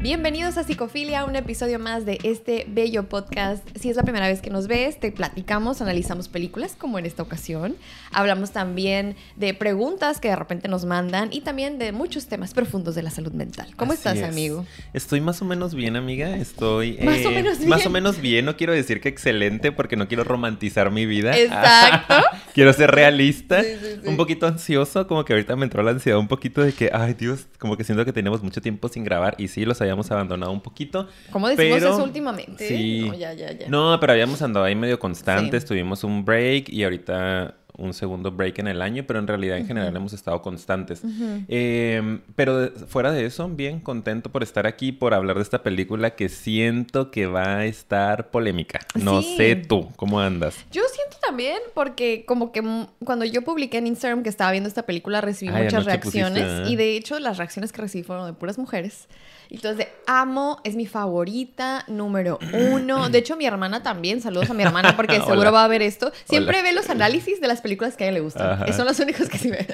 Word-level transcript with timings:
Bienvenidos 0.00 0.56
a 0.58 0.62
Psicofilia, 0.62 1.24
un 1.24 1.34
episodio 1.34 1.80
más 1.80 2.06
de 2.06 2.20
este 2.22 2.66
bello 2.68 3.08
podcast. 3.08 3.66
Si 3.76 3.90
es 3.90 3.96
la 3.96 4.04
primera 4.04 4.28
vez 4.28 4.40
que 4.40 4.48
nos 4.48 4.68
ves, 4.68 5.00
te 5.00 5.10
platicamos, 5.10 5.82
analizamos 5.82 6.28
películas 6.28 6.76
como 6.78 7.00
en 7.00 7.06
esta 7.06 7.24
ocasión. 7.24 7.74
Hablamos 8.12 8.52
también 8.52 9.16
de 9.34 9.54
preguntas 9.54 10.20
que 10.20 10.28
de 10.28 10.36
repente 10.36 10.68
nos 10.68 10.84
mandan 10.84 11.30
y 11.32 11.40
también 11.40 11.80
de 11.80 11.90
muchos 11.90 12.26
temas 12.28 12.54
profundos 12.54 12.94
de 12.94 13.02
la 13.02 13.10
salud 13.10 13.32
mental. 13.32 13.74
¿Cómo 13.74 13.90
Así 13.90 13.98
estás, 13.98 14.18
es. 14.18 14.24
amigo? 14.24 14.64
Estoy 14.92 15.20
más 15.20 15.42
o 15.42 15.44
menos 15.44 15.74
bien, 15.74 15.96
amiga. 15.96 16.36
Estoy. 16.36 16.96
Más 17.02 17.18
eh, 17.18 17.26
o 17.26 17.30
menos 17.32 17.58
Más 17.60 17.78
bien. 17.80 17.88
o 17.88 17.90
menos 17.90 18.20
bien. 18.20 18.44
No 18.44 18.56
quiero 18.56 18.72
decir 18.72 19.00
que 19.00 19.08
excelente 19.08 19.72
porque 19.72 19.96
no 19.96 20.06
quiero 20.06 20.22
romantizar 20.22 20.92
mi 20.92 21.06
vida. 21.06 21.36
Exacto. 21.36 22.14
quiero 22.54 22.72
ser 22.72 22.92
realista. 22.92 23.62
Sí, 23.62 23.70
sí, 23.80 23.86
sí. 24.02 24.08
Un 24.08 24.16
poquito 24.16 24.46
ansioso. 24.46 25.08
Como 25.08 25.24
que 25.24 25.32
ahorita 25.32 25.56
me 25.56 25.64
entró 25.64 25.82
la 25.82 25.90
ansiedad 25.90 26.20
un 26.20 26.28
poquito 26.28 26.62
de 26.62 26.72
que, 26.72 26.90
ay, 26.92 27.14
Dios, 27.14 27.48
como 27.58 27.76
que 27.76 27.82
siento 27.82 28.04
que 28.04 28.12
tenemos 28.12 28.44
mucho 28.44 28.62
tiempo 28.62 28.88
sin 28.88 29.02
grabar. 29.02 29.34
Y 29.38 29.48
sí, 29.48 29.64
los 29.64 29.80
habíamos 29.80 29.97
abandonado 30.10 30.52
un 30.52 30.60
poquito. 30.60 31.08
¿Cómo 31.30 31.48
decimos 31.48 31.78
Pero- 31.78 31.94
eso 31.94 32.02
últimamente? 32.04 32.66
Sí. 32.68 33.04
No, 33.06 33.14
ya, 33.14 33.32
ya, 33.32 33.52
ya. 33.52 33.68
No, 33.68 33.98
pero 34.00 34.12
habíamos 34.12 34.40
andado 34.42 34.64
ahí 34.64 34.74
medio 34.74 34.98
constantes. 34.98 35.62
Sí. 35.62 35.68
Tuvimos 35.68 36.04
un 36.04 36.24
break 36.24 36.68
y 36.68 36.84
ahorita 36.84 37.54
un 37.76 37.94
segundo 37.94 38.32
break 38.32 38.58
en 38.58 38.66
el 38.66 38.82
año, 38.82 39.04
pero 39.06 39.20
en 39.20 39.28
realidad 39.28 39.56
en 39.56 39.64
general 39.68 39.94
hemos 39.94 40.12
estado 40.12 40.42
constantes. 40.42 41.00
Eh, 41.48 42.18
pero 42.34 42.58
de- 42.58 42.70
fuera 42.70 43.12
de 43.12 43.24
eso, 43.24 43.48
bien 43.48 43.78
contento 43.78 44.32
por 44.32 44.42
estar 44.42 44.66
aquí, 44.66 44.90
por 44.90 45.14
hablar 45.14 45.36
de 45.36 45.42
esta 45.42 45.62
película 45.62 46.10
que 46.16 46.28
siento 46.28 47.12
que 47.12 47.26
va 47.26 47.58
a 47.58 47.64
estar 47.66 48.30
polémica. 48.30 48.80
No 48.96 49.22
Sí. 49.22 49.36
sé 49.36 49.54
tú, 49.54 49.88
¿cómo 49.94 50.20
andas? 50.20 50.56
Yo 50.72 50.82
siento 50.92 51.18
también 51.24 51.58
porque 51.72 52.24
como 52.26 52.50
que 52.50 52.62
cuando 53.04 53.24
yo 53.24 53.42
publiqué 53.42 53.78
en 53.78 53.86
Instagram 53.86 54.24
que 54.24 54.28
estaba 54.28 54.50
viendo 54.50 54.68
esta 54.68 54.82
película 54.84 55.20
recibí 55.20 55.52
Ay, 55.54 55.64
muchas 55.64 55.84
reacciones 55.84 56.42
pusiste, 56.44 56.68
¿eh? 56.68 56.72
y 56.72 56.76
de 56.76 56.96
hecho 56.96 57.20
las 57.20 57.38
reacciones 57.38 57.70
que 57.70 57.80
recibí 57.82 58.02
fueron 58.02 58.26
de 58.26 58.32
puras 58.32 58.58
mujeres. 58.58 59.06
Y 59.50 59.56
entonces 59.56 59.88
amo, 60.06 60.60
es 60.62 60.76
mi 60.76 60.86
favorita, 60.86 61.84
número 61.88 62.38
uno. 62.72 63.08
De 63.08 63.18
hecho 63.18 63.36
mi 63.36 63.46
hermana 63.46 63.82
también, 63.82 64.20
saludos 64.20 64.50
a 64.50 64.54
mi 64.54 64.62
hermana 64.62 64.94
porque 64.96 65.16
seguro 65.20 65.40
Hola. 65.40 65.50
va 65.50 65.64
a 65.64 65.68
ver 65.68 65.82
esto. 65.82 66.12
Siempre 66.24 66.58
Hola. 66.58 66.68
ve 66.68 66.74
los 66.74 66.90
análisis 66.90 67.40
de 67.40 67.48
las 67.48 67.60
películas 67.60 67.96
que 67.96 68.04
a 68.04 68.06
ella 68.08 68.14
le 68.14 68.20
gustan. 68.20 68.50
Ajá. 68.52 68.72
Son 68.72 68.86
los 68.86 68.98
únicos 69.00 69.28
que 69.28 69.38
sí 69.38 69.50
ve. 69.50 69.66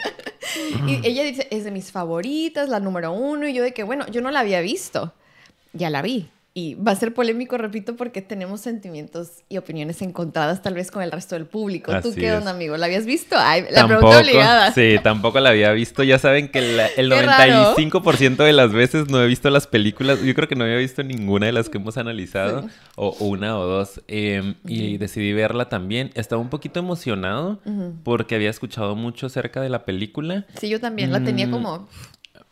y 0.86 1.06
ella 1.06 1.24
dice, 1.24 1.48
es 1.50 1.64
de 1.64 1.70
mis 1.70 1.90
favoritas, 1.90 2.68
la 2.68 2.78
número 2.78 3.12
uno. 3.12 3.48
Y 3.48 3.54
yo 3.54 3.62
de 3.62 3.74
que, 3.74 3.82
bueno, 3.82 4.06
yo 4.08 4.20
no 4.20 4.30
la 4.30 4.40
había 4.40 4.60
visto. 4.60 5.12
Ya 5.72 5.90
la 5.90 6.02
vi. 6.02 6.28
Y 6.56 6.74
va 6.76 6.92
a 6.92 6.94
ser 6.94 7.12
polémico, 7.12 7.58
repito, 7.58 7.96
porque 7.96 8.22
tenemos 8.22 8.60
sentimientos 8.60 9.42
y 9.48 9.56
opiniones 9.58 10.00
encontradas 10.02 10.62
tal 10.62 10.74
vez 10.74 10.92
con 10.92 11.02
el 11.02 11.10
resto 11.10 11.34
del 11.34 11.46
público. 11.46 11.90
¿Tú 12.00 12.14
qué 12.14 12.28
es. 12.28 12.34
onda, 12.34 12.52
amigo? 12.52 12.76
¿La 12.76 12.86
habías 12.86 13.06
visto? 13.06 13.34
Ay, 13.36 13.64
la 13.72 13.88
pregunta 13.88 14.20
obligada. 14.20 14.72
Sí, 14.72 14.96
tampoco 15.02 15.40
la 15.40 15.50
había 15.50 15.72
visto. 15.72 16.04
Ya 16.04 16.16
saben 16.20 16.48
que 16.52 16.60
la- 16.62 16.86
el 16.86 17.08
Qué 17.10 17.22
raro. 17.22 17.74
95% 17.74 18.44
de 18.44 18.52
las 18.52 18.72
veces 18.72 19.08
no 19.08 19.20
he 19.20 19.26
visto 19.26 19.50
las 19.50 19.66
películas. 19.66 20.22
Yo 20.22 20.32
creo 20.32 20.46
que 20.46 20.54
no 20.54 20.62
había 20.62 20.76
visto 20.76 21.02
ninguna 21.02 21.46
de 21.46 21.52
las 21.52 21.68
que 21.68 21.78
hemos 21.78 21.96
analizado. 21.96 22.62
Sí. 22.62 22.68
O 22.94 23.10
una 23.18 23.58
o 23.58 23.66
dos. 23.66 24.00
Eh, 24.06 24.54
Y 24.64 24.96
decidí 24.98 25.32
verla 25.32 25.68
también. 25.68 26.12
Estaba 26.14 26.40
un 26.40 26.50
poquito 26.50 26.78
emocionado 26.78 27.60
porque 28.04 28.36
había 28.36 28.50
escuchado 28.50 28.94
mucho 28.94 29.26
acerca 29.26 29.60
de 29.60 29.70
la 29.70 29.84
película. 29.84 30.46
Sí, 30.60 30.68
yo 30.68 30.78
también 30.78 31.10
la 31.10 31.20
tenía 31.24 31.48
Mm, 31.48 31.50
como... 31.50 31.88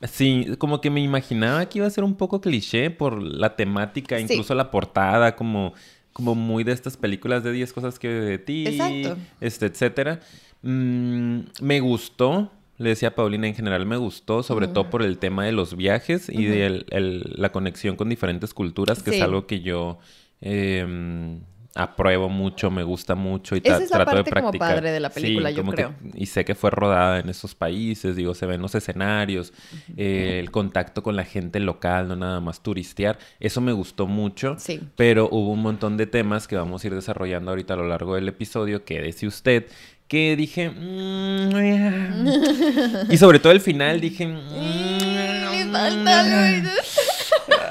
Sí, 0.02 0.46
como 0.58 0.80
que 0.80 0.90
me 0.90 1.00
imaginaba 1.00 1.66
que 1.68 1.78
iba 1.78 1.86
a 1.86 1.90
ser 1.90 2.04
un 2.04 2.14
poco 2.14 2.40
cliché 2.40 2.90
por 2.90 3.22
la 3.22 3.54
temática, 3.56 4.16
Sí. 4.18 4.24
incluso 4.24 4.54
la 4.54 4.70
portada, 4.70 5.36
como, 5.36 5.74
como 6.12 6.34
muy 6.34 6.64
de 6.64 6.72
estas 6.72 6.96
películas 6.96 7.44
de 7.44 7.52
10 7.52 7.72
cosas 7.72 7.98
que 7.98 8.08
de 8.08 8.38
ti, 8.38 8.66
Exacto. 8.66 9.16
este, 9.40 9.66
etcétera. 9.66 10.20
Mm, 10.62 11.40
me 11.60 11.80
gustó, 11.80 12.50
le 12.78 12.90
decía 12.90 13.08
a 13.08 13.14
Paulina, 13.14 13.46
en 13.46 13.54
general 13.54 13.86
me 13.86 13.96
gustó, 13.96 14.42
sobre 14.42 14.66
todo 14.66 14.90
por 14.90 15.02
el 15.02 15.18
tema 15.18 15.44
de 15.44 15.52
los 15.52 15.76
viajes 15.76 16.28
y 16.28 16.44
de 16.46 16.66
el- 16.66 16.86
el- 16.90 17.34
la 17.36 17.52
conexión 17.52 17.94
con 17.96 18.08
diferentes 18.08 18.54
culturas, 18.54 19.02
que 19.02 19.10
Sí. 19.12 19.16
es 19.18 19.22
algo 19.22 19.46
que 19.46 19.60
yo 19.60 19.98
eh, 20.44 21.38
apruebo 21.74 22.28
mucho, 22.28 22.70
me 22.70 22.82
gusta 22.82 23.14
mucho 23.14 23.56
y 23.56 23.62
Esa 23.64 23.78
es 23.82 23.90
la 23.90 23.96
trato 24.04 24.10
de 24.10 24.24
parte 24.24 24.30
como 24.30 24.42
practicar. 24.50 24.68
padre 24.76 24.90
de 24.92 25.00
la 25.00 25.08
película, 25.10 25.50
yo 25.50 25.56
como 25.62 25.72
que- 25.72 25.76
creo. 25.84 25.94
y 26.14 26.26
sé 26.26 26.44
que 26.44 26.54
fue 26.54 26.70
rodada 26.70 27.20
en 27.20 27.28
esos 27.30 27.54
países, 27.54 28.14
digo, 28.14 28.34
se 28.34 28.44
ven 28.44 28.60
los 28.60 28.74
escenarios, 28.74 29.54
eh, 29.96 30.38
el 30.38 30.50
contacto 30.50 31.02
con 31.02 31.16
la 31.16 31.24
gente 31.24 31.60
local, 31.60 32.08
no 32.08 32.16
nada 32.16 32.40
más 32.40 32.62
turistear. 32.62 33.18
Eso 33.40 33.60
me 33.62 33.72
gustó 33.72 34.06
mucho. 34.06 34.56
Sí. 34.58 34.80
Pero 34.96 35.28
hubo 35.32 35.50
un 35.50 35.62
montón 35.62 35.96
de 35.96 36.06
temas 36.06 36.46
que 36.46 36.56
vamos 36.56 36.84
a 36.84 36.86
ir 36.88 36.94
desarrollando 36.94 37.50
ahorita 37.52 37.72
a 37.74 37.76
lo 37.78 37.86
largo 37.88 38.16
del 38.16 38.28
episodio, 38.28 38.84
quédese 38.84 39.26
usted, 39.26 39.66
que 40.08 40.36
dije... 40.36 40.68
mm, 40.68 41.56
eh. 41.56 43.04
y 43.08 43.16
sobre 43.16 43.38
todo 43.38 43.52
el 43.52 43.60
final 43.62 43.98
dije... 43.98 44.26
mm, 44.26 45.52
Le 45.52 45.64
falta. 45.72 46.62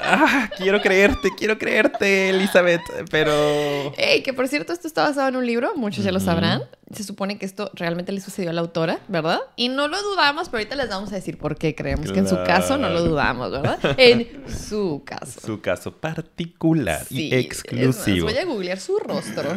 Ah, 0.04 0.50
quiero 0.56 0.80
creerte, 0.80 1.30
quiero 1.36 1.58
creerte, 1.58 2.30
Elizabeth, 2.30 2.80
pero... 3.10 3.92
Ey, 3.96 4.22
que 4.22 4.32
por 4.32 4.48
cierto, 4.48 4.72
esto 4.72 4.86
está 4.86 5.02
basado 5.02 5.28
en 5.28 5.36
un 5.36 5.46
libro, 5.46 5.72
muchos 5.76 6.04
ya 6.04 6.12
lo 6.12 6.20
sabrán. 6.20 6.62
Se 6.92 7.04
supone 7.04 7.38
que 7.38 7.46
esto 7.46 7.70
realmente 7.74 8.12
le 8.12 8.20
sucedió 8.20 8.50
a 8.50 8.52
la 8.52 8.60
autora, 8.60 8.98
¿verdad? 9.08 9.40
Y 9.56 9.68
no 9.70 9.88
lo 9.88 10.02
dudamos, 10.02 10.50
pero 10.50 10.58
ahorita 10.58 10.76
les 10.76 10.90
vamos 10.90 11.10
a 11.12 11.14
decir 11.14 11.38
por 11.38 11.56
qué 11.56 11.74
creemos 11.74 12.12
que 12.12 12.18
en 12.18 12.28
su 12.28 12.36
caso 12.44 12.76
no 12.76 12.90
lo 12.90 13.02
dudamos, 13.02 13.50
¿verdad? 13.50 13.78
En 13.96 14.44
su 14.46 15.02
caso. 15.06 15.40
Su 15.40 15.60
caso 15.62 15.92
particular 15.92 17.02
Sí, 17.06 17.28
y 17.28 17.34
exclusivo. 17.34 18.26
más, 18.26 18.34
voy 18.34 18.42
a 18.42 18.44
googlear 18.44 18.78
su 18.78 18.98
rostro. 18.98 19.48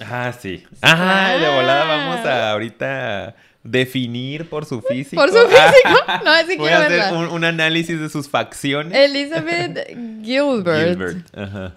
Ah, 0.00 0.32
sí. 0.38 0.64
Ajá, 0.80 1.36
de 1.36 1.48
volada 1.54 1.84
vamos 1.84 2.24
a 2.26 2.52
ahorita 2.52 3.36
definir 3.70 4.48
por 4.48 4.64
su 4.64 4.80
físico. 4.80 5.20
Por 5.20 5.30
su 5.30 5.38
físico. 5.48 6.22
No, 6.24 6.46
sí 6.46 6.56
Voy 6.56 6.70
a 6.70 6.84
hacer 6.84 7.12
un, 7.14 7.26
un 7.26 7.44
análisis 7.44 8.00
de 8.00 8.08
sus 8.08 8.28
facciones. 8.28 8.96
Elizabeth 8.96 9.86
Gilbert. 10.22 10.88
Gilbert. 10.88 11.36
Ajá. 11.36 11.76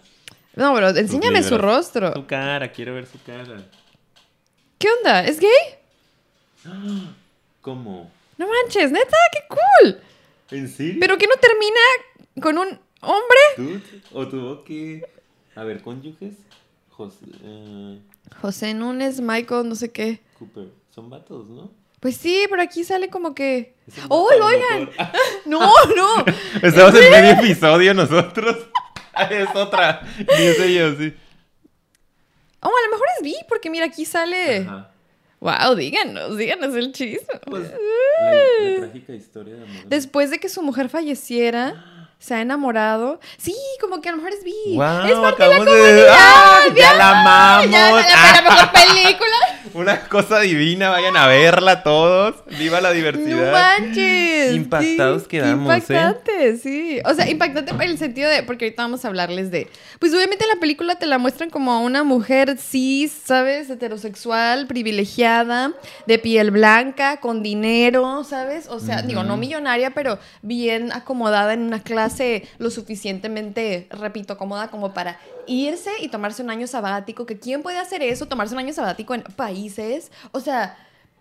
No, 0.55 0.73
pero 0.73 0.89
enséñame 0.89 1.43
su 1.43 1.57
rostro. 1.57 2.13
Su 2.13 2.25
cara, 2.25 2.71
quiero 2.71 2.93
ver 2.93 3.05
su 3.05 3.21
cara. 3.23 3.63
¿Qué 4.77 4.87
onda? 4.99 5.23
¿Es 5.23 5.39
gay? 5.39 5.49
¿Cómo? 7.61 8.11
No 8.37 8.47
manches, 8.47 8.91
neta, 8.91 9.17
qué 9.31 9.39
cool. 9.49 9.97
¿En 10.51 10.67
serio? 10.67 10.97
Pero 10.99 11.17
que 11.17 11.27
no 11.27 11.35
termina 11.35 12.41
con 12.41 12.57
un 12.57 12.79
hombre. 13.01 13.39
¿Tú? 13.55 13.81
¿O 14.13 14.27
tuvo 14.27 14.63
que...? 14.63 15.05
A 15.55 15.63
ver, 15.63 15.81
cónyuges. 15.81 16.33
José... 16.89 17.25
eh, 17.43 17.99
José 18.41 18.73
Núñez, 18.73 19.21
Michael, 19.21 19.69
no 19.69 19.75
sé 19.75 19.91
qué. 19.91 20.19
Cooper. 20.39 20.67
Son 20.93 21.09
vatos, 21.09 21.47
¿no? 21.49 21.71
Pues 22.01 22.17
sí, 22.17 22.45
pero 22.49 22.61
aquí 22.61 22.83
sale 22.83 23.09
como 23.09 23.33
que. 23.33 23.75
¡Oy, 24.09 24.35
vato, 24.39 24.45
oigan! 24.45 24.89
No, 25.45 25.59
no. 25.95 26.25
Estamos 26.61 26.95
en 26.95 27.11
medio 27.11 27.29
episodio 27.43 27.93
nosotros. 27.93 28.57
Es 29.29 29.47
otra. 29.55 30.01
Dice 30.17 30.73
yo, 30.73 30.95
sí. 30.95 31.15
Oh, 32.61 32.67
a 32.69 32.85
lo 32.85 32.91
mejor 32.91 33.07
es 33.17 33.23
bi, 33.23 33.35
porque 33.47 33.69
mira, 33.69 33.85
aquí 33.85 34.05
sale. 34.05 34.59
Ajá. 34.67 34.91
Wow, 35.39 35.75
díganos, 35.75 36.37
díganos 36.37 36.75
el 36.75 36.91
chisme. 36.91 37.39
Pues, 37.45 37.63
la, 37.71 38.69
la 38.69 38.77
trágica 38.81 39.13
historia 39.13 39.55
de 39.55 39.63
amor. 39.63 39.85
Después 39.85 40.29
de 40.29 40.39
que 40.39 40.49
su 40.49 40.61
mujer 40.61 40.87
falleciera, 40.89 42.09
se 42.19 42.35
ha 42.35 42.41
enamorado. 42.41 43.19
Sí, 43.37 43.55
como 43.79 44.01
que 44.01 44.09
a 44.09 44.11
lo 44.11 44.17
mejor 44.19 44.33
es 44.33 44.43
bi. 44.43 44.53
Wow, 44.75 44.85
es 44.85 44.85
parte 44.85 45.07
de 45.11 45.21
la 45.21 45.29
acabamos 45.29 45.65
de- 45.65 45.71
comunidad. 45.71 46.07
¡Ah! 46.17 46.61
¡Ya 46.75 46.93
la 46.93 47.09
amamos! 47.21 47.71
Ya, 47.71 47.91
la, 47.91 48.41
la 48.41 48.41
mejor 48.49 48.71
película. 48.71 49.35
Una 49.73 50.01
cosa 50.09 50.39
divina, 50.39 50.89
vayan 50.89 51.15
a 51.15 51.27
verla 51.27 51.83
todos. 51.83 52.35
¡Viva 52.57 52.81
la 52.81 52.89
No 52.89 52.95
diversidad! 52.95 53.51
manches. 53.51 54.53
Impactados 54.55 55.23
sí, 55.23 55.27
quedamos, 55.29 55.71
¿eh? 55.71 55.77
Impactante, 55.77 56.57
sí. 56.57 56.99
O 57.05 57.13
sea, 57.13 57.29
impactante 57.29 57.73
por 57.73 57.83
el 57.83 57.97
sentido 57.97 58.29
de. 58.29 58.43
Porque 58.43 58.65
ahorita 58.65 58.83
vamos 58.83 59.05
a 59.05 59.07
hablarles 59.07 59.51
de. 59.51 59.69
Pues 59.99 60.13
obviamente 60.13 60.43
en 60.43 60.49
la 60.49 60.59
película 60.59 60.95
te 60.95 61.05
la 61.05 61.17
muestran 61.17 61.49
como 61.49 61.71
a 61.71 61.79
una 61.79 62.03
mujer 62.03 62.57
cis, 62.57 63.11
¿sabes? 63.23 63.69
Heterosexual, 63.69 64.67
privilegiada, 64.67 65.73
de 66.05 66.19
piel 66.19 66.51
blanca, 66.51 67.17
con 67.17 67.43
dinero, 67.43 68.23
¿sabes? 68.23 68.67
O 68.67 68.79
sea, 68.79 69.01
digo, 69.01 69.23
no 69.23 69.37
millonaria, 69.37 69.91
pero 69.91 70.19
bien 70.41 70.91
acomodada 70.91 71.53
en 71.53 71.61
una 71.61 71.81
clase 71.81 72.47
lo 72.57 72.69
suficientemente, 72.69 73.87
repito, 73.91 74.37
cómoda 74.37 74.69
como 74.69 74.93
para 74.93 75.19
irse 75.47 75.91
y 75.99 76.07
tomarse 76.09 76.43
un 76.43 76.49
año 76.49 76.67
sabático. 76.67 77.25
Que 77.25 77.39
quién 77.39 77.61
puede 77.63 77.79
hacer 77.79 78.01
eso, 78.01 78.25
tomarse 78.27 78.53
un 78.53 78.59
año 78.59 78.73
sabático 78.73 79.13
en 79.13 79.23
países. 79.23 80.11
O 80.31 80.39
sea, 80.39 80.77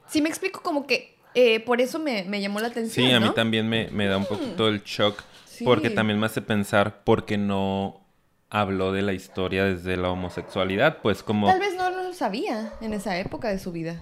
si 0.09 0.21
me 0.23 0.29
explico 0.29 0.63
como 0.63 0.87
que. 0.87 1.17
eh, 1.35 1.61
por 1.61 1.81
eso 1.81 1.99
me, 1.99 2.25
me 2.25 2.41
llamó 2.41 2.61
la 2.61 2.69
atención. 2.69 3.07
Sí, 3.07 3.13
a 3.13 3.21
mí 3.21 3.27
¿no? 3.27 3.35
también 3.35 3.69
me, 3.69 3.89
me 3.91 4.07
da 4.07 4.17
un 4.17 4.27
poquito 4.27 4.69
el 4.69 4.83
shock. 4.83 5.23
Sí. 5.47 5.65
Porque 5.65 5.91
también 5.91 6.19
me 6.19 6.27
hace 6.27 6.41
pensar 6.43 7.05
por 7.05 7.25
qué 7.27 7.37
no 7.39 8.01
habló 8.49 8.93
de 8.93 9.03
la 9.03 9.13
historia 9.13 9.65
desde 9.65 9.97
la 9.97 10.11
homosexualidad. 10.11 10.99
Pues 11.03 11.23
como... 11.23 11.47
Tal 11.47 11.61
vez 11.61 11.77
no 11.77 11.91
lo 11.91 12.13
sabía 12.15 12.73
en 12.81 12.95
esa 12.95 13.17
época 13.19 13.49
de 13.49 13.59
su 13.59 13.71
vida. 13.71 14.01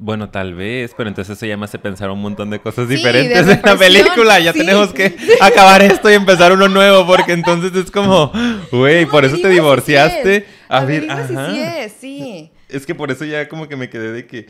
Bueno, 0.00 0.30
tal 0.30 0.54
vez, 0.54 0.92
pero 0.96 1.08
entonces 1.08 1.36
eso 1.36 1.44
ya 1.44 1.56
me 1.56 1.64
hace 1.64 1.78
pensar 1.78 2.08
un 2.10 2.20
montón 2.20 2.50
de 2.50 2.60
cosas 2.60 2.86
Sí, 2.88 2.94
diferentes 2.94 3.46
de 3.46 3.52
en 3.54 3.60
la 3.64 3.76
película. 3.76 4.38
Ya 4.38 4.52
sí. 4.52 4.60
tenemos 4.60 4.92
que 4.92 5.16
acabar 5.40 5.82
esto 5.82 6.08
y 6.10 6.14
empezar 6.14 6.52
uno 6.52 6.68
nuevo, 6.68 7.04
porque 7.06 7.32
entonces 7.32 7.74
es 7.74 7.90
como, 7.90 8.30
güey, 8.70 9.04
No, 9.06 9.10
por 9.10 9.24
eso 9.24 9.36
te 9.38 9.48
divorciaste. 9.48 10.46
A 10.68 10.84
ver, 10.84 11.10
Averigua 11.10 11.26
si 11.26 11.34
ajá. 11.34 11.50
sí 11.50 11.60
es, 11.60 11.92
sí. 12.00 12.50
Es 12.68 12.84
que 12.86 12.94
por 12.94 13.10
eso 13.10 13.24
ya 13.24 13.48
como 13.48 13.66
que 13.66 13.76
me 13.76 13.88
quedé 13.90 14.12
de 14.12 14.26
que... 14.26 14.46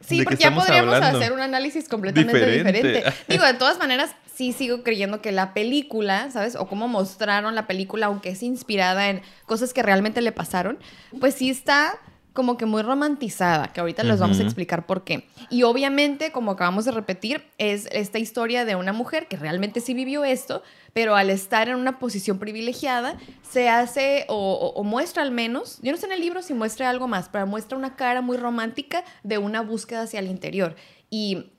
Sí, 0.00 0.18
¿de 0.18 0.24
qué 0.24 0.24
porque 0.24 0.36
ya 0.36 0.54
podríamos 0.54 0.94
hablando? 0.94 1.18
hacer 1.18 1.32
un 1.32 1.40
análisis 1.40 1.88
completamente 1.88 2.32
Diferente. 2.34 2.72
diferente. 2.82 3.12
Digo, 3.28 3.44
de 3.46 3.54
todas 3.54 3.78
maneras, 3.78 4.14
sí 4.34 4.52
sigo 4.52 4.82
creyendo 4.82 5.22
que 5.22 5.32
la 5.32 5.54
película, 5.54 6.30
¿sabes? 6.30 6.56
O 6.56 6.66
cómo 6.66 6.86
mostraron 6.88 7.54
la 7.54 7.66
película, 7.66 8.06
aunque 8.06 8.28
es 8.28 8.42
inspirada 8.42 9.08
en 9.08 9.22
cosas 9.46 9.72
que 9.72 9.82
realmente 9.82 10.20
le 10.20 10.30
pasaron, 10.30 10.78
pues 11.20 11.34
sí 11.34 11.48
está 11.48 11.98
como 12.34 12.58
que 12.58 12.66
muy 12.66 12.82
romantizada, 12.82 13.72
que 13.72 13.80
ahorita 13.80 14.02
les 14.02 14.20
vamos 14.20 14.38
a 14.38 14.42
explicar 14.42 14.84
por 14.86 15.04
qué. 15.04 15.26
Y 15.50 15.62
obviamente, 15.62 16.32
como 16.32 16.50
acabamos 16.50 16.84
de 16.84 16.90
repetir, 16.90 17.42
es 17.58 17.88
esta 17.92 18.18
historia 18.18 18.64
de 18.66 18.74
una 18.74 18.92
mujer 18.92 19.28
que 19.28 19.36
realmente 19.36 19.80
sí 19.80 19.94
vivió 19.94 20.24
esto, 20.24 20.62
pero 20.92 21.14
al 21.16 21.30
estar 21.30 21.68
en 21.68 21.76
una 21.76 21.98
posición 21.98 22.38
privilegiada, 22.38 23.16
se 23.48 23.68
hace 23.68 24.26
o, 24.28 24.34
o- 24.36 24.70
o 24.78 24.84
muestra 24.84 25.22
al 25.22 25.30
menos, 25.30 25.78
yo 25.80 25.92
no 25.92 25.96
sé 25.98 26.06
en 26.06 26.12
el 26.12 26.20
libro 26.20 26.42
si 26.42 26.52
muestra 26.54 26.90
algo 26.90 27.08
más, 27.08 27.28
pero 27.30 27.46
muestra 27.46 27.78
una 27.78 27.94
cara 27.96 28.20
muy 28.20 28.36
romántica 28.36 29.04
de 29.22 29.38
una 29.38 29.62
búsqueda 29.62 30.02
hacia 30.02 30.18
el 30.20 30.26
interior. 30.28 30.74
Y 31.10 31.52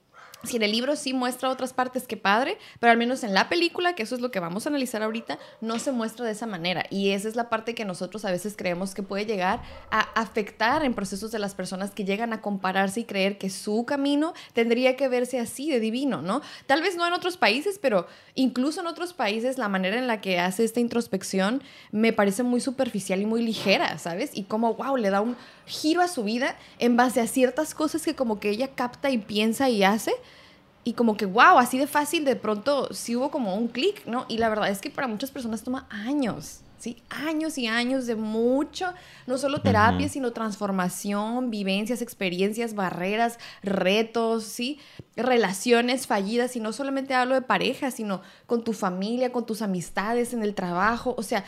si 0.46 0.58
en 0.58 0.64
el 0.64 0.72
libro 0.72 0.96
sí 0.96 1.14
muestra 1.14 1.50
otras 1.50 1.74
partes, 1.74 2.08
qué 2.08 2.18
padre, 2.18 2.58
pero 2.80 2.92
al 2.92 2.98
menos 2.98 3.24
en 3.24 3.34
la 3.34 3.50
película, 3.50 3.96
que 3.96 4.04
eso 4.04 4.16
es 4.16 4.22
lo 4.22 4.32
que 4.32 4.40
vamos 4.40 4.66
a 4.66 4.70
analizar 4.70 5.04
ahorita, 5.04 5.40
no 5.62 5.80
se 5.80 5.92
muestra 5.92 6.26
de 6.26 6.32
esa 6.32 6.46
manera. 6.46 6.86
Y 6.90 7.12
esa 7.12 7.28
es 7.28 7.36
la 7.36 7.50
parte 7.50 7.76
que 7.76 7.86
nosotros 7.86 8.26
a 8.26 8.32
veces 8.32 8.56
creemos 8.58 8.94
que 8.94 9.04
puede 9.04 9.26
llegar 9.26 9.62
a 9.92 10.00
afectar 10.00 10.84
en 10.84 10.94
procesos 10.94 11.32
de 11.32 11.40
las 11.40 11.56
personas 11.56 11.92
que 11.92 12.06
llegan 12.06 12.34
a 12.34 12.42
compararse 12.42 13.02
y 13.02 13.04
creer 13.06 13.38
que 13.38 13.50
su 13.50 13.86
camino 13.86 14.34
tendría 14.54 14.96
que 14.96 15.08
verse 15.08 15.40
así 15.40 15.70
de 15.70 15.80
divino, 15.80 16.22
¿no? 16.22 16.42
Tal 16.68 16.82
vez 16.82 16.96
no 16.96 17.08
en 17.08 17.14
otros 17.14 17.38
países, 17.38 17.80
pero 17.82 18.08
incluso 18.36 18.82
en 18.82 18.88
otros 18.88 19.14
países 19.14 19.58
la 19.58 19.70
manera 19.70 19.98
en 19.98 20.08
la 20.08 20.22
que 20.22 20.40
hace 20.40 20.64
esta 20.64 20.80
introspección 20.80 21.64
me 21.92 22.14
parece 22.14 22.44
muy 22.44 22.62
superficial 22.62 23.22
y 23.22 23.26
muy 23.26 23.42
ligera, 23.44 23.98
¿sabes? 23.98 24.32
Y 24.34 24.44
como, 24.44 24.74
wow, 24.74 24.98
le 24.98 25.10
da 25.10 25.22
un 25.22 25.36
giro 25.66 26.02
a 26.02 26.08
su 26.08 26.24
vida 26.24 26.56
en 26.80 26.96
base 26.96 27.22
a 27.22 27.28
ciertas 27.28 27.74
cosas 27.74 28.04
que 28.04 28.16
como 28.16 28.40
que 28.40 28.50
ella 28.50 28.70
capta 28.76 29.10
y 29.10 29.18
piensa 29.18 29.70
y 29.70 29.84
hace. 29.84 30.14
Y 30.88 30.94
como 30.94 31.18
que, 31.18 31.26
wow, 31.26 31.58
así 31.58 31.80
de 31.80 31.88
fácil, 31.88 32.26
de 32.26 32.36
pronto 32.36 32.94
sí 32.94 33.16
hubo 33.16 33.32
como 33.32 33.56
un 33.56 33.68
clic, 33.68 34.06
¿no? 34.06 34.26
Y 34.30 34.38
la 34.38 34.50
verdad 34.50 34.70
es 34.70 34.80
que 34.80 34.92
para 34.92 35.08
muchas 35.08 35.32
personas 35.32 35.64
toma 35.64 35.88
años, 35.90 36.60
¿sí? 36.78 37.02
Años 37.10 37.58
y 37.58 37.66
años 37.66 38.06
de 38.06 38.16
mucho, 38.16 38.94
no 39.26 39.40
solo 39.40 39.62
terapia, 39.62 40.08
sino 40.10 40.32
transformación, 40.32 41.50
vivencias, 41.50 42.04
experiencias, 42.04 42.76
barreras, 42.76 43.40
retos, 43.64 44.44
¿sí? 44.44 44.80
Relaciones 45.16 46.06
fallidas. 46.06 46.56
Y 46.56 46.60
no 46.60 46.72
solamente 46.72 47.16
hablo 47.16 47.34
de 47.34 47.42
pareja, 47.42 47.90
sino 47.90 48.22
con 48.46 48.64
tu 48.64 48.72
familia, 48.72 49.32
con 49.32 49.48
tus 49.48 49.64
amistades, 49.64 50.34
en 50.34 50.44
el 50.44 50.54
trabajo. 50.54 51.16
O 51.18 51.24
sea, 51.24 51.44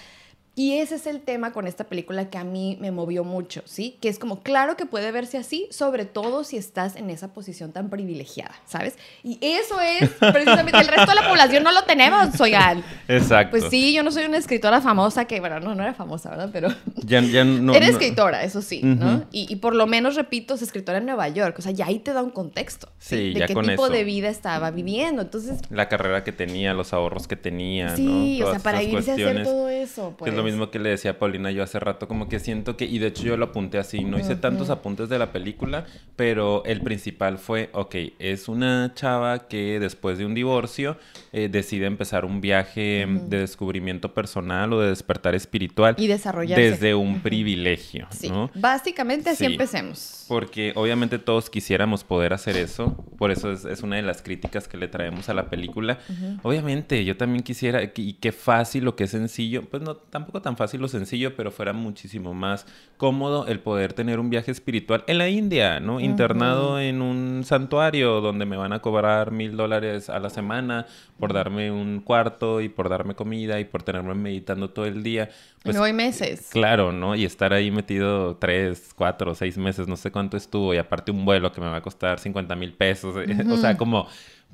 y 0.57 0.79
ese 0.79 0.95
es 0.95 1.05
el 1.05 1.21
tema 1.21 1.53
con 1.53 1.67
esta 1.67 1.83
película 1.83 2.31
que 2.31 2.39
a 2.39 2.43
mí 2.43 2.79
me 2.81 2.89
movió 2.89 3.23
mucho, 3.23 3.61
¿sí? 3.65 3.95
Que 4.01 4.09
es 4.09 4.17
como, 4.17 4.41
claro 4.41 4.75
que 4.75 4.87
puede 4.87 5.11
verse 5.11 5.37
así, 5.37 5.67
sobre 5.69 6.05
todo 6.05 6.43
si 6.43 6.57
estás 6.57 6.95
en 6.95 7.11
esa 7.11 7.31
posición 7.31 7.71
tan 7.71 7.91
privilegiada, 7.91 8.55
¿sabes? 8.65 8.97
Y 9.21 9.37
eso 9.39 9.79
es 9.79 10.09
precisamente, 10.09 10.79
el 10.79 10.87
resto 10.87 11.11
de 11.11 11.13
la 11.13 11.29
población 11.29 11.61
no 11.61 11.71
lo 11.71 11.83
tenemos, 11.83 12.41
oigan. 12.41 12.83
Exacto. 13.07 13.51
Pues 13.57 13.69
sí, 13.69 13.93
yo 13.93 14.03
no 14.03 14.11
soy 14.11 14.25
una 14.25 14.37
escritora 14.37 14.81
famosa, 14.81 15.25
que 15.25 15.39
bueno, 15.39 15.59
no, 15.59 15.75
no 15.75 15.83
era 15.83 15.93
famosa, 15.93 16.29
¿verdad? 16.29 16.49
Pero 16.51 16.69
Ya, 17.05 17.21
ya 17.21 17.43
no... 17.43 17.73
era 17.73 17.85
no- 17.85 17.91
escritora, 17.91 18.43
eso 18.43 18.61
sí, 18.61 18.81
¿no? 18.83 19.25
Y, 19.31 19.51
y 19.51 19.55
por 19.57 19.75
lo 19.75 19.87
menos, 19.87 20.15
repito, 20.15 20.53
es 20.55 20.61
escritora 20.61 20.97
en 20.97 21.05
Nueva 21.05 21.27
York, 21.29 21.55
o 21.59 21.61
sea, 21.61 21.71
ya 21.71 21.85
ahí 21.87 21.99
te 21.99 22.13
da 22.13 22.21
un 22.23 22.31
contexto, 22.31 22.89
Sí, 22.99 23.33
De 23.33 23.39
ya 23.41 23.47
qué 23.47 23.53
con 23.53 23.65
tipo 23.65 23.85
eso. 23.85 23.93
de 23.93 24.03
vida 24.03 24.29
estaba 24.29 24.71
viviendo, 24.71 25.21
entonces... 25.21 25.59
La 25.69 25.87
carrera 25.89 26.23
que 26.23 26.31
tenía, 26.31 26.73
los 26.73 26.93
ahorros 26.93 27.27
que 27.27 27.35
tenía, 27.35 27.95
Sí, 27.95 28.39
¿no? 28.41 28.47
o 28.47 28.51
sea, 28.51 28.59
para 28.59 28.83
irse 28.83 29.11
a 29.11 29.13
hacer 29.13 29.43
todo 29.43 29.69
eso, 29.69 30.15
pues. 30.17 30.29
Que 30.29 30.31
es 30.31 30.35
lo 30.37 30.43
mismo 30.43 30.69
que 30.71 30.79
le 30.79 30.89
decía 30.89 31.11
a 31.11 31.19
Paulina 31.19 31.51
yo 31.51 31.63
hace 31.63 31.79
rato, 31.79 32.07
como 32.07 32.27
que 32.27 32.39
siento 32.39 32.75
que, 32.77 32.85
y 32.85 32.99
de 32.99 33.07
hecho 33.07 33.23
yo 33.23 33.37
lo 33.37 33.45
apunté 33.45 33.77
así, 33.77 34.03
no 34.03 34.19
hice 34.19 34.35
tantos 34.35 34.69
apuntes 34.69 35.09
de 35.09 35.19
la 35.19 35.31
película, 35.31 35.85
pero 36.15 36.63
el 36.65 36.81
principal 36.81 37.37
fue, 37.37 37.69
ok, 37.73 37.95
es 38.19 38.47
una 38.49 38.91
chava 38.95 39.47
que 39.47 39.79
después 39.79 40.17
de 40.17 40.25
un 40.25 40.33
divorcio 40.33 40.97
eh, 41.31 41.49
decide 41.49 41.85
empezar 41.85 42.25
un 42.25 42.41
viaje 42.41 42.96
de 43.05 43.39
descubrimiento 43.39 44.13
personal 44.13 44.73
o 44.73 44.79
de 44.81 44.89
despertar 44.89 45.35
espiritual 45.35 45.95
Y 45.97 46.07
desarrollarse. 46.07 46.71
desde 46.71 46.95
un 46.95 47.19
privilegio, 47.21 48.07
Sí, 48.09 48.29
¿no? 48.29 48.49
básicamente 48.55 49.29
así 49.29 49.45
Sí. 49.45 49.51
empecemos. 49.51 50.25
Porque 50.27 50.73
obviamente 50.75 51.19
todos 51.19 51.49
quisiéramos 51.49 52.03
poder 52.03 52.33
hacer 52.33 52.57
eso, 52.57 52.95
por 53.17 53.31
eso 53.31 53.51
es, 53.51 53.63
es 53.65 53.81
una 53.83 53.95
de 53.97 54.01
las 54.01 54.21
críticas 54.21 54.67
que 54.67 54.77
le 54.77 54.87
traemos 54.87 55.29
a 55.29 55.33
la 55.33 55.49
película. 55.49 55.99
Obviamente, 56.43 57.03
yo 57.05 57.15
también 57.17 57.43
quisiera, 57.43 57.81
y 57.95 58.13
qué 58.13 58.31
fácil 58.31 58.87
o 58.87 58.95
qué 58.95 59.07
sencillo, 59.07 59.63
pues 59.69 59.81
no, 59.83 59.95
tampoco 59.95 60.41
tan 60.41 60.57
fácil 60.57 60.83
o 60.83 60.87
sencillo, 60.87 61.35
pero 61.35 61.51
fuera 61.51 61.73
muchísimo 61.73 62.33
más 62.33 62.65
cómodo 62.97 63.47
el 63.47 63.59
poder 63.59 63.93
tener 63.93 64.19
un 64.19 64.29
viaje 64.29 64.51
espiritual 64.51 65.03
en 65.07 65.17
la 65.17 65.29
India, 65.29 65.79
¿no? 65.79 65.99
Internado 65.99 66.79
en 66.79 67.01
un 67.01 67.43
santuario 67.43 68.21
donde 68.21 68.45
me 68.45 68.57
van 68.57 68.73
a 68.73 68.79
cobrar 68.79 69.31
mil 69.31 69.55
dólares 69.55 70.09
a 70.09 70.19
la 70.19 70.29
semana 70.29 70.85
por 71.19 71.33
darme 71.33 71.71
un 71.71 71.99
cuarto 72.01 72.61
y 72.61 72.69
por 72.69 72.86
darme 72.89 73.15
comida 73.15 73.59
y 73.59 73.65
por 73.65 73.83
tenerme 73.83 74.13
meditando 74.15 74.69
todo 74.69 74.85
el 74.85 75.03
día. 75.03 75.29
Pues 75.63 75.75
no 75.75 75.83
hay 75.83 75.93
meses. 75.93 76.49
Claro, 76.51 76.91
¿no? 76.91 77.15
Y 77.15 77.25
estar 77.25 77.53
ahí 77.53 77.71
metido 77.71 78.37
tres, 78.37 78.91
cuatro, 78.95 79.35
seis 79.35 79.57
meses, 79.57 79.87
no 79.87 79.97
sé 79.97 80.11
cuánto 80.11 80.37
estuvo, 80.37 80.73
y 80.73 80.77
aparte 80.77 81.11
un 81.11 81.25
vuelo 81.25 81.51
que 81.51 81.61
me 81.61 81.67
va 81.67 81.77
a 81.77 81.81
costar 81.81 82.19
50 82.19 82.55
mil 82.55 82.73
pesos. 82.73 83.15
eh, 83.17 83.45
O 83.51 83.57
sea, 83.57 83.77
como, 83.77 84.07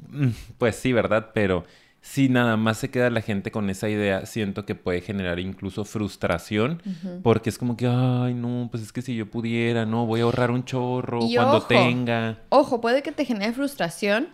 mm, 0.10 0.30
pues 0.58 0.76
sí, 0.76 0.94
¿verdad? 0.94 1.32
Pero 1.34 1.66
si 2.02 2.28
nada 2.28 2.58
más 2.58 2.78
se 2.80 2.90
queda 2.92 3.10
la 3.10 3.22
gente 3.22 3.50
con 3.50 3.70
esa 3.70 3.88
idea, 3.88 4.26
siento 4.26 4.66
que 4.66 4.76
puede 4.76 5.00
generar 5.00 5.40
incluso 5.40 5.86
frustración, 5.86 6.82
porque 7.22 7.50
es 7.50 7.58
como 7.58 7.78
que, 7.78 7.88
ay, 7.88 8.34
no, 8.34 8.68
pues 8.70 8.84
es 8.84 8.92
que 8.92 9.02
si 9.02 9.16
yo 9.16 9.26
pudiera, 9.30 9.86
no, 9.86 10.06
voy 10.06 10.20
a 10.20 10.24
ahorrar 10.24 10.52
un 10.52 10.66
chorro 10.66 11.20
Y 11.26 11.36
cuando 11.36 11.58
ojo. 11.60 11.68
tenga. 11.68 12.40
Ojo, 12.50 12.82
puede 12.82 13.04
que 13.04 13.14
te 13.14 13.24
genere 13.24 13.54
frustración, 13.54 14.28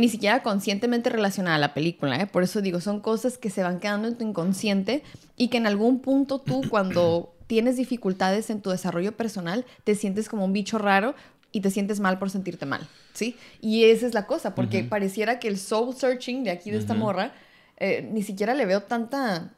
ni 0.00 0.08
siquiera 0.08 0.42
conscientemente 0.42 1.10
relacionada 1.10 1.56
a 1.56 1.58
la 1.58 1.74
película, 1.74 2.16
¿eh? 2.16 2.26
Por 2.26 2.42
eso 2.42 2.62
digo, 2.62 2.80
son 2.80 3.00
cosas 3.00 3.38
que 3.38 3.50
se 3.50 3.62
van 3.62 3.78
quedando 3.78 4.08
en 4.08 4.16
tu 4.16 4.26
inconsciente 4.26 5.02
y 5.36 5.48
que 5.48 5.58
en 5.58 5.66
algún 5.66 6.00
punto 6.00 6.40
tú, 6.40 6.62
cuando 6.70 7.34
tienes 7.46 7.76
dificultades 7.76 8.48
en 8.50 8.62
tu 8.62 8.70
desarrollo 8.70 9.12
personal, 9.16 9.66
te 9.84 9.94
sientes 9.94 10.28
como 10.28 10.44
un 10.44 10.52
bicho 10.52 10.78
raro 10.78 11.14
y 11.52 11.60
te 11.60 11.70
sientes 11.70 12.00
mal 12.00 12.18
por 12.18 12.30
sentirte 12.30 12.64
mal, 12.64 12.88
¿sí? 13.12 13.36
Y 13.60 13.84
esa 13.84 14.06
es 14.06 14.14
la 14.14 14.26
cosa, 14.26 14.54
porque 14.54 14.84
pareciera 14.84 15.38
que 15.38 15.48
el 15.48 15.58
soul 15.58 15.94
searching 15.94 16.44
de 16.44 16.50
aquí, 16.50 16.70
de 16.70 16.78
esta 16.78 16.94
morra, 16.94 17.34
eh, 17.76 18.08
ni 18.10 18.22
siquiera 18.22 18.54
le 18.54 18.64
veo 18.64 18.84
tanta 18.84 19.52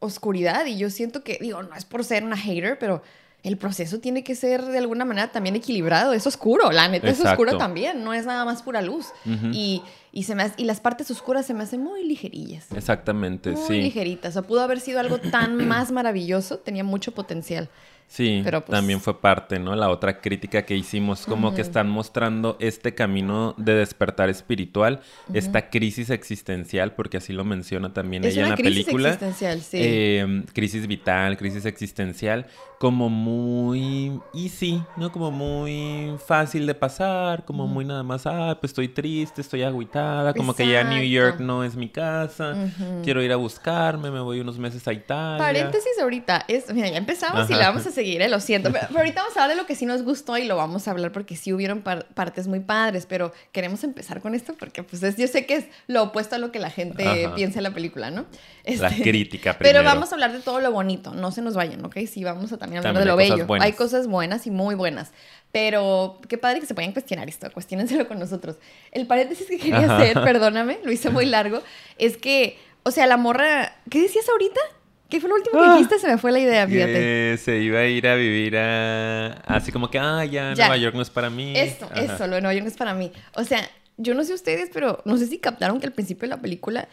oscuridad 0.00 0.66
y 0.66 0.76
yo 0.76 0.90
siento 0.90 1.22
que, 1.22 1.38
digo, 1.40 1.62
no 1.62 1.74
es 1.76 1.84
por 1.84 2.04
ser 2.04 2.24
una 2.24 2.36
hater, 2.36 2.78
pero 2.78 3.02
el 3.42 3.56
proceso 3.56 4.00
tiene 4.00 4.24
que 4.24 4.34
ser 4.34 4.64
de 4.64 4.78
alguna 4.78 5.04
manera 5.04 5.28
también 5.30 5.54
equilibrado, 5.56 6.12
es 6.12 6.26
oscuro, 6.26 6.72
la 6.72 6.88
neta 6.88 7.08
es 7.08 7.20
oscuro 7.20 7.56
también, 7.56 8.02
no 8.04 8.12
es 8.12 8.26
nada 8.26 8.44
más 8.44 8.62
pura 8.62 8.82
luz. 8.82 9.06
Y, 9.52 9.82
y, 10.12 10.24
se 10.24 10.34
me 10.34 10.42
hace- 10.42 10.54
y 10.56 10.64
las 10.64 10.80
partes 10.80 11.10
oscuras 11.10 11.46
se 11.46 11.54
me 11.54 11.62
hacen 11.62 11.82
muy 11.82 12.04
ligerillas. 12.04 12.66
Exactamente, 12.74 13.52
Muy 13.52 13.66
sí. 13.66 13.80
ligeritas. 13.82 14.36
O 14.36 14.42
pudo 14.42 14.62
haber 14.62 14.80
sido 14.80 14.98
algo 15.00 15.18
tan 15.18 15.56
más 15.68 15.92
maravilloso, 15.92 16.58
tenía 16.58 16.82
mucho 16.84 17.12
potencial. 17.12 17.68
Sí, 18.10 18.40
Pero, 18.42 18.64
pues- 18.64 18.74
también 18.74 19.02
fue 19.02 19.20
parte, 19.20 19.58
¿no? 19.58 19.76
La 19.76 19.90
otra 19.90 20.22
crítica 20.22 20.64
que 20.64 20.74
hicimos, 20.74 21.26
como 21.26 21.54
que 21.54 21.60
están 21.60 21.90
mostrando 21.90 22.56
este 22.58 22.94
camino 22.94 23.54
de 23.58 23.74
despertar 23.74 24.30
espiritual, 24.30 25.00
esta 25.34 25.68
crisis 25.68 26.08
existencial, 26.08 26.94
porque 26.94 27.18
así 27.18 27.34
lo 27.34 27.44
menciona 27.44 27.92
también 27.92 28.24
Es 28.24 28.32
ella 28.32 28.44
en 28.44 28.48
la 28.52 28.56
crisis 28.56 28.84
película. 28.86 29.08
existencial, 29.10 29.60
sí. 29.60 29.76
Eh, 29.82 30.42
crisis 30.54 30.86
vital, 30.86 31.36
crisis 31.36 31.66
existencial, 31.66 32.46
como 32.78 33.08
muy 33.08 34.20
easy, 34.32 34.82
¿no? 34.96 35.10
Como 35.10 35.32
muy 35.32 36.16
fácil 36.24 36.64
de 36.66 36.74
pasar, 36.76 37.44
como 37.44 37.66
muy 37.66 37.84
nada 37.84 38.04
más, 38.04 38.24
ah, 38.26 38.56
pues 38.60 38.70
estoy 38.70 38.86
triste, 38.88 39.40
estoy 39.40 39.62
agüitada, 39.64 40.32
como 40.32 40.54
que 40.54 40.68
ya 40.70 40.84
New. 40.84 41.02
York 41.02 41.40
no 41.40 41.64
es 41.64 41.74
mi 41.74 41.88
casa, 41.88 42.54
quiero 43.02 43.22
ir 43.22 43.32
a 43.32 43.36
buscarme, 43.36 44.10
me 44.10 44.20
voy 44.20 44.40
unos 44.40 44.58
meses 44.58 44.86
a 44.86 44.92
Italia. 44.92 45.38
Paréntesis 45.38 45.90
ahorita, 46.00 46.44
es, 46.48 46.72
mira, 46.72 46.88
ya 46.88 46.98
empezamos 46.98 47.48
y 47.50 47.54
le 47.54 47.60
vamos 47.60 47.86
a 47.86 47.90
seguir, 47.90 48.20
eh, 48.22 48.28
lo 48.28 48.38
siento, 48.40 48.70
pero, 48.72 48.86
pero 48.88 48.98
ahorita 49.00 49.22
vamos 49.22 49.36
a 49.36 49.42
hablar 49.42 49.56
de 49.56 49.62
lo 49.62 49.66
que 49.66 49.74
sí 49.74 49.84
nos 49.86 50.02
gustó 50.02 50.36
y 50.38 50.44
lo 50.44 50.56
vamos 50.56 50.86
a 50.86 50.90
hablar 50.92 51.10
porque 51.12 51.34
sí 51.34 51.52
hubieron 51.52 51.80
par- 51.82 52.06
partes 52.14 52.46
muy 52.46 52.60
padres, 52.60 53.06
pero 53.06 53.32
queremos 53.52 53.82
empezar 53.84 54.20
con 54.20 54.34
esto 54.34 54.54
porque 54.58 54.82
pues 54.84 55.02
es- 55.02 55.16
yo 55.16 55.26
sé 55.26 55.46
que 55.46 55.54
es 55.56 55.64
lo 55.88 56.02
opuesto 56.04 56.36
a 56.36 56.38
lo 56.38 56.52
que 56.52 56.58
la 56.60 56.70
gente 56.70 57.24
Ajá. 57.26 57.34
piensa 57.34 57.58
en 57.58 57.64
la 57.64 57.74
película, 57.74 58.10
¿no? 58.10 58.26
La 58.64 58.88
Este, 58.88 59.02
crítica 59.02 59.56
primero. 59.58 59.78
Pero 59.80 59.84
vamos 59.88 60.12
a 60.12 60.14
hablar 60.14 60.32
de 60.32 60.40
todo 60.40 60.60
lo 60.60 60.70
bonito, 60.70 61.14
no 61.14 61.30
se 61.32 61.42
nos 61.42 61.54
vayan, 61.54 61.84
¿ok? 61.84 61.96
Sí, 62.06 62.22
vamos 62.22 62.52
a 62.52 62.58
también 62.76 62.82
También 62.82 63.04
de 63.04 63.10
lo 63.10 63.16
bello. 63.16 63.46
buenas. 63.46 63.66
Hay 63.66 63.72
cosas 63.72 64.06
buenas 64.06 64.46
y 64.46 64.50
muy 64.50 64.74
buenas. 64.74 65.12
Pero 65.52 66.20
qué 66.28 66.36
padre 66.38 66.60
que 66.60 66.66
se 66.66 66.74
puedan 66.74 66.92
cuestionar 66.92 67.28
esto, 67.28 67.50
cuestionenselo 67.52 68.06
con 68.06 68.18
nosotros. 68.18 68.56
El 68.92 69.06
paréntesis 69.06 69.46
que 69.46 69.58
quería 69.58 69.78
Ajá. 69.84 69.96
hacer, 69.98 70.22
perdóname, 70.22 70.78
lo 70.84 70.92
hice 70.92 71.08
muy 71.10 71.24
largo, 71.24 71.62
es 71.96 72.16
que, 72.18 72.58
o 72.82 72.90
sea, 72.90 73.06
la 73.06 73.16
morra, 73.16 73.72
¿qué 73.90 74.02
decías 74.02 74.28
ahorita? 74.28 74.60
¿Qué 75.08 75.20
fue 75.20 75.30
lo 75.30 75.36
último 75.36 75.58
que 75.62 75.66
Ah. 75.70 75.72
dijiste? 75.72 75.98
Se 75.98 76.06
me 76.06 76.18
fue 76.18 76.32
la 76.32 76.38
idea, 76.40 76.66
fíjate. 76.68 76.92
Que 76.92 77.38
se 77.42 77.56
iba 77.60 77.78
a 77.78 77.86
ir 77.86 78.06
a 78.06 78.14
vivir 78.14 78.58
a... 78.58 79.28
Así 79.46 79.72
como 79.72 79.90
que, 79.90 79.98
ah, 79.98 80.22
ya, 80.26 80.52
Ya. 80.52 80.66
Nueva 80.66 80.76
York 80.76 80.94
no 80.94 81.00
es 81.00 81.08
para 81.08 81.30
mí. 81.30 81.54
Esto, 81.56 81.86
Ajá. 81.86 81.98
eso, 82.02 82.26
lo 82.26 82.34
de 82.34 82.42
Nueva 82.42 82.52
York 82.54 82.66
es 82.66 82.76
para 82.76 82.92
mí. 82.92 83.10
O 83.34 83.42
sea, 83.44 83.66
yo 83.96 84.12
no 84.14 84.22
sé 84.24 84.34
ustedes, 84.34 84.68
pero 84.70 85.00
no 85.06 85.16
sé 85.16 85.26
si 85.26 85.38
captaron 85.38 85.80
que 85.80 85.86
al 85.86 85.92
principio 85.94 86.28
de 86.28 86.36
la 86.36 86.42
película 86.42 86.88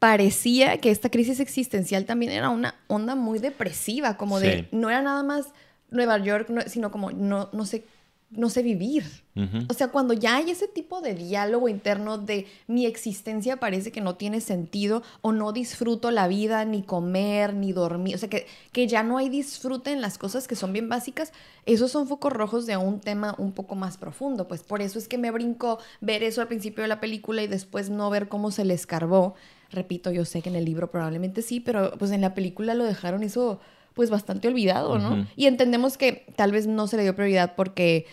parecía 0.00 0.78
que 0.78 0.90
esta 0.90 1.10
crisis 1.10 1.38
existencial 1.38 2.06
también 2.06 2.32
era 2.32 2.48
una 2.50 2.74
onda 2.88 3.14
muy 3.14 3.38
depresiva, 3.38 4.16
como 4.16 4.40
de 4.40 4.68
no 4.72 4.90
era 4.90 5.02
nada 5.02 5.22
más 5.22 5.46
Nueva 5.90 6.18
York, 6.18 6.48
no- 6.48 6.62
sino 6.62 6.90
como 6.90 7.12
no, 7.12 7.48
no 7.52 7.66
sé, 7.66 7.84
no 8.30 8.48
sé 8.48 8.62
vivir. 8.62 9.04
O 9.70 9.74
sea, 9.74 9.88
cuando 9.88 10.12
ya 10.14 10.36
hay 10.36 10.50
ese 10.50 10.68
tipo 10.68 11.00
de 11.00 11.14
diálogo 11.14 11.68
interno 11.68 12.16
de 12.18 12.46
mi 12.66 12.84
existencia 12.86 13.56
parece 13.56 13.90
que 13.90 14.00
no 14.00 14.14
tiene 14.14 14.40
sentido 14.40 15.02
o 15.22 15.32
no 15.32 15.52
disfruto 15.52 16.10
la 16.10 16.28
vida, 16.28 16.64
ni 16.64 16.82
comer, 16.82 17.54
ni 17.54 17.72
dormir, 17.72 18.14
o 18.16 18.18
sea, 18.18 18.28
que, 18.28 18.46
que 18.72 18.86
ya 18.86 19.02
no 19.02 19.18
hay 19.18 19.28
disfrute 19.30 19.92
en 19.92 20.00
las 20.00 20.16
cosas 20.18 20.46
que 20.46 20.56
son 20.56 20.72
bien 20.72 20.88
básicas, 20.88 21.32
esos 21.66 21.90
son 21.90 22.06
focos 22.06 22.32
rojos 22.32 22.66
de 22.66 22.76
un 22.76 23.00
tema 23.00 23.34
un 23.38 23.52
poco 23.52 23.74
más 23.76 23.96
profundo. 23.96 24.46
Pues 24.48 24.62
por 24.62 24.80
eso 24.82 24.98
es 24.98 25.08
que 25.08 25.18
me 25.18 25.30
brincó 25.30 25.78
ver 26.00 26.22
eso 26.22 26.40
al 26.40 26.48
principio 26.48 26.82
de 26.82 26.88
la 26.88 27.00
película 27.00 27.42
y 27.42 27.46
después 27.48 27.90
no 27.90 28.10
ver 28.10 28.28
cómo 28.28 28.50
se 28.50 28.64
le 28.64 28.74
escarbó. 28.74 29.34
Repito, 29.72 30.10
yo 30.10 30.24
sé 30.24 30.42
que 30.42 30.48
en 30.48 30.56
el 30.56 30.64
libro 30.64 30.90
probablemente 30.90 31.42
sí, 31.42 31.60
pero 31.60 31.92
pues 31.98 32.10
en 32.10 32.20
la 32.20 32.34
película 32.34 32.74
lo 32.74 32.84
dejaron 32.84 33.22
eso 33.22 33.60
pues 33.94 34.10
bastante 34.10 34.48
olvidado, 34.48 34.98
¿no? 34.98 35.26
Y 35.36 35.46
entendemos 35.46 35.98
que 35.98 36.24
tal 36.36 36.52
vez 36.52 36.66
no 36.66 36.86
se 36.86 36.96
le 36.96 37.02
dio 37.02 37.14
prioridad 37.14 37.54
porque 37.56 38.06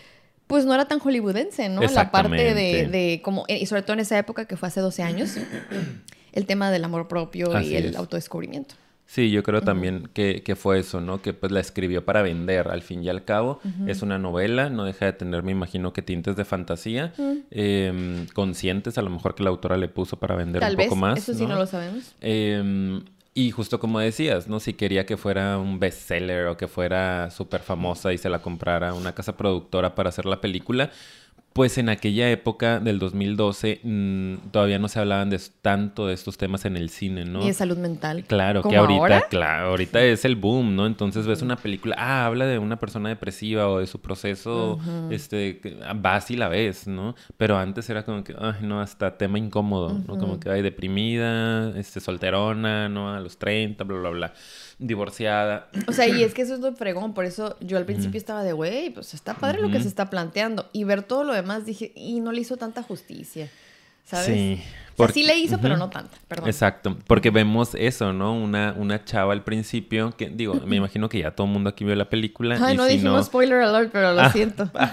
pues 0.46 0.64
no 0.64 0.74
era 0.74 0.86
tan 0.86 0.98
hollywoodense, 0.98 1.68
¿no? 1.68 1.82
La 1.82 2.10
parte 2.10 2.54
de, 2.54 2.88
de 2.88 3.20
como, 3.22 3.44
y 3.48 3.66
sobre 3.66 3.82
todo 3.82 3.94
en 3.94 4.00
esa 4.00 4.18
época 4.18 4.46
que 4.46 4.56
fue 4.56 4.68
hace 4.68 4.80
12 4.80 5.02
años, 5.02 5.36
el 6.32 6.46
tema 6.46 6.70
del 6.70 6.84
amor 6.84 7.06
propio 7.06 7.54
Así 7.54 7.68
y 7.68 7.76
el 7.76 7.86
es. 7.86 7.96
autodescubrimiento. 7.96 8.74
Sí, 9.10 9.30
yo 9.30 9.42
creo 9.42 9.62
también 9.62 10.10
que, 10.12 10.42
que 10.42 10.54
fue 10.54 10.80
eso, 10.80 11.00
¿no? 11.00 11.22
Que 11.22 11.32
pues 11.32 11.50
la 11.50 11.60
escribió 11.60 12.04
para 12.04 12.20
vender, 12.20 12.68
al 12.68 12.82
fin 12.82 13.02
y 13.02 13.08
al 13.08 13.24
cabo. 13.24 13.58
Es 13.86 14.02
una 14.02 14.18
novela, 14.18 14.68
no 14.68 14.84
deja 14.84 15.06
de 15.06 15.14
tener, 15.14 15.42
me 15.42 15.50
imagino, 15.50 15.94
que 15.94 16.02
tintes 16.02 16.36
de 16.36 16.44
fantasía, 16.44 17.14
eh, 17.50 18.26
conscientes 18.34 18.98
a 18.98 19.02
lo 19.02 19.08
mejor 19.08 19.34
que 19.34 19.42
la 19.44 19.48
autora 19.48 19.78
le 19.78 19.88
puso 19.88 20.18
para 20.18 20.36
vender 20.36 20.60
Tal 20.60 20.72
un 20.72 20.76
vez, 20.76 20.86
poco 20.88 20.96
más. 20.96 21.18
eso 21.18 21.32
sí 21.32 21.46
no 21.46 21.56
lo 21.56 21.64
sabemos. 21.66 22.12
Eh, 22.20 23.00
y 23.32 23.50
justo 23.50 23.78
como 23.80 23.98
decías, 24.00 24.46
¿no? 24.48 24.60
Si 24.60 24.74
quería 24.74 25.06
que 25.06 25.16
fuera 25.16 25.58
un 25.58 25.78
bestseller 25.78 26.48
o 26.48 26.56
que 26.56 26.66
fuera 26.68 27.30
súper 27.30 27.60
famosa 27.62 28.12
y 28.12 28.18
se 28.18 28.28
la 28.28 28.40
comprara 28.40 28.92
una 28.94 29.14
casa 29.14 29.36
productora 29.36 29.94
para 29.94 30.08
hacer 30.10 30.26
la 30.26 30.40
película, 30.40 30.90
pues 31.58 31.76
en 31.76 31.88
aquella 31.88 32.30
época 32.30 32.78
del 32.78 33.00
2012 33.00 33.80
mm, 33.82 34.34
todavía 34.52 34.78
no 34.78 34.86
se 34.86 35.00
hablaban 35.00 35.28
de 35.28 35.40
tanto 35.60 36.06
de 36.06 36.14
estos 36.14 36.38
temas 36.38 36.64
en 36.66 36.76
el 36.76 36.88
cine, 36.88 37.24
¿no? 37.24 37.42
Y 37.42 37.48
de 37.48 37.52
salud 37.52 37.76
mental. 37.78 38.22
Claro, 38.28 38.62
que 38.62 38.68
¿Como 38.68 38.78
ahorita, 38.78 39.00
ahora? 39.00 39.26
claro, 39.28 39.70
ahorita 39.70 40.00
es 40.04 40.24
el 40.24 40.36
boom, 40.36 40.76
¿no? 40.76 40.86
Entonces 40.86 41.26
ves 41.26 41.42
una 41.42 41.56
película, 41.56 41.96
ah, 41.98 42.26
habla 42.26 42.46
de 42.46 42.60
una 42.60 42.78
persona 42.78 43.08
depresiva 43.08 43.68
o 43.68 43.80
de 43.80 43.88
su 43.88 44.00
proceso, 44.00 44.78
este, 45.10 45.58
que- 45.58 45.78
ah, 45.84 45.94
vas 45.96 46.30
y 46.30 46.36
la 46.36 46.46
ves, 46.48 46.86
¿no? 46.86 47.16
Pero 47.36 47.58
antes 47.58 47.90
era 47.90 48.04
como 48.04 48.22
que, 48.22 48.36
ay, 48.38 48.60
no, 48.62 48.80
hasta 48.80 49.18
tema 49.18 49.36
incómodo, 49.40 50.00
¿no? 50.06 50.16
Como 50.16 50.38
que, 50.38 50.50
ay, 50.50 50.62
deprimida, 50.62 51.76
este, 51.76 51.98
solterona, 51.98 52.88
¿no? 52.88 53.12
A 53.12 53.18
los 53.18 53.36
30, 53.36 53.82
bla, 53.82 53.98
bla, 53.98 54.10
bla, 54.10 54.32
divorciada. 54.78 55.68
O 55.86 55.92
sea, 55.92 56.06
y 56.06 56.22
es 56.22 56.34
que 56.34 56.42
eso 56.42 56.54
es 56.54 56.60
lo 56.60 56.72
fregón, 56.74 57.14
por 57.14 57.24
eso 57.24 57.56
yo 57.60 57.76
al 57.76 57.84
principio 57.84 58.18
estaba 58.18 58.42
de, 58.42 58.52
güey, 58.52 58.90
pues 58.90 59.14
está 59.14 59.34
padre 59.34 59.60
lo 59.60 59.70
que 59.70 59.80
se 59.80 59.88
está 59.88 60.10
planteando. 60.10 60.68
Y 60.72 60.84
ver 60.84 61.02
todo 61.02 61.24
lo 61.24 61.32
demás 61.32 61.66
dije, 61.66 61.92
y 61.94 62.20
no 62.20 62.32
le 62.32 62.40
hizo 62.40 62.56
tanta 62.56 62.82
justicia, 62.82 63.50
¿sabes? 64.04 64.26
Sí. 64.26 64.62
O 64.98 65.00
sea, 65.00 65.06
porque- 65.06 65.12
sí 65.20 65.22
le 65.26 65.38
hizo, 65.38 65.58
pero 65.60 65.76
no 65.76 65.88
tanta, 65.90 66.16
perdón. 66.26 66.48
Exacto, 66.48 66.96
porque 67.06 67.30
vemos 67.30 67.74
eso, 67.74 68.12
¿no? 68.12 68.34
Una, 68.34 68.74
una 68.76 69.04
chava 69.04 69.32
al 69.32 69.44
principio, 69.44 70.12
que 70.16 70.28
digo, 70.28 70.54
me 70.66 70.76
imagino 70.76 71.08
que 71.08 71.20
ya 71.20 71.30
todo 71.30 71.46
el 71.46 71.52
mundo 71.52 71.70
aquí 71.70 71.84
vio 71.84 71.94
la 71.94 72.08
película. 72.10 72.58
Ay, 72.60 72.74
y 72.74 72.76
no 72.76 72.84
si 72.86 72.92
dijimos 72.94 73.12
no, 73.14 73.22
spoiler 73.24 73.60
alert, 73.62 73.90
pero 73.92 74.12
lo 74.12 74.20
Ah, 74.20 74.30
siento. 74.32 74.68
ah, 74.74 74.90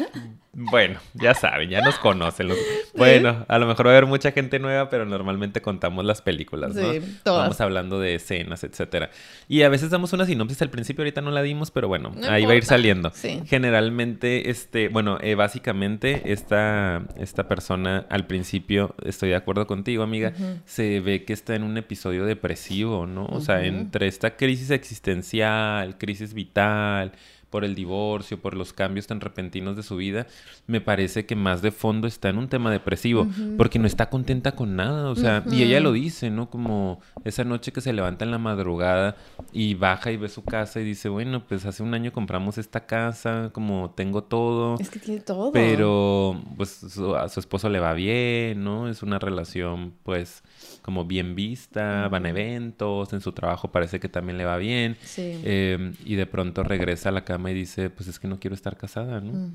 bueno, 0.57 0.99
ya 1.15 1.33
saben, 1.33 1.69
ya 1.69 1.81
nos 1.81 1.95
conocen. 1.99 2.47
los- 2.47 2.57
Bueno, 2.95 3.43
a 3.49 3.59
lo 3.59 3.67
mejor 3.67 3.87
va 3.87 3.91
a 3.91 3.93
haber 3.97 4.05
mucha 4.05 4.31
gente 4.31 4.57
nueva, 4.57 4.89
pero 4.89 5.05
normalmente 5.05 5.61
contamos 5.61 6.05
las 6.05 6.21
películas, 6.21 6.73
¿no? 6.75 6.93
Sí, 6.93 7.01
todas. 7.25 7.41
Vamos 7.43 7.59
hablando 7.59 7.99
de 7.99 8.15
escenas, 8.15 8.63
etcétera. 8.63 9.09
Y 9.49 9.63
a 9.63 9.69
veces 9.69 9.89
damos 9.89 10.13
una 10.13 10.25
sinopsis 10.25 10.61
al 10.61 10.69
principio, 10.69 11.01
ahorita 11.01 11.19
no 11.19 11.31
la 11.31 11.41
dimos, 11.41 11.71
pero 11.71 11.89
bueno, 11.89 12.13
No 12.15 12.29
ahí 12.29 12.45
va 12.45 12.53
a 12.53 12.55
ir 12.55 12.63
saliendo. 12.63 13.11
Sí. 13.13 13.41
Generalmente, 13.47 14.49
este, 14.49 14.87
bueno, 14.87 15.17
eh, 15.21 15.35
básicamente 15.35 16.31
esta, 16.31 17.03
esta 17.17 17.47
persona 17.49 18.05
al 18.09 18.25
principio, 18.27 18.95
estoy 19.03 19.29
de 19.29 19.35
acuerdo 19.35 19.67
contigo, 19.67 19.94
amiga, 20.03 20.33
se 20.65 20.99
ve 20.99 21.23
que 21.25 21.33
está 21.33 21.55
en 21.55 21.63
un 21.63 21.77
episodio 21.77 22.25
depresivo, 22.25 23.05
¿no? 23.05 23.25
O 23.25 23.41
sea, 23.41 23.65
entre 23.65 24.07
esta 24.07 24.35
crisis 24.35 24.71
existencial, 24.71 25.97
crisis 25.97 26.33
vital, 26.33 27.13
por 27.49 27.63
el 27.63 27.75
divorcio, 27.75 28.39
por 28.39 28.55
los 28.55 28.73
cambios 28.73 29.07
tan 29.07 29.21
repentinos 29.21 29.75
de 29.75 29.83
su 29.83 29.95
vida, 29.95 30.27
me 30.67 30.81
parece 30.81 31.25
que 31.25 31.35
más 31.35 31.61
de 31.61 31.71
fondo 31.71 32.07
está 32.07 32.29
en 32.29 32.37
un 32.37 32.47
tema 32.49 32.71
depresivo, 32.71 33.27
porque 33.57 33.79
no 33.79 33.87
está 33.87 34.09
contenta 34.09 34.53
con 34.53 34.75
nada, 34.75 35.09
o 35.09 35.15
sea, 35.15 35.43
y 35.51 35.63
ella 35.63 35.79
lo 35.79 35.91
dice, 35.91 36.29
¿no? 36.29 36.49
Como 36.49 36.99
esa 37.23 37.43
noche 37.43 37.71
que 37.71 37.81
se 37.81 37.93
levanta 37.93 38.25
en 38.25 38.31
la 38.31 38.37
madrugada 38.39 39.15
y 39.53 39.75
baja 39.75 40.11
y 40.11 40.17
ve 40.17 40.27
su 40.29 40.43
casa 40.43 40.81
y 40.81 40.83
dice, 40.83 41.07
bueno, 41.09 41.43
pues 41.47 41.65
hace 41.65 41.83
un 41.83 41.93
año 41.93 42.11
compramos 42.11 42.57
esta 42.57 42.85
casa, 42.85 43.49
como 43.53 43.93
tengo 43.95 44.23
todo. 44.23 44.77
Es 44.79 44.89
que 44.89 44.99
tiene 44.99 45.21
todo. 45.21 45.51
Pero 45.51 46.41
pues 46.57 46.69
su- 46.89 47.15
a 47.15 47.29
su 47.29 47.39
esposo 47.39 47.69
le 47.69 47.79
va 47.79 47.93
bien, 47.93 48.63
¿no? 48.63 48.89
Es 48.89 49.03
una 49.03 49.19
relación 49.19 49.93
pues 50.03 50.43
como 50.85 51.03
bien 51.03 51.33
vista, 51.33 52.07
van 52.09 52.27
a 52.27 52.29
eventos, 52.29 53.11
en 53.11 53.19
su 53.19 53.31
trabajo 53.31 53.71
parece 53.71 53.99
que 53.99 54.07
también 54.07 54.37
le 54.37 54.45
va 54.45 54.57
bien. 54.57 54.95
Sí. 55.03 55.41
Eh, 55.43 55.93
y 56.05 56.13
de 56.13 56.27
pronto 56.27 56.61
regresa 56.61 57.09
a 57.09 57.11
la 57.11 57.25
cama 57.25 57.49
y 57.49 57.55
dice, 57.55 57.89
pues 57.89 58.07
es 58.07 58.19
que 58.19 58.27
no 58.27 58.39
quiero 58.39 58.53
estar 58.53 58.77
casada, 58.77 59.19
¿no? 59.19 59.51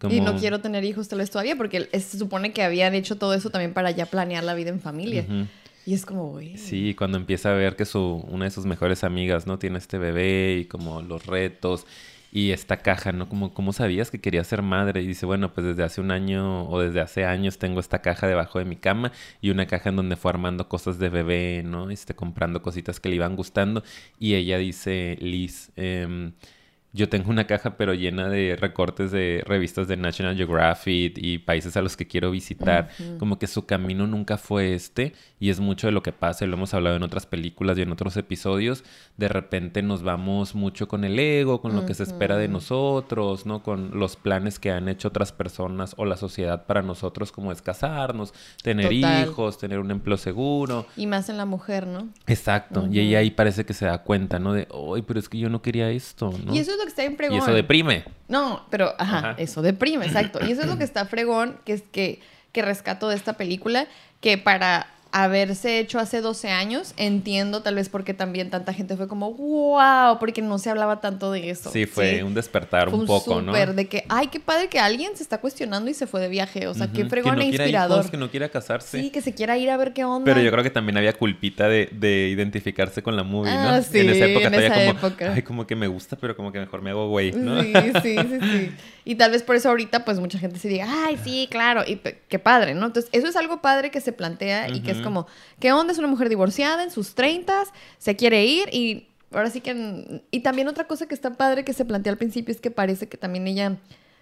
Como- 0.00 0.14
Y 0.14 0.22
no 0.22 0.36
quiero 0.36 0.60
tener 0.62 0.82
hijos 0.84 1.06
tal 1.08 1.18
vez 1.18 1.30
todavía, 1.30 1.54
porque 1.56 1.90
se 1.92 2.16
supone 2.18 2.54
que 2.54 2.62
habían 2.62 2.94
hecho 2.94 3.16
todo 3.18 3.34
eso 3.34 3.50
también 3.50 3.74
para 3.74 3.90
ya 3.90 4.06
planear 4.06 4.42
la 4.42 4.54
vida 4.54 4.70
en 4.70 4.80
familia. 4.80 5.26
Y 5.84 5.92
es 5.92 6.06
como, 6.06 6.30
güey. 6.30 6.56
Sí, 6.56 6.94
cuando 6.96 7.18
empieza 7.18 7.50
a 7.50 7.54
ver 7.54 7.76
que 7.76 7.84
su, 7.84 8.24
una 8.28 8.46
de 8.46 8.50
sus 8.50 8.64
mejores 8.64 9.04
amigas, 9.04 9.46
¿no? 9.46 9.58
Tiene 9.58 9.76
este 9.76 9.98
bebé 9.98 10.58
y 10.60 10.64
como 10.64 11.02
los 11.02 11.26
retos 11.26 11.84
y 12.32 12.52
esta 12.52 12.78
caja, 12.78 13.12
¿no? 13.12 13.28
Como, 13.28 13.52
¿cómo 13.54 13.72
sabías 13.72 14.10
que 14.10 14.20
quería 14.20 14.44
ser 14.44 14.62
madre? 14.62 15.02
Y 15.02 15.06
dice, 15.06 15.26
bueno, 15.26 15.52
pues 15.52 15.66
desde 15.66 15.82
hace 15.82 16.00
un 16.00 16.10
año 16.10 16.68
o 16.68 16.80
desde 16.80 17.00
hace 17.00 17.24
años 17.24 17.58
tengo 17.58 17.80
esta 17.80 18.02
caja 18.02 18.26
debajo 18.26 18.58
de 18.58 18.64
mi 18.64 18.76
cama 18.76 19.12
y 19.40 19.50
una 19.50 19.66
caja 19.66 19.88
en 19.90 19.96
donde 19.96 20.16
fue 20.16 20.30
armando 20.30 20.68
cosas 20.68 20.98
de 20.98 21.08
bebé, 21.08 21.62
¿no? 21.64 21.90
Este, 21.90 22.14
comprando 22.14 22.62
cositas 22.62 23.00
que 23.00 23.08
le 23.08 23.16
iban 23.16 23.36
gustando. 23.36 23.82
Y 24.18 24.34
ella 24.34 24.58
dice, 24.58 25.16
Liz, 25.20 25.72
em, 25.76 26.32
yo 26.92 27.08
tengo 27.08 27.30
una 27.30 27.46
caja 27.46 27.76
pero 27.76 27.94
llena 27.94 28.28
de 28.28 28.56
recortes 28.56 29.12
de 29.12 29.44
revistas 29.46 29.86
de 29.86 29.96
National 29.96 30.36
Geographic 30.36 31.16
y 31.16 31.38
países 31.38 31.76
a 31.76 31.82
los 31.82 31.96
que 31.96 32.06
quiero 32.06 32.30
visitar. 32.30 32.88
Como 33.18 33.38
que 33.38 33.46
su 33.46 33.64
camino 33.66 34.06
nunca 34.06 34.36
fue 34.36 34.74
este 34.74 35.14
y 35.38 35.50
es 35.50 35.60
mucho 35.60 35.86
de 35.86 35.92
lo 35.92 36.02
que 36.02 36.12
pasa 36.12 36.44
y 36.44 36.48
lo 36.48 36.56
hemos 36.56 36.74
hablado 36.74 36.96
en 36.96 37.02
otras 37.02 37.26
películas 37.26 37.78
y 37.78 37.82
en 37.82 37.92
otros 37.92 38.16
episodios. 38.16 38.84
De 39.16 39.28
repente 39.28 39.82
nos 39.82 40.02
vamos 40.02 40.54
mucho 40.54 40.88
con 40.88 41.04
el 41.04 41.18
ego, 41.18 41.60
con 41.60 41.76
lo 41.76 41.86
que 41.86 41.94
se 41.94 42.02
espera 42.02 42.36
de 42.36 42.48
nosotros, 42.48 43.46
¿no? 43.46 43.62
Con 43.62 43.98
los 43.98 44.16
planes 44.16 44.58
que 44.58 44.72
han 44.72 44.88
hecho 44.88 45.08
otras 45.08 45.32
personas 45.32 45.94
o 45.96 46.04
la 46.04 46.16
sociedad 46.16 46.66
para 46.66 46.82
nosotros 46.82 47.30
como 47.30 47.52
es 47.52 47.62
casarnos, 47.62 48.34
tener 48.62 48.90
Total. 48.90 49.28
hijos, 49.28 49.58
tener 49.58 49.78
un 49.78 49.90
empleo 49.92 50.16
seguro. 50.16 50.86
Y 50.96 51.06
más 51.06 51.28
en 51.28 51.36
la 51.36 51.46
mujer, 51.46 51.86
¿no? 51.86 52.08
Exacto. 52.26 52.88
Y 52.90 52.98
ella 52.98 53.18
ahí 53.18 53.30
parece 53.30 53.64
que 53.64 53.74
se 53.74 53.86
da 53.86 54.02
cuenta, 54.02 54.38
¿no? 54.40 54.52
De, 54.52 54.66
ay, 54.94 55.02
pero 55.02 55.20
es 55.20 55.28
que 55.28 55.38
yo 55.38 55.48
no 55.48 55.62
quería 55.62 55.90
esto, 55.90 56.32
¿no? 56.44 56.54
Y 56.54 56.58
eso 56.58 56.72
es 56.72 56.79
lo 56.80 56.84
que 56.86 56.90
está 56.90 57.04
en 57.04 57.16
fregón. 57.16 57.36
Y 57.36 57.40
eso 57.40 57.52
deprime. 57.52 58.04
No, 58.28 58.66
pero, 58.70 58.94
ajá, 58.98 59.18
Ajá. 59.18 59.34
eso 59.38 59.62
deprime, 59.62 60.06
exacto. 60.06 60.40
Y 60.46 60.50
eso 60.52 60.62
es 60.62 60.66
lo 60.68 60.78
que 60.78 60.84
está 60.84 61.04
fregón, 61.06 61.58
que 61.64 61.72
es 61.74 61.82
que, 61.92 62.20
que 62.52 62.62
rescato 62.62 63.08
de 63.08 63.16
esta 63.16 63.34
película, 63.34 63.86
que 64.20 64.38
para 64.38 64.86
haberse 65.12 65.78
hecho 65.78 65.98
hace 65.98 66.20
12 66.20 66.48
años, 66.50 66.94
entiendo 66.96 67.62
tal 67.62 67.74
vez 67.74 67.88
porque 67.88 68.14
también 68.14 68.50
tanta 68.50 68.72
gente 68.72 68.96
fue 68.96 69.08
como, 69.08 69.32
wow, 69.32 70.18
porque 70.18 70.42
no 70.42 70.58
se 70.58 70.70
hablaba 70.70 71.00
tanto 71.00 71.32
de 71.32 71.50
eso. 71.50 71.70
Sí, 71.70 71.86
fue 71.86 72.22
un 72.22 72.34
despertar 72.34 72.90
Fue 72.90 72.98
un 72.98 73.06
poco, 73.06 73.42
¿no? 73.42 73.52
de 73.52 73.88
que, 73.88 74.04
ay, 74.08 74.28
qué 74.28 74.40
padre 74.40 74.68
que 74.68 74.78
alguien 74.78 75.16
se 75.16 75.22
está 75.22 75.38
cuestionando 75.38 75.90
y 75.90 75.94
se 75.94 76.06
fue 76.06 76.20
de 76.20 76.28
viaje. 76.28 76.66
O 76.66 76.74
sea, 76.74 76.88
qué 76.92 77.04
fregón 77.04 77.36
que 77.36 77.42
e 77.42 77.44
no 77.44 77.50
quiera 77.50 77.64
inspirador. 77.64 77.98
hijos, 77.98 78.10
que 78.10 78.16
no 78.16 78.30
quiera 78.30 78.48
casarse. 78.48 79.00
Sí, 79.00 79.10
que 79.10 79.20
se 79.20 79.34
quiera 79.34 79.58
ir 79.58 79.70
a 79.70 79.76
ver 79.76 79.92
qué 79.92 80.04
onda. 80.04 80.24
Pero 80.24 80.40
yo 80.40 80.50
creo 80.50 80.62
que 80.62 80.70
también 80.70 80.96
había 80.96 81.12
culpita 81.12 81.68
de, 81.68 81.88
de 81.92 82.28
identificarse 82.28 83.02
con 83.02 83.16
la 83.16 83.22
movie, 83.22 83.52
¿no? 83.52 83.70
Ah, 83.70 83.82
sí, 83.82 83.98
en 83.98 84.10
esa 84.10 84.26
época 84.26 84.46
en 84.46 84.52
todavía 84.52 84.94
como, 84.94 85.32
ay, 85.32 85.42
como 85.42 85.66
que 85.66 85.76
me 85.76 85.88
gusta, 85.88 86.16
pero 86.16 86.36
como 86.36 86.52
que 86.52 86.60
mejor 86.60 86.82
me 86.82 86.90
hago 86.90 87.08
güey, 87.08 87.32
¿no? 87.32 87.62
Sí, 87.62 87.72
sí, 88.02 88.16
sí, 88.16 88.38
sí. 88.40 88.72
Y 89.04 89.14
tal 89.14 89.30
vez 89.30 89.42
por 89.42 89.56
eso 89.56 89.68
ahorita, 89.70 90.04
pues 90.04 90.20
mucha 90.20 90.38
gente 90.38 90.58
se 90.58 90.68
diga, 90.68 90.86
ay, 90.88 91.18
sí, 91.22 91.48
claro, 91.50 91.82
y 91.86 91.96
qué 92.28 92.38
padre, 92.38 92.74
¿no? 92.74 92.86
Entonces, 92.86 93.10
eso 93.12 93.28
es 93.28 93.36
algo 93.36 93.62
padre 93.62 93.90
que 93.90 94.00
se 94.00 94.12
plantea 94.12 94.68
y 94.68 94.80
que 94.80 94.90
es 94.90 94.98
como, 94.98 95.26
¿qué 95.58 95.72
onda? 95.72 95.92
Es 95.92 95.98
una 95.98 96.08
mujer 96.08 96.28
divorciada 96.28 96.82
en 96.82 96.90
sus 96.90 97.14
treintas, 97.14 97.68
se 97.98 98.16
quiere 98.16 98.44
ir 98.44 98.68
y 98.72 99.08
ahora 99.32 99.50
sí 99.50 99.60
que. 99.60 100.22
Y 100.30 100.40
también 100.40 100.68
otra 100.68 100.86
cosa 100.86 101.06
que 101.06 101.14
está 101.14 101.34
padre 101.34 101.64
que 101.64 101.72
se 101.72 101.84
plantea 101.84 102.12
al 102.12 102.18
principio 102.18 102.52
es 102.52 102.60
que 102.60 102.70
parece 102.70 103.08
que 103.08 103.16
también 103.16 103.46
ella, 103.46 103.76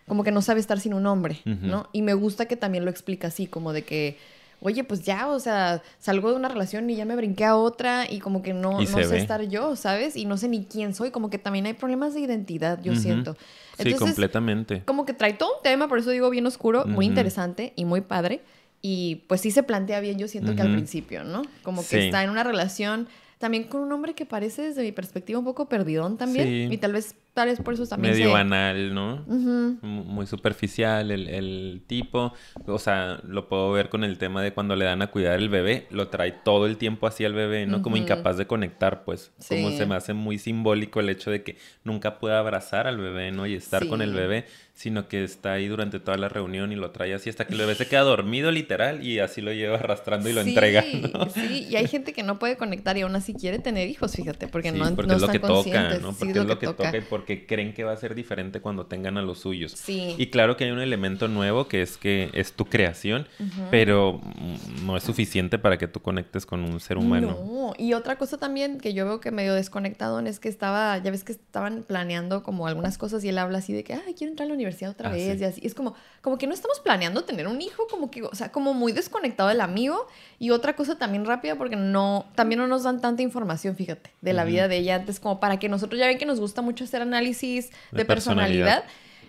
como 0.06 0.24
que 0.24 0.30
no 0.30 0.42
sabe 0.42 0.60
estar 0.60 0.78
sin 0.80 0.94
un 0.94 1.06
hombre. 1.06 1.40
¿no? 1.44 1.88
Y 1.92 2.02
me 2.02 2.14
gusta 2.14 2.46
que 2.46 2.56
también 2.56 2.84
lo 2.84 2.90
explica 2.90 3.28
así, 3.28 3.46
como 3.46 3.72
de 3.72 3.82
que. 3.82 4.18
Oye, 4.60 4.82
pues 4.82 5.04
ya, 5.04 5.28
o 5.28 5.38
sea, 5.38 5.82
salgo 6.00 6.30
de 6.30 6.36
una 6.36 6.48
relación 6.48 6.90
y 6.90 6.96
ya 6.96 7.04
me 7.04 7.14
brinqué 7.14 7.44
a 7.44 7.54
otra 7.54 8.10
y 8.10 8.18
como 8.18 8.42
que 8.42 8.52
no, 8.52 8.80
no 8.80 8.86
sé 8.86 9.06
ve. 9.06 9.18
estar 9.18 9.40
yo, 9.42 9.76
¿sabes? 9.76 10.16
Y 10.16 10.24
no 10.24 10.36
sé 10.36 10.48
ni 10.48 10.64
quién 10.64 10.96
soy, 10.96 11.12
como 11.12 11.30
que 11.30 11.38
también 11.38 11.66
hay 11.66 11.74
problemas 11.74 12.12
de 12.12 12.22
identidad, 12.22 12.82
yo 12.82 12.96
siento. 12.96 13.36
Sí, 13.78 13.94
completamente. 13.94 14.82
Como 14.84 15.04
que 15.06 15.14
trae 15.14 15.34
todo 15.34 15.56
un 15.56 15.62
tema, 15.62 15.88
por 15.88 15.98
eso 15.98 16.10
digo 16.10 16.30
bien 16.30 16.46
oscuro, 16.46 16.84
muy 16.86 17.06
interesante 17.06 17.72
y 17.76 17.84
muy 17.84 18.00
padre. 18.00 18.40
Y 18.80 19.24
pues 19.26 19.40
sí 19.40 19.50
se 19.50 19.62
plantea 19.62 20.00
bien, 20.00 20.18
yo 20.18 20.28
siento 20.28 20.54
que 20.54 20.62
al 20.62 20.72
principio, 20.72 21.24
¿no? 21.24 21.42
Como 21.62 21.82
que 21.82 21.88
Sí. 21.88 21.98
está 22.06 22.22
en 22.22 22.30
una 22.30 22.44
relación 22.44 23.08
también 23.38 23.64
con 23.64 23.80
un 23.80 23.92
hombre 23.92 24.14
que 24.14 24.26
parece 24.26 24.62
desde 24.62 24.82
mi 24.82 24.92
perspectiva 24.92 25.38
un 25.38 25.44
poco 25.44 25.68
perdidón 25.68 26.16
también. 26.16 26.46
Sí. 26.46 26.74
Y 26.74 26.78
tal 26.78 26.92
vez 26.92 27.14
tal 27.38 27.48
vez 27.48 27.60
por 27.60 27.74
eso 27.74 27.86
también 27.86 28.14
Medio 28.14 28.26
se- 28.26 28.32
banal, 28.32 28.92
¿no? 28.94 29.24
M- 29.28 29.78
Muy 29.82 30.26
superficial 30.26 31.10
el, 31.12 31.28
el 31.28 31.82
tipo. 31.86 32.32
O 32.66 32.78
sea, 32.80 33.20
lo 33.22 33.48
puedo 33.48 33.70
ver 33.70 33.88
con 33.90 34.02
el 34.02 34.18
tema 34.18 34.42
de 34.42 34.52
cuando 34.52 34.74
le 34.74 34.84
dan 34.84 35.02
a 35.02 35.06
cuidar 35.06 35.38
el 35.38 35.48
bebé. 35.48 35.86
Lo 35.90 36.08
trae 36.08 36.32
todo 36.32 36.66
el 36.66 36.76
tiempo 36.78 37.06
así 37.06 37.24
al 37.24 37.34
bebé, 37.34 37.66
¿no? 37.66 37.80
Como 37.82 37.96
incapaz 37.96 38.36
de 38.38 38.46
conectar, 38.48 39.04
pues. 39.04 39.32
Como 39.48 39.70
Sí. 39.70 39.76
se 39.76 39.86
me 39.86 39.94
hace 39.94 40.14
muy 40.14 40.38
simbólico 40.38 40.98
el 40.98 41.08
hecho 41.10 41.30
de 41.30 41.42
que 41.44 41.56
nunca 41.84 42.18
pueda 42.18 42.40
abrazar 42.40 42.86
al 42.88 42.98
bebé, 42.98 43.30
¿no? 43.30 43.46
Y 43.46 43.54
estar 43.54 43.86
con 43.86 44.02
el 44.02 44.12
bebé, 44.14 44.46
sino 44.78 45.08
que 45.08 45.24
está 45.24 45.54
ahí 45.54 45.66
durante 45.66 45.98
toda 45.98 46.16
la 46.18 46.28
reunión 46.28 46.70
y 46.70 46.76
lo 46.76 46.92
trae 46.92 47.12
así 47.12 47.28
hasta 47.28 47.48
que 47.48 47.56
bebé 47.56 47.74
se 47.74 47.88
queda 47.88 48.02
dormido 48.02 48.52
literal 48.52 49.04
y 49.04 49.18
así 49.18 49.40
lo 49.40 49.52
lleva 49.52 49.74
arrastrando 49.76 50.28
y 50.28 50.32
lo 50.32 50.44
Sí, 50.44 50.50
entrega, 50.50 50.84
¿no? 51.12 51.28
Sí, 51.30 51.66
y 51.68 51.74
hay 51.74 51.88
gente 51.88 52.12
que 52.12 52.22
no 52.22 52.38
puede 52.38 52.56
conectar 52.56 52.96
y 52.96 53.00
aún 53.00 53.16
así 53.16 53.34
quiere 53.34 53.58
tener 53.58 53.88
hijos, 53.88 54.12
fíjate, 54.14 54.46
porque 54.46 54.70
Sí, 54.70 54.78
no, 54.78 54.94
porque 54.94 55.08
no 55.08 55.14
es 55.16 55.20
lo 55.20 55.26
están 55.26 55.32
que 55.32 55.46
toca. 55.48 55.98
¿no? 55.98 56.12
Sí, 56.12 56.16
Porque 56.20 56.38
es 56.38 56.44
lo 56.46 56.58
que 56.60 56.66
toca. 56.68 56.96
y 56.96 57.00
porque 57.00 57.44
creen 57.44 57.74
que 57.74 57.82
va 57.82 57.90
a 57.90 57.96
ser 57.96 58.14
diferente 58.14 58.60
cuando 58.60 58.86
tengan 58.86 59.18
a 59.18 59.22
los 59.22 59.40
suyos. 59.40 59.72
Sí. 59.72 60.14
Y 60.16 60.28
claro 60.28 60.56
que 60.56 60.62
hay 60.66 60.70
un 60.70 60.80
elemento 60.80 61.26
nuevo 61.26 61.66
que 61.66 61.82
es 61.82 61.96
que 61.96 62.30
es 62.32 62.52
tu 62.52 62.64
creación, 62.66 63.26
pero 63.72 64.20
mm, 64.22 64.86
no 64.86 64.96
es 64.96 65.02
suficiente 65.02 65.58
para 65.58 65.76
que 65.76 65.88
tú 65.88 65.98
conectes 66.00 66.46
con 66.46 66.62
un 66.62 66.78
ser 66.78 66.98
humano. 66.98 67.36
No, 67.44 67.72
y 67.76 67.94
otra 67.94 68.14
cosa 68.16 68.38
también 68.38 68.78
que 68.78 68.94
yo 68.94 69.04
veo 69.06 69.18
que 69.18 69.32
medio 69.32 69.54
desconectado 69.54 70.20
es 70.20 70.38
que 70.38 70.48
estaba, 70.48 70.98
ya 70.98 71.10
ves 71.10 71.24
que 71.24 71.32
estaban 71.32 71.82
planeando 71.82 72.44
como 72.44 72.68
algunas 72.68 72.96
cosas 72.96 73.24
y 73.24 73.30
él 73.30 73.38
habla 73.38 73.58
así 73.58 73.72
de 73.72 73.82
que, 73.82 73.94
ay, 73.94 74.14
quiero 74.16 74.30
entrar 74.30 74.46
a 74.46 74.48
la 74.50 74.54
universidad 74.54 74.67
otra 74.88 75.08
Ah, 75.08 75.12
vez 75.12 75.36
sí. 75.38 75.42
y 75.42 75.44
así. 75.46 75.60
Es 75.64 75.74
como, 75.74 75.94
como 76.20 76.38
que 76.38 76.46
no 76.46 76.54
estamos 76.54 76.80
planeando 76.80 77.24
tener 77.24 77.46
un 77.46 77.60
hijo, 77.60 77.86
como 77.90 78.10
que, 78.10 78.22
o 78.22 78.34
sea, 78.34 78.50
como 78.52 78.74
muy 78.74 78.92
desconectado 78.92 79.48
del 79.48 79.60
amigo. 79.60 80.06
Y 80.38 80.50
otra 80.50 80.74
cosa 80.76 80.96
también 80.98 81.24
rápida 81.24 81.56
porque 81.56 81.76
no, 81.76 82.26
también 82.34 82.58
no 82.60 82.66
nos 82.66 82.82
dan 82.84 83.00
tanta 83.00 83.22
información, 83.22 83.76
fíjate, 83.76 84.10
de 84.20 84.32
la 84.32 84.42
Ujú. 84.42 84.50
vida 84.52 84.68
de 84.68 84.76
ella 84.78 84.96
antes, 84.96 85.20
como 85.20 85.40
para 85.40 85.58
que 85.58 85.68
nosotros, 85.68 85.98
ya 85.98 86.06
ven 86.06 86.18
que 86.18 86.26
nos 86.26 86.40
gusta 86.40 86.62
mucho 86.62 86.84
hacer 86.84 87.02
análisis 87.02 87.70
de, 87.92 87.98
De 87.98 88.04
personalidad. 88.04 88.64
personalidad. 88.84 88.84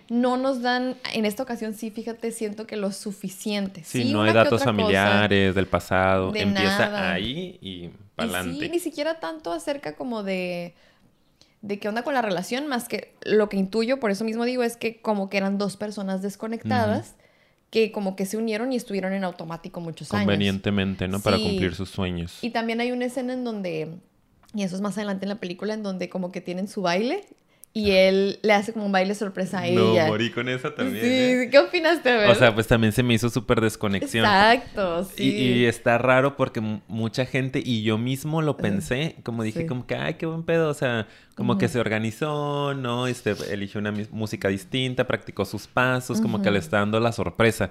No 0.08 0.36
nos 0.36 0.60
dan, 0.60 0.96
en 1.14 1.24
esta 1.24 1.44
ocasión 1.44 1.72
sí, 1.72 1.92
fíjate, 1.92 2.32
siento 2.32 2.66
que 2.66 2.76
lo 2.76 2.90
suficiente. 2.90 3.84
Sí, 3.84 4.02
Sí, 4.02 4.12
no 4.12 4.22
hay 4.22 4.32
datos 4.32 4.60
otra 4.62 4.72
cosa. 4.72 4.76
familiares 4.76 5.54
del 5.54 5.66
pasado. 5.66 6.32
De 6.32 6.40
Empieza 6.40 6.86
nada. 6.86 7.12
ahí 7.12 7.58
y 7.62 7.84
Y 7.84 7.90
para 8.16 8.38
adelante. 8.40 8.64
sí, 8.64 8.70
ni 8.70 8.80
siquiera 8.80 9.20
tanto 9.20 9.52
acerca 9.52 9.94
como 9.94 10.24
de 10.24 10.74
de 11.62 11.78
qué 11.78 11.88
onda 11.88 12.02
con 12.02 12.14
la 12.14 12.22
relación, 12.22 12.66
más 12.66 12.88
que 12.88 13.14
lo 13.22 13.48
que 13.48 13.56
intuyo, 13.56 14.00
por 14.00 14.10
eso 14.10 14.24
mismo 14.24 14.44
digo, 14.44 14.62
es 14.62 14.76
que 14.76 15.00
como 15.00 15.28
que 15.28 15.36
eran 15.36 15.58
dos 15.58 15.76
personas 15.76 16.22
desconectadas 16.22 17.16
que 17.70 17.92
como 17.92 18.16
que 18.16 18.26
se 18.26 18.36
unieron 18.36 18.72
y 18.72 18.76
estuvieron 18.76 19.12
en 19.12 19.24
automático 19.24 19.80
muchos 19.80 20.12
años. 20.12 20.24
Convenientemente, 20.24 21.06
¿no? 21.06 21.20
Para 21.20 21.38
cumplir 21.38 21.74
sus 21.74 21.90
sueños. 21.90 22.38
Y 22.42 22.50
también 22.50 22.80
hay 22.80 22.90
una 22.90 23.04
escena 23.04 23.32
en 23.32 23.44
donde, 23.44 23.98
y 24.54 24.62
eso 24.62 24.74
es 24.74 24.82
más 24.82 24.96
adelante 24.96 25.24
en 25.24 25.28
la 25.28 25.36
película, 25.36 25.74
en 25.74 25.82
donde 25.82 26.08
como 26.08 26.32
que 26.32 26.40
tienen 26.40 26.66
su 26.66 26.82
baile 26.82 27.24
y 27.72 27.92
él 27.92 28.40
le 28.42 28.52
hace 28.52 28.72
como 28.72 28.86
un 28.86 28.92
baile 28.92 29.14
sorpresa 29.14 29.60
a 29.60 29.66
no, 29.70 29.92
ella. 29.92 30.08
morí 30.08 30.30
con 30.30 30.48
esa 30.48 30.68
Sí, 30.70 30.74
también. 30.76 31.04
¿eh? 31.04 31.48
¿qué 31.52 31.58
opinaste, 31.60 32.10
verdad? 32.10 32.30
O 32.30 32.34
sea, 32.34 32.52
pues 32.54 32.66
también 32.66 32.92
se 32.92 33.02
me 33.04 33.14
hizo 33.14 33.30
súper 33.30 33.60
desconexión. 33.60 34.24
Exacto, 34.24 35.04
sí. 35.04 35.22
Y, 35.22 35.52
y 35.52 35.64
está 35.66 35.96
raro 35.98 36.36
porque 36.36 36.60
mucha 36.88 37.26
gente, 37.26 37.62
y 37.64 37.82
yo 37.82 37.96
mismo 37.96 38.42
lo 38.42 38.56
pensé, 38.56 39.16
como 39.22 39.44
dije, 39.44 39.60
sí. 39.60 39.66
como 39.66 39.86
que, 39.86 39.94
ay, 39.94 40.14
qué 40.14 40.26
buen 40.26 40.42
pedo, 40.42 40.68
o 40.68 40.74
sea, 40.74 41.06
como 41.36 41.58
que 41.58 41.68
se 41.68 41.78
organizó, 41.78 42.74
¿no? 42.74 43.06
Este, 43.06 43.34
eligió 43.52 43.80
una 43.80 43.92
música 44.10 44.48
distinta, 44.48 45.06
practicó 45.06 45.44
sus 45.44 45.68
pasos, 45.68 46.20
como 46.20 46.42
que 46.42 46.50
le 46.50 46.58
está 46.58 46.78
dando 46.78 46.98
la 46.98 47.12
sorpresa. 47.12 47.70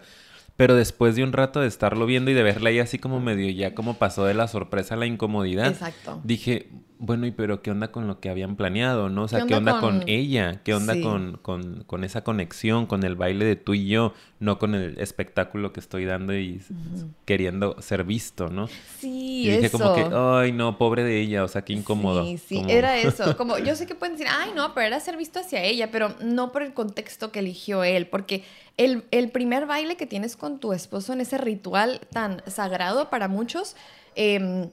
Pero 0.56 0.76
después 0.76 1.16
de 1.16 1.24
un 1.24 1.32
rato 1.34 1.62
de 1.62 1.68
estarlo 1.68 2.06
viendo 2.06 2.32
y 2.32 2.34
de 2.34 2.44
verla 2.44 2.70
ahí 2.70 2.80
así 2.80 3.00
como 3.00 3.22
medio 3.22 3.50
ya 3.50 3.74
como 3.74 3.94
pasó 3.94 4.26
de 4.26 4.34
la 4.34 4.48
sorpresa 4.50 4.96
a 4.96 4.98
la 4.98 5.06
incomodidad, 5.06 5.68
Exacto. 5.68 6.20
dije, 6.26 6.70
bueno, 7.02 7.26
¿y 7.26 7.32
pero 7.32 7.62
qué 7.62 7.72
onda 7.72 7.92
con 7.94 8.08
lo 8.08 8.20
que 8.20 8.30
habían 8.30 8.56
planeado, 8.58 9.08
no? 9.10 9.24
O 9.24 9.28
sea, 9.30 9.42
¿Qué 9.42 9.48
¿qué 9.48 9.56
onda 9.56 9.80
con, 9.80 10.00
con- 10.00 10.10
ella? 10.10 10.62
¿Qué 10.66 10.74
onda 10.74 10.94
Sí. 10.94 11.02
con, 11.02 11.40
con, 11.42 11.84
con 11.86 12.04
esa 12.04 12.24
conexión, 12.26 12.86
con 12.88 13.04
el 13.04 13.16
baile 13.16 13.46
de 13.46 13.56
tú 13.56 13.74
y 13.74 13.88
yo, 13.88 14.14
no 14.42 14.60
con 14.60 14.76
el 14.76 15.00
espectáculo 15.00 15.72
que 15.72 15.80
estoy 15.80 16.04
dando 16.06 16.36
y 16.38 16.62
queriendo 17.26 17.82
ser 17.82 18.04
visto, 18.04 18.50
¿no? 18.50 18.68
Sí, 19.00 19.44
y 19.46 19.50
dije 19.50 19.68
eso. 19.68 19.78
como 19.80 19.96
que, 19.96 20.10
ay, 20.14 20.52
no, 20.52 20.78
pobre 20.78 21.04
de 21.04 21.22
ella, 21.22 21.44
o 21.44 21.48
sea, 21.48 21.64
qué 21.64 21.74
incómodo. 21.74 22.26
Sí, 22.26 22.38
sí, 22.38 22.56
Como- 22.58 22.70
era 22.70 22.98
eso. 23.00 23.38
Como 23.38 23.58
yo 23.58 23.76
sé 23.76 23.86
que 23.88 23.96
pueden 23.96 24.16
decir, 24.18 24.28
ay, 24.30 24.52
no, 24.56 24.74
pero 24.74 24.88
era 24.88 25.00
ser 25.00 25.16
visto 25.18 25.40
hacia 25.40 25.64
ella, 25.64 25.92
pero 25.92 26.14
no 26.22 26.52
por 26.52 26.64
el 26.64 26.74
contexto 26.74 27.32
que 27.32 27.40
eligió 27.40 27.84
él, 27.84 28.08
porque 28.08 28.44
el, 28.78 29.06
el 29.12 29.30
primer 29.30 29.66
baile 29.68 29.96
que 29.96 30.06
tienes 30.06 30.36
con 30.36 30.60
tu 30.60 30.74
esposo 30.74 31.14
en 31.14 31.22
ese 31.22 31.38
ritual 31.38 32.02
tan 32.12 32.42
sagrado 32.48 33.10
para 33.10 33.28
muchos, 33.30 33.76
em, 34.16 34.70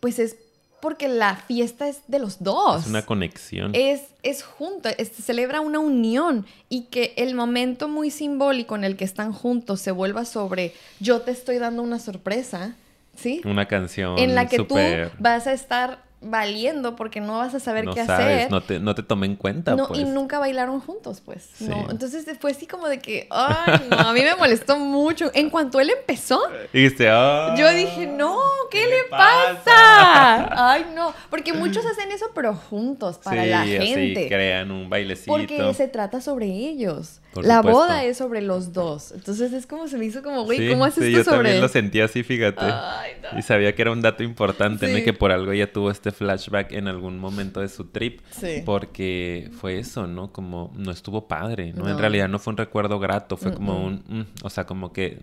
pues 0.00 0.18
es 0.18 0.36
porque 0.80 1.08
la 1.08 1.36
fiesta 1.36 1.88
es 1.88 2.00
de 2.08 2.18
los 2.18 2.42
dos. 2.42 2.82
Es 2.82 2.86
una 2.88 3.04
conexión. 3.04 3.70
Es, 3.74 4.02
es 4.22 4.42
junto, 4.42 4.88
es- 4.88 5.08
se 5.08 5.22
celebra 5.22 5.60
una 5.60 5.78
unión 5.78 6.46
y 6.68 6.82
que 6.84 7.14
el 7.16 7.34
momento 7.34 7.88
muy 7.88 8.10
simbólico 8.10 8.74
en 8.76 8.84
el 8.84 8.96
que 8.96 9.04
están 9.04 9.32
juntos 9.32 9.80
se 9.80 9.90
vuelva 9.92 10.24
sobre 10.24 10.72
yo 11.00 11.20
te 11.22 11.30
estoy 11.30 11.58
dando 11.58 11.82
una 11.82 11.98
sorpresa, 11.98 12.74
¿sí? 13.16 13.40
Una 13.44 13.66
canción 13.66 14.18
en 14.18 14.34
la 14.34 14.46
que 14.48 14.56
tú 14.58 14.74
vas 15.18 15.46
a 15.46 15.52
estar 15.52 16.09
valiendo 16.22 16.96
porque 16.96 17.20
no 17.20 17.38
vas 17.38 17.54
a 17.54 17.60
saber 17.60 17.86
no 17.86 17.94
qué 17.94 18.04
sabes, 18.04 18.36
hacer. 18.36 18.50
no 18.50 18.62
te, 18.62 18.78
no 18.78 18.94
te 18.94 19.02
tomé 19.02 19.26
en 19.26 19.36
cuenta, 19.36 19.74
No, 19.74 19.88
pues. 19.88 20.00
Y 20.00 20.04
nunca 20.04 20.38
bailaron 20.38 20.80
juntos, 20.80 21.22
pues. 21.24 21.48
Sí. 21.54 21.66
No. 21.66 21.88
Entonces 21.90 22.26
fue 22.38 22.50
así 22.50 22.66
como 22.66 22.88
de 22.88 22.98
que, 22.98 23.26
ay, 23.30 23.88
no, 23.90 23.96
a 23.96 24.12
mí 24.12 24.20
me 24.22 24.34
molestó 24.36 24.78
mucho. 24.78 25.30
En 25.34 25.50
cuanto 25.50 25.80
él 25.80 25.90
empezó, 25.90 26.40
dijiste, 26.72 27.08
"Ah, 27.08 27.54
yo 27.56 27.70
dije, 27.72 28.06
no, 28.06 28.38
¿qué, 28.70 28.86
le 28.86 29.04
pasa?" 29.10 29.64
pasa? 29.64 30.48
Ay, 30.72 30.86
no. 30.94 31.14
Porque 31.30 31.52
muchos 31.52 31.84
hacen 31.86 32.10
eso, 32.12 32.26
pero 32.34 32.54
juntos, 32.54 33.18
para 33.18 33.44
sí, 33.44 33.48
la 33.48 33.64
gente. 33.64 34.28
crean 34.28 34.70
un 34.70 34.90
bailecito. 34.90 35.32
Porque 35.32 35.74
se 35.74 35.88
trata 35.88 36.20
sobre 36.20 36.46
ellos. 36.46 37.19
Por 37.32 37.46
la 37.46 37.58
supuesto. 37.58 37.78
boda 37.80 38.04
es 38.04 38.16
sobre 38.16 38.42
los 38.42 38.72
dos. 38.72 39.12
Entonces 39.12 39.52
es 39.52 39.66
como 39.66 39.86
se 39.86 39.96
me 39.98 40.04
hizo 40.04 40.22
como, 40.22 40.44
güey, 40.44 40.58
Sí, 40.58 40.68
¿cómo 40.68 40.84
haces 40.84 41.04
sí, 41.04 41.10
tú 41.12 41.18
yo 41.18 41.24
sobre 41.24 41.36
también 41.36 41.60
lo 41.60 41.68
sentí 41.68 42.00
así, 42.00 42.22
fíjate. 42.24 42.64
Ay, 42.64 43.12
no. 43.32 43.38
Y 43.38 43.42
sabía 43.42 43.74
que 43.74 43.82
era 43.82 43.92
un 43.92 44.00
dato 44.02 44.22
importante, 44.24 44.86
¿no? 44.88 44.94
Y 44.96 45.00
Sí. 45.00 45.04
que 45.04 45.12
por 45.12 45.30
algo 45.30 45.52
ella 45.52 45.72
tuvo 45.72 45.90
este 45.92 46.10
flashback 46.10 46.72
en 46.72 46.88
algún 46.88 47.18
momento 47.18 47.60
de 47.60 47.68
su 47.68 47.84
trip. 47.84 48.20
Sí. 48.30 48.62
Porque 48.64 49.48
fue 49.60 49.78
eso, 49.78 50.06
¿no? 50.08 50.32
Como 50.32 50.72
no 50.76 50.90
estuvo 50.90 51.28
padre, 51.28 51.72
¿no? 51.72 51.86
En 51.86 51.92
No. 51.94 51.98
realidad 52.00 52.28
no 52.28 52.38
fue 52.40 52.52
un 52.52 52.56
recuerdo 52.56 52.98
grato, 52.98 53.36
fue 53.36 53.54
como 53.54 53.74
Mm-mm. 53.90 54.02
un... 54.08 54.18
mm, 54.20 54.26
o 54.42 54.50
sea, 54.50 54.64
como 54.66 54.92
que 54.92 55.18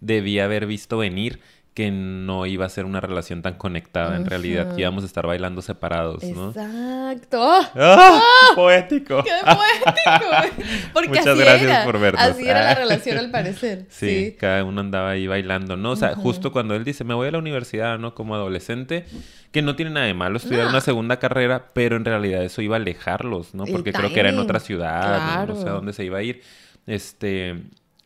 debía 0.00 0.44
haber 0.44 0.66
visto 0.66 0.98
venir 0.98 1.40
que 1.78 1.92
no 1.92 2.44
iba 2.44 2.66
a 2.66 2.68
ser 2.68 2.84
una 2.86 3.00
relación 3.00 3.40
tan 3.40 3.54
conectada 3.54 4.16
en 4.16 4.26
realidad, 4.26 4.74
que 4.74 4.80
íbamos 4.80 5.04
a 5.04 5.06
estar 5.06 5.24
bailando 5.24 5.62
separados, 5.62 6.24
¿no? 6.24 6.48
Exacto. 6.48 7.40
¡Ah! 7.76 8.20
¡Poético! 8.56 9.22
¡Qué 9.22 9.30
poético! 9.44 10.64
Porque 10.92 11.08
Muchas 11.10 11.26
así 11.28 11.38
gracias 11.38 11.70
era. 11.70 11.84
por 11.84 12.00
vernos. 12.00 12.20
Así 12.20 12.48
era 12.48 12.64
la 12.64 12.74
relación 12.82 13.18
al 13.18 13.30
parecer. 13.30 13.86
Sí, 13.90 14.08
Sí. 14.30 14.36
cada 14.40 14.64
uno 14.64 14.80
andaba 14.80 15.10
ahí 15.10 15.28
bailando, 15.28 15.76
¿no? 15.76 15.92
O 15.92 15.96
sea, 15.96 16.16
justo 16.16 16.50
cuando 16.50 16.74
él 16.74 16.82
dice, 16.82 17.04
me 17.04 17.14
voy 17.14 17.28
a 17.28 17.30
la 17.30 17.38
universidad, 17.38 17.96
¿no? 18.00 18.12
Como 18.12 18.34
adolescente, 18.34 19.04
que 19.52 19.62
no 19.62 19.76
tiene 19.76 19.92
nada 19.92 20.06
de 20.06 20.14
malo 20.14 20.38
estudiar 20.38 20.64
No. 20.64 20.70
una 20.70 20.80
segunda 20.80 21.20
carrera, 21.20 21.66
pero 21.74 21.94
en 21.94 22.04
realidad 22.04 22.42
eso 22.42 22.60
iba 22.60 22.74
a 22.74 22.80
alejarlos, 22.80 23.54
¿no? 23.54 23.66
Porque 23.66 23.92
creo 23.92 24.12
que 24.12 24.18
era 24.18 24.30
en 24.30 24.38
otra 24.40 24.58
ciudad, 24.58 25.46
no 25.46 25.54
sé 25.54 25.60
a 25.60 25.62
claro. 25.62 25.76
dónde 25.76 25.92
se 25.92 26.04
iba 26.04 26.18
a 26.18 26.22
ir. 26.24 26.42
Este, 26.88 27.54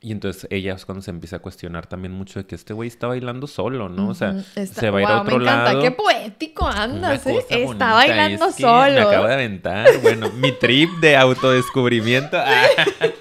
y 0.02 0.12
entonces 0.12 0.46
ella 0.50 0.74
es 0.74 0.84
cuando 0.84 1.00
se 1.00 1.10
empieza 1.10 1.36
a 1.36 1.38
cuestionar 1.38 1.86
también 1.86 2.12
mucho 2.12 2.40
de 2.40 2.46
que 2.46 2.54
este 2.56 2.74
güey 2.74 2.88
está 2.88 3.06
bailando 3.06 3.46
solo, 3.46 3.88
¿no? 3.88 4.08
O 4.08 4.14
sea. 4.14 4.34
Está- 4.56 4.80
se 4.80 4.90
va 4.90 4.98
a 4.98 5.02
ir 5.02 5.06
a 5.06 5.10
Guau, 5.12 5.22
otro 5.22 5.36
me 5.38 5.44
encanta. 5.44 5.64
lado. 5.72 5.82
Qué 5.82 5.90
poético 5.92 6.66
andas, 6.66 7.26
¿eh? 7.26 7.36
Está 7.38 7.56
bonita, 7.64 7.92
bailando 7.94 8.46
es 8.46 8.56
que 8.56 8.62
solo. 8.62 8.92
Me 8.92 9.00
acabo 9.00 9.26
de 9.26 9.34
aventar. 9.34 9.88
Bueno, 10.02 10.30
mi 10.32 10.52
trip 10.52 10.90
de 11.00 11.16
autodescubrimiento. 11.16 12.36
Ah. 12.36 12.64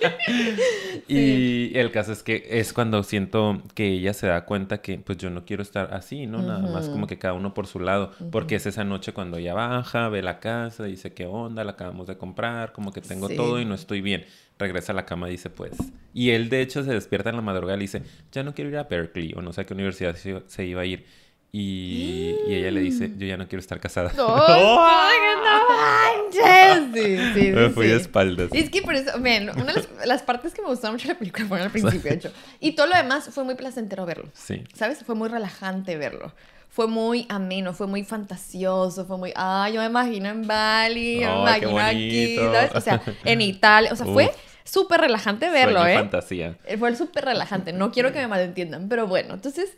Y 1.07 1.77
el 1.77 1.91
caso 1.91 2.13
es 2.13 2.23
que 2.23 2.47
es 2.51 2.71
cuando 2.73 3.03
siento 3.03 3.61
que 3.75 3.87
ella 3.87 4.13
se 4.13 4.27
da 4.27 4.45
cuenta 4.45 4.81
que 4.81 4.97
pues 4.97 5.17
yo 5.17 5.29
no 5.29 5.43
quiero 5.45 5.61
estar 5.61 5.93
así, 5.93 6.25
¿no? 6.25 6.41
Nada 6.41 6.59
más 6.71 6.87
como 6.87 7.05
que 7.07 7.17
cada 7.17 7.33
uno 7.33 7.53
por 7.53 7.67
su 7.67 7.79
lado. 7.79 8.11
Porque 8.31 8.55
es 8.55 8.65
esa 8.65 8.83
noche 8.85 9.11
cuando 9.13 9.37
ella 9.37 9.53
baja, 9.53 10.07
ve 10.09 10.21
la 10.21 10.39
casa, 10.39 10.85
dice 10.85 11.13
qué 11.13 11.25
onda, 11.25 11.63
la 11.63 11.71
acabamos 11.73 12.07
de 12.07 12.17
comprar, 12.17 12.71
como 12.71 12.91
que 12.93 13.01
tengo 13.01 13.27
Sí. 13.27 13.35
todo 13.35 13.59
y 13.59 13.65
no 13.65 13.75
estoy 13.75 13.99
bien. 14.01 14.25
Regresa 14.61 14.91
a 14.91 14.95
la 14.95 15.05
cama 15.05 15.27
y 15.27 15.31
dice 15.31 15.49
pues... 15.49 15.73
Y 16.13 16.29
él 16.29 16.49
de 16.49 16.61
hecho 16.61 16.83
se 16.83 16.91
despierta 16.91 17.29
en 17.29 17.35
la 17.37 17.41
madrugada 17.41 17.77
y 17.77 17.81
dice, 17.81 18.03
ya 18.31 18.43
no 18.43 18.53
quiero 18.53 18.69
ir 18.69 18.77
a 18.77 18.83
Berkeley 18.83 19.33
o 19.35 19.41
no 19.41 19.53
sé 19.53 19.61
a 19.61 19.63
qué 19.63 19.73
universidad 19.73 20.15
se, 20.15 20.65
iba 20.65 20.81
a 20.81 20.85
ir. 20.85 21.05
Y, 21.51 22.35
y 22.47 22.53
ella 22.53 22.71
le 22.71 22.81
dice, 22.81 23.11
yo 23.17 23.25
ya 23.27 23.37
no 23.37 23.47
quiero 23.47 23.59
estar 23.59 23.79
casada. 23.79 24.11
¡Ay, 24.11 24.17
no 25.43 25.69
manches! 25.69 26.93
Sí, 26.93 27.17
sí, 27.33 27.51
Me 27.51 27.67
sí, 27.67 27.73
fui 27.73 27.85
sí. 27.85 27.91
de 27.91 27.97
espaldas. 27.97 28.49
Es 28.53 28.69
que 28.69 28.81
por 28.81 28.93
eso, 28.93 29.19
ven, 29.19 29.49
una 29.49 29.65
de 29.65 29.73
las, 29.73 29.89
las 30.05 30.21
partes 30.21 30.53
que 30.53 30.61
me 30.61 30.67
gustaron 30.67 30.95
mucho 30.95 31.07
de 31.07 31.13
la 31.13 31.19
película 31.19 31.45
fueron 31.47 31.65
al 31.65 31.71
principio, 31.71 32.09
de 32.09 32.15
hecho. 32.15 32.31
Y 32.59 32.73
todo 32.73 32.87
lo 32.87 32.95
demás 32.95 33.29
fue 33.33 33.43
muy 33.43 33.55
placentero 33.55 34.05
verlo. 34.05 34.29
Sí. 34.33 34.63
¿Sabes? 34.73 35.03
Fue 35.03 35.15
muy 35.15 35.27
relajante 35.27 35.97
verlo. 35.97 36.33
Fue 36.69 36.87
muy 36.87 37.25
ameno, 37.27 37.73
fue 37.73 37.87
muy 37.87 38.05
fantasioso, 38.05 39.05
fue 39.05 39.17
muy, 39.17 39.33
ah, 39.35 39.69
yo 39.73 39.81
me 39.81 39.87
imagino 39.87 40.29
en 40.29 40.47
Bali, 40.47 41.19
yo 41.19 41.43
me 41.43 41.57
imagino 41.57 41.79
aquí. 41.79 42.37
¿sabes? 42.37 42.71
O 42.75 42.79
sea, 42.81 43.01
en 43.25 43.41
Italia, 43.41 43.91
o 43.91 43.95
sea, 43.97 44.05
fue 44.05 44.27
Uf. 44.27 44.50
Súper 44.63 45.01
relajante 45.01 45.49
verlo, 45.49 45.79
Sueño 45.81 45.93
¿eh? 45.95 45.99
fantasía. 45.99 46.55
Eh, 46.65 46.77
Fue 46.77 46.95
súper 46.95 47.25
relajante, 47.25 47.73
no 47.73 47.91
quiero 47.91 48.11
que 48.11 48.19
me 48.19 48.27
malentiendan, 48.27 48.87
pero 48.89 49.07
bueno, 49.07 49.33
entonces 49.33 49.69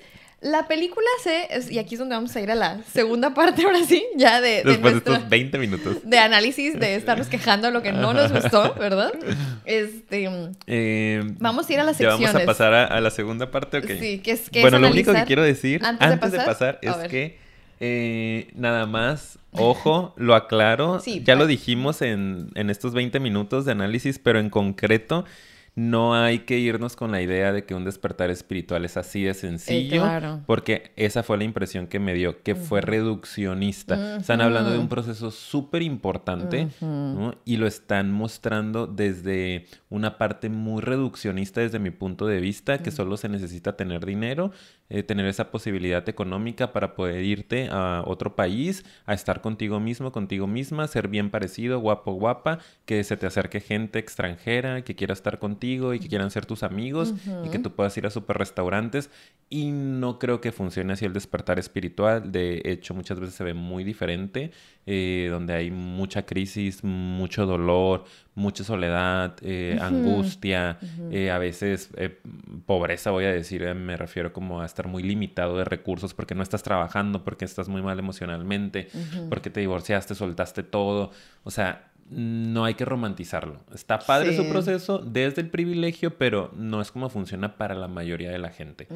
la 0.41 0.67
película 0.67 1.05
se, 1.23 1.47
y 1.73 1.77
aquí 1.79 1.95
es 1.95 1.99
donde 1.99 2.15
vamos 2.15 2.35
a 2.35 2.41
ir 2.41 2.51
a 2.51 2.55
la 2.55 2.81
segunda 2.91 3.33
parte 3.33 3.63
ahora 3.63 3.79
sí, 3.85 4.05
ya 4.17 4.41
de, 4.41 4.61
de 4.61 4.63
Después 4.71 4.93
de 4.95 4.97
estos 4.97 5.29
20 5.29 5.57
minutos. 5.57 5.97
de 6.03 6.17
análisis, 6.19 6.77
de 6.77 6.95
estarnos 6.95 7.27
quejando 7.27 7.67
de 7.67 7.73
lo 7.73 7.81
que 7.81 7.93
no 7.93 8.13
nos 8.13 8.29
gustó, 8.33 8.73
¿verdad? 8.77 9.13
Este, 9.63 10.29
Eh, 10.67 11.21
Vamos 11.39 11.69
a 11.69 11.73
ir 11.73 11.79
a 11.79 11.85
las 11.85 11.97
¿ya 11.97 12.09
vamos 12.09 12.23
a 12.25 12.31
secciones. 12.33 12.45
pasar 12.45 12.73
a, 12.73 12.85
a 12.87 12.99
la 12.99 13.09
segunda 13.09 13.51
parte? 13.51 13.77
ok. 13.77 13.85
sí, 13.99 14.19
que 14.19 14.31
es 14.31 14.49
que 14.49 14.59
es 14.59 14.63
bueno, 14.63 14.79
lo 14.79 14.89
único 14.89 15.13
que 15.13 15.23
quiero 15.23 15.43
decir 15.43 15.81
antes 15.85 16.05
antes, 16.09 16.31
de 16.31 16.37
de 16.39 16.43
pasar, 16.43 16.79
pasar, 16.81 16.99
a 16.99 17.05
es 17.05 17.09
que 17.09 17.37
eh, 17.79 18.47
nada 18.55 18.85
más, 18.85 19.39
ojo, 19.53 20.13
lo 20.17 20.35
aclaro, 20.35 20.99
Sí, 20.99 21.21
ya 21.23 21.35
lo 21.35 21.47
dijimos 21.47 22.01
en, 22.01 22.49
en 22.55 22.69
estos 22.69 22.93
20 22.93 23.19
minutos 23.19 23.65
de 23.65 23.71
análisis, 23.71 24.19
pero 24.19 24.39
en 24.39 24.49
concreto 24.49 25.25
no 25.75 26.13
hay 26.13 26.39
que 26.39 26.59
irnos 26.59 26.95
con 26.95 27.11
la 27.11 27.21
idea 27.21 27.51
de 27.51 27.65
que 27.65 27.73
un 27.73 27.83
despertar 27.83 28.29
espiritual 28.29 28.85
es 28.85 28.95
así 28.95 29.23
de 29.23 29.33
sencillo, 29.33 30.03
claro. 30.03 30.41
porque 30.45 30.91
esa 30.97 31.23
fue 31.23 31.37
la 31.39 31.45
impresión 31.45 31.87
que 31.87 31.99
me 31.99 32.13
dio, 32.13 32.43
que 32.43 32.53
fue 32.53 32.81
reduccionista. 32.81 34.17
Están 34.17 34.41
hablando 34.41 34.69
de 34.69 34.77
un 34.77 34.87
proceso 34.87 35.31
súper 35.31 35.81
importante 35.81 36.67
¿no? 36.81 37.33
y 37.43 37.57
lo 37.57 37.65
están 37.65 38.11
mostrando 38.11 38.85
desde 38.85 39.65
una 39.89 40.17
parte 40.19 40.49
muy 40.49 40.81
reduccionista 40.81 41.61
desde 41.61 41.79
mi 41.79 41.89
punto 41.89 42.27
de 42.27 42.39
vista, 42.39 42.77
que 42.77 42.91
solo 42.91 43.17
se 43.17 43.29
necesita 43.29 43.75
tener 43.75 44.05
dinero, 44.05 44.51
eh, 44.89 45.01
tener 45.01 45.25
esa 45.25 45.49
posibilidad 45.49 46.07
económica 46.07 46.73
para 46.73 46.95
poder 46.95 47.23
irte 47.23 47.69
a 47.71 48.03
otro 48.05 48.35
país, 48.35 48.85
a 49.05 49.13
estar 49.13 49.41
contigo 49.41 49.79
mismo, 49.79 50.11
contigo 50.11 50.45
misma, 50.45 50.87
ser 50.87 51.07
bien 51.07 51.29
parecido, 51.29 51.79
guapo, 51.79 52.13
guapa, 52.13 52.59
que 52.85 53.03
se 53.03 53.17
te 53.17 53.25
acerque 53.25 53.59
gente 53.59 53.99
extranjera, 53.99 54.83
que 54.83 54.95
quiera 54.95 55.13
estar 55.13 55.39
contigo 55.39 55.93
y 55.93 55.99
que 55.99 56.09
quieran 56.09 56.31
ser 56.31 56.45
tus 56.45 56.63
amigos 56.63 57.13
y 57.45 57.49
que 57.49 57.59
tú 57.59 57.71
puedas 57.71 57.97
ir 57.97 58.05
a 58.05 58.09
super 58.09 58.37
restaurantes. 58.37 59.09
Y 59.49 59.71
no 59.71 60.19
creo 60.19 60.41
que 60.41 60.51
funcione 60.51 60.93
así 60.93 61.05
el 61.05 61.13
despertar 61.13 61.59
espiritual. 61.59 62.31
De 62.31 62.61
hecho, 62.65 62.93
muchas 62.93 63.19
veces 63.19 63.35
se 63.35 63.43
ve 63.43 63.53
muy 63.53 63.83
diferente, 63.83 64.51
eh, 64.85 65.27
donde 65.31 65.53
hay 65.53 65.71
mucha 65.71 66.25
crisis, 66.25 66.83
mucho 66.83 67.45
dolor, 67.45 68.03
mucha 68.35 68.63
soledad, 68.63 69.35
eh, 69.41 69.77
angustia, 69.81 70.77
eh, 71.11 71.31
a 71.31 71.37
veces 71.37 71.89
eh, 71.97 72.19
pobreza, 72.65 73.11
voy 73.11 73.25
a 73.25 73.31
decir, 73.31 73.73
me 73.75 73.95
refiero 73.95 74.33
como 74.33 74.61
a 74.61 74.65
estar 74.65 74.87
muy 74.87 75.03
limitado 75.03 75.57
de 75.57 75.63
recursos 75.65 76.13
porque 76.13 76.35
no 76.35 76.43
estás 76.43 76.63
trabajando, 76.63 77.23
porque 77.23 77.45
estás 77.45 77.69
muy 77.69 77.81
mal 77.81 77.97
emocionalmente, 77.99 78.89
porque 79.29 79.49
te 79.49 79.59
divorciaste, 79.59 80.15
soltaste 80.15 80.63
todo. 80.63 81.11
O 81.43 81.51
sea, 81.51 81.89
no 82.09 82.65
hay 82.65 82.73
que 82.73 82.83
romantizarlo. 82.85 83.61
Está 83.73 83.97
padre 83.99 84.31
Sí. 84.31 84.37
su 84.43 84.49
proceso 84.49 84.99
desde 84.99 85.41
el 85.41 85.49
privilegio, 85.49 86.17
pero 86.17 86.51
no 86.55 86.81
es 86.81 86.91
como 86.91 87.09
funciona 87.09 87.55
para 87.55 87.75
la 87.75 87.87
mayoría 87.87 88.29
de 88.31 88.39
la 88.39 88.49
gente. 88.49 88.87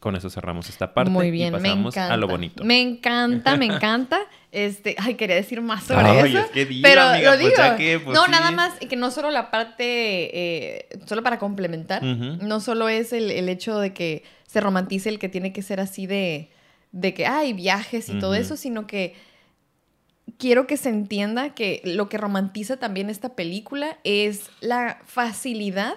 Con 0.00 0.14
eso 0.14 0.30
cerramos 0.30 0.68
esta 0.68 0.94
parte 0.94 1.10
Muy 1.10 1.30
bien, 1.32 1.48
y 1.48 1.50
me 1.50 1.58
pasamos 1.58 1.94
encanta. 1.96 2.14
a 2.14 2.16
lo 2.16 2.28
bonito. 2.28 2.62
Me 2.64 2.80
encanta, 2.80 3.56
me 3.56 3.66
encanta. 3.74 4.20
Este, 4.52 4.94
ay, 4.98 5.14
quería 5.14 5.34
decir 5.34 5.60
más 5.60 5.84
sobre 5.84 6.06
Ay, 6.06 6.36
eso. 6.36 6.38
es 6.44 6.50
que 6.52 6.66
pero 6.82 7.02
amiga, 7.02 7.32
lo 7.32 7.36
pues, 7.36 7.40
digo. 7.40 7.56
ya 7.56 7.76
que, 7.76 7.98
pues, 7.98 8.14
no, 8.16 8.24
sí. 8.26 8.30
nada 8.30 8.50
más 8.52 8.74
que 8.78 8.96
no 8.96 9.10
solo 9.10 9.30
la 9.30 9.50
parte, 9.50 9.84
eh, 9.84 10.88
solo 11.06 11.22
para 11.22 11.38
complementar, 11.38 12.02
no 12.02 12.60
solo 12.60 12.88
es 12.88 13.12
el, 13.12 13.30
el 13.32 13.48
hecho 13.48 13.78
de 13.80 13.92
que 13.92 14.22
se 14.46 14.60
romantice 14.60 15.08
el 15.08 15.18
que 15.18 15.28
tiene 15.28 15.52
que 15.52 15.62
ser 15.62 15.80
así 15.80 16.06
de, 16.06 16.50
de 16.92 17.12
que 17.12 17.26
hay 17.26 17.52
viajes 17.52 18.08
y 18.08 18.18
todo 18.20 18.34
eso, 18.34 18.56
sino 18.56 18.86
que 18.86 19.14
quiero 20.38 20.66
que 20.66 20.76
se 20.76 20.88
entienda 20.90 21.54
que 21.54 21.80
lo 21.84 22.08
que 22.08 22.18
romantiza 22.18 22.76
también 22.76 23.10
esta 23.10 23.34
película 23.34 23.98
es 24.04 24.50
la 24.60 24.98
facilidad 25.06 25.94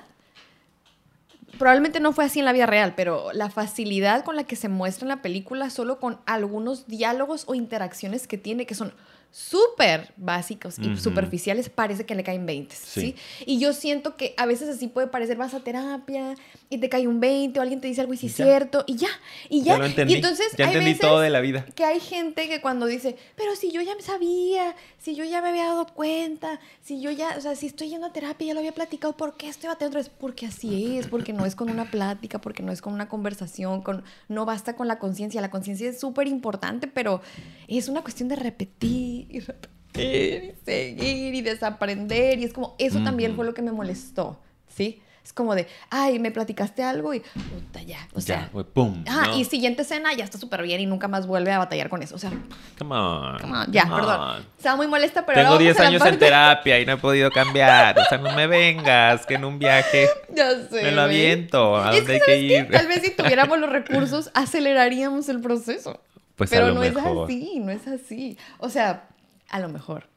probablemente 1.62 2.00
no 2.00 2.12
fue 2.12 2.26
así 2.26 2.40
en 2.40 2.46
la 2.46 2.54
vida 2.54 2.66
real, 2.66 2.96
pero 2.96 3.32
la 3.34 3.52
facilidad 3.52 4.24
con 4.24 4.36
la 4.36 4.46
que 4.46 4.56
se 4.56 4.68
muestra 4.68 5.06
en 5.06 5.10
la 5.10 5.22
película 5.22 5.70
solo 5.70 6.00
con 6.00 6.20
algunos 6.26 6.88
diálogos 6.88 7.44
o 7.46 7.54
interacciones 7.54 8.26
que 8.26 8.40
tiene 8.40 8.66
que 8.66 8.74
son 8.74 8.96
súper 9.32 10.14
básicos 10.18 10.78
y 10.78 10.98
superficiales, 10.98 11.70
parece 11.70 12.06
que 12.06 12.16
le 12.16 12.24
caen 12.24 12.46
20, 12.46 12.76
¿sí? 12.76 13.02
Sí. 13.02 13.16
Y 13.46 13.60
yo 13.60 13.72
siento 13.72 14.18
que 14.18 14.34
a 14.38 14.46
veces 14.46 14.68
así 14.68 14.88
puede 14.88 15.08
parecer, 15.08 15.38
vas 15.38 15.54
a 15.54 15.62
terapia 15.62 16.36
y 16.70 16.78
te 16.80 16.90
cae 16.90 17.08
un 17.08 17.22
20 17.22 17.58
o 17.58 17.62
alguien 17.62 17.80
te 17.80 17.88
dice 17.88 18.02
algo 18.02 18.14
y 18.14 18.18
sí 18.18 18.28
es 18.28 18.36
cierto, 18.36 18.84
y 18.88 18.96
ya, 18.96 19.08
y 19.50 19.64
ya. 19.64 19.74
Ya 19.74 19.80
lo 19.80 19.86
entendí. 19.86 20.14
Y 20.14 20.16
entonces 20.18 20.48
ya 20.58 20.66
hay 20.66 20.72
entendí 20.72 20.92
veces 20.92 21.02
todo 21.02 21.22
de 21.22 21.30
la 21.30 21.40
vida. 21.40 21.66
que 21.76 21.86
hay 21.86 22.02
gente 22.02 22.50
que 22.50 22.60
cuando 22.60 22.86
dice, 22.86 23.16
pero 23.38 23.56
si 23.56 23.72
yo 23.72 23.82
ya 23.82 23.96
me 23.96 24.02
sabía, 24.02 24.76
si 24.98 25.16
yo 25.16 25.24
ya 25.24 25.42
me 25.42 25.50
había 25.50 25.66
dado 25.66 25.88
cuenta, 25.88 26.60
si 26.82 27.00
yo 27.00 27.10
ya, 27.12 27.36
o 27.38 27.42
sea, 27.42 27.56
si 27.56 27.68
estoy 27.68 27.90
yendo 27.90 28.08
a 28.08 28.14
terapia, 28.14 28.48
ya 28.48 28.54
lo 28.54 28.60
había 28.60 28.74
platicado, 28.74 29.16
¿por 29.16 29.38
qué 29.38 29.48
estoy 29.48 29.70
batallando? 29.70 30.00
Es 30.00 30.10
porque 30.10 30.46
así 30.46 30.98
es, 30.98 31.08
porque 31.08 31.32
no 31.32 31.46
es 31.46 31.56
con 31.56 31.70
una 31.70 31.90
plática, 31.90 32.42
porque 32.42 32.64
no 32.64 32.74
es 32.74 32.82
con 32.82 32.94
una 32.94 33.08
conversación, 33.08 33.82
con, 33.82 34.04
no 34.28 34.46
basta 34.46 34.76
con 34.76 34.88
la 34.90 35.00
conciencia. 35.00 35.40
La 35.40 35.52
conciencia 35.52 35.90
es 35.90 36.00
súper 36.00 36.28
importante, 36.28 36.88
pero 36.88 37.22
es 37.68 37.88
una 37.88 38.02
cuestión 38.02 38.28
de 38.28 38.36
repetir 38.36 39.21
y 39.30 39.40
repetir 39.40 40.56
y 40.62 40.66
seguir 40.66 41.36
y 41.36 41.42
desaprender. 41.42 42.40
Y 42.40 42.46
es 42.46 42.54
como, 42.54 42.76
eso 42.80 43.04
también 43.04 43.36
fue 43.36 43.46
lo 43.46 43.54
que 43.54 43.62
me 43.62 43.72
molestó, 43.72 44.40
¿sí? 44.68 45.02
Es 45.24 45.34
como 45.34 45.54
de, 45.54 45.68
ay, 45.92 46.18
me 46.18 46.32
platicaste 46.32 46.82
algo 46.82 47.14
y, 47.14 47.20
puta, 47.20 47.84
ya, 47.84 48.00
o 48.16 48.20
sea, 48.22 48.50
ya, 48.52 48.64
pum. 48.64 49.04
Ah, 49.08 49.26
¿no? 49.28 49.38
y 49.38 49.46
siguiente 49.46 49.84
escena 49.84 50.12
ya 50.16 50.24
está 50.24 50.40
súper 50.40 50.64
bien 50.64 50.82
y 50.82 50.88
nunca 50.88 51.08
más 51.08 51.28
vuelve 51.28 51.52
a 51.52 51.60
batallar 51.60 51.90
con 51.90 52.02
eso. 52.02 52.16
O 52.16 52.18
sea, 52.18 52.32
Come 52.80 52.96
on. 52.96 53.38
come 53.40 53.54
on, 53.56 53.72
ya, 53.72 53.84
come 53.84 53.96
perdón. 53.98 54.20
on. 54.20 54.46
Estaba 54.58 54.76
muy 54.78 54.88
molesta, 54.88 55.24
pero 55.24 55.36
Tengo 55.42 55.52
ahora 55.52 55.62
10 55.64 55.78
vamos 55.78 55.80
a 55.80 55.84
la 55.84 55.90
años 56.06 56.14
en 56.14 56.20
terapia 56.20 56.80
y 56.80 56.88
no 56.88 56.94
he 56.94 56.98
podido 56.98 57.30
cambiar. 57.30 58.00
O 58.00 58.04
sea, 58.06 58.18
no 58.18 58.34
me 58.36 58.48
vengas, 58.48 59.28
que 59.28 59.36
en 59.36 59.46
un 59.46 59.60
viaje 59.60 60.08
Ya 60.36 60.50
sé. 60.68 60.82
me 60.86 60.92
lo 60.92 61.02
aviento. 61.04 61.78
¿A 61.78 61.92
Es 61.92 61.98
dónde 61.98 62.20
que, 62.20 62.32
hay 62.32 62.48
que 62.48 62.56
¿sabes 62.56 62.68
qué? 62.68 62.74
ir? 62.74 62.78
Tal 62.80 62.88
vez 62.88 63.02
si 63.04 63.12
tuviéramos 63.16 63.60
los 63.60 63.70
recursos, 63.70 64.32
aceleraríamos 64.34 65.30
el 65.30 65.40
proceso. 65.40 66.02
Pues 66.36 66.52
a 66.52 66.56
pero 66.56 66.68
lo 66.70 66.74
no 66.74 66.80
mejor. 66.80 67.30
es 67.30 67.36
así, 67.36 67.60
no 67.60 67.72
es 67.72 67.88
así. 67.88 68.38
O 68.58 68.70
sea, 68.70 69.08
a 69.52 69.60
lo 69.60 69.70
mejor. 69.70 70.10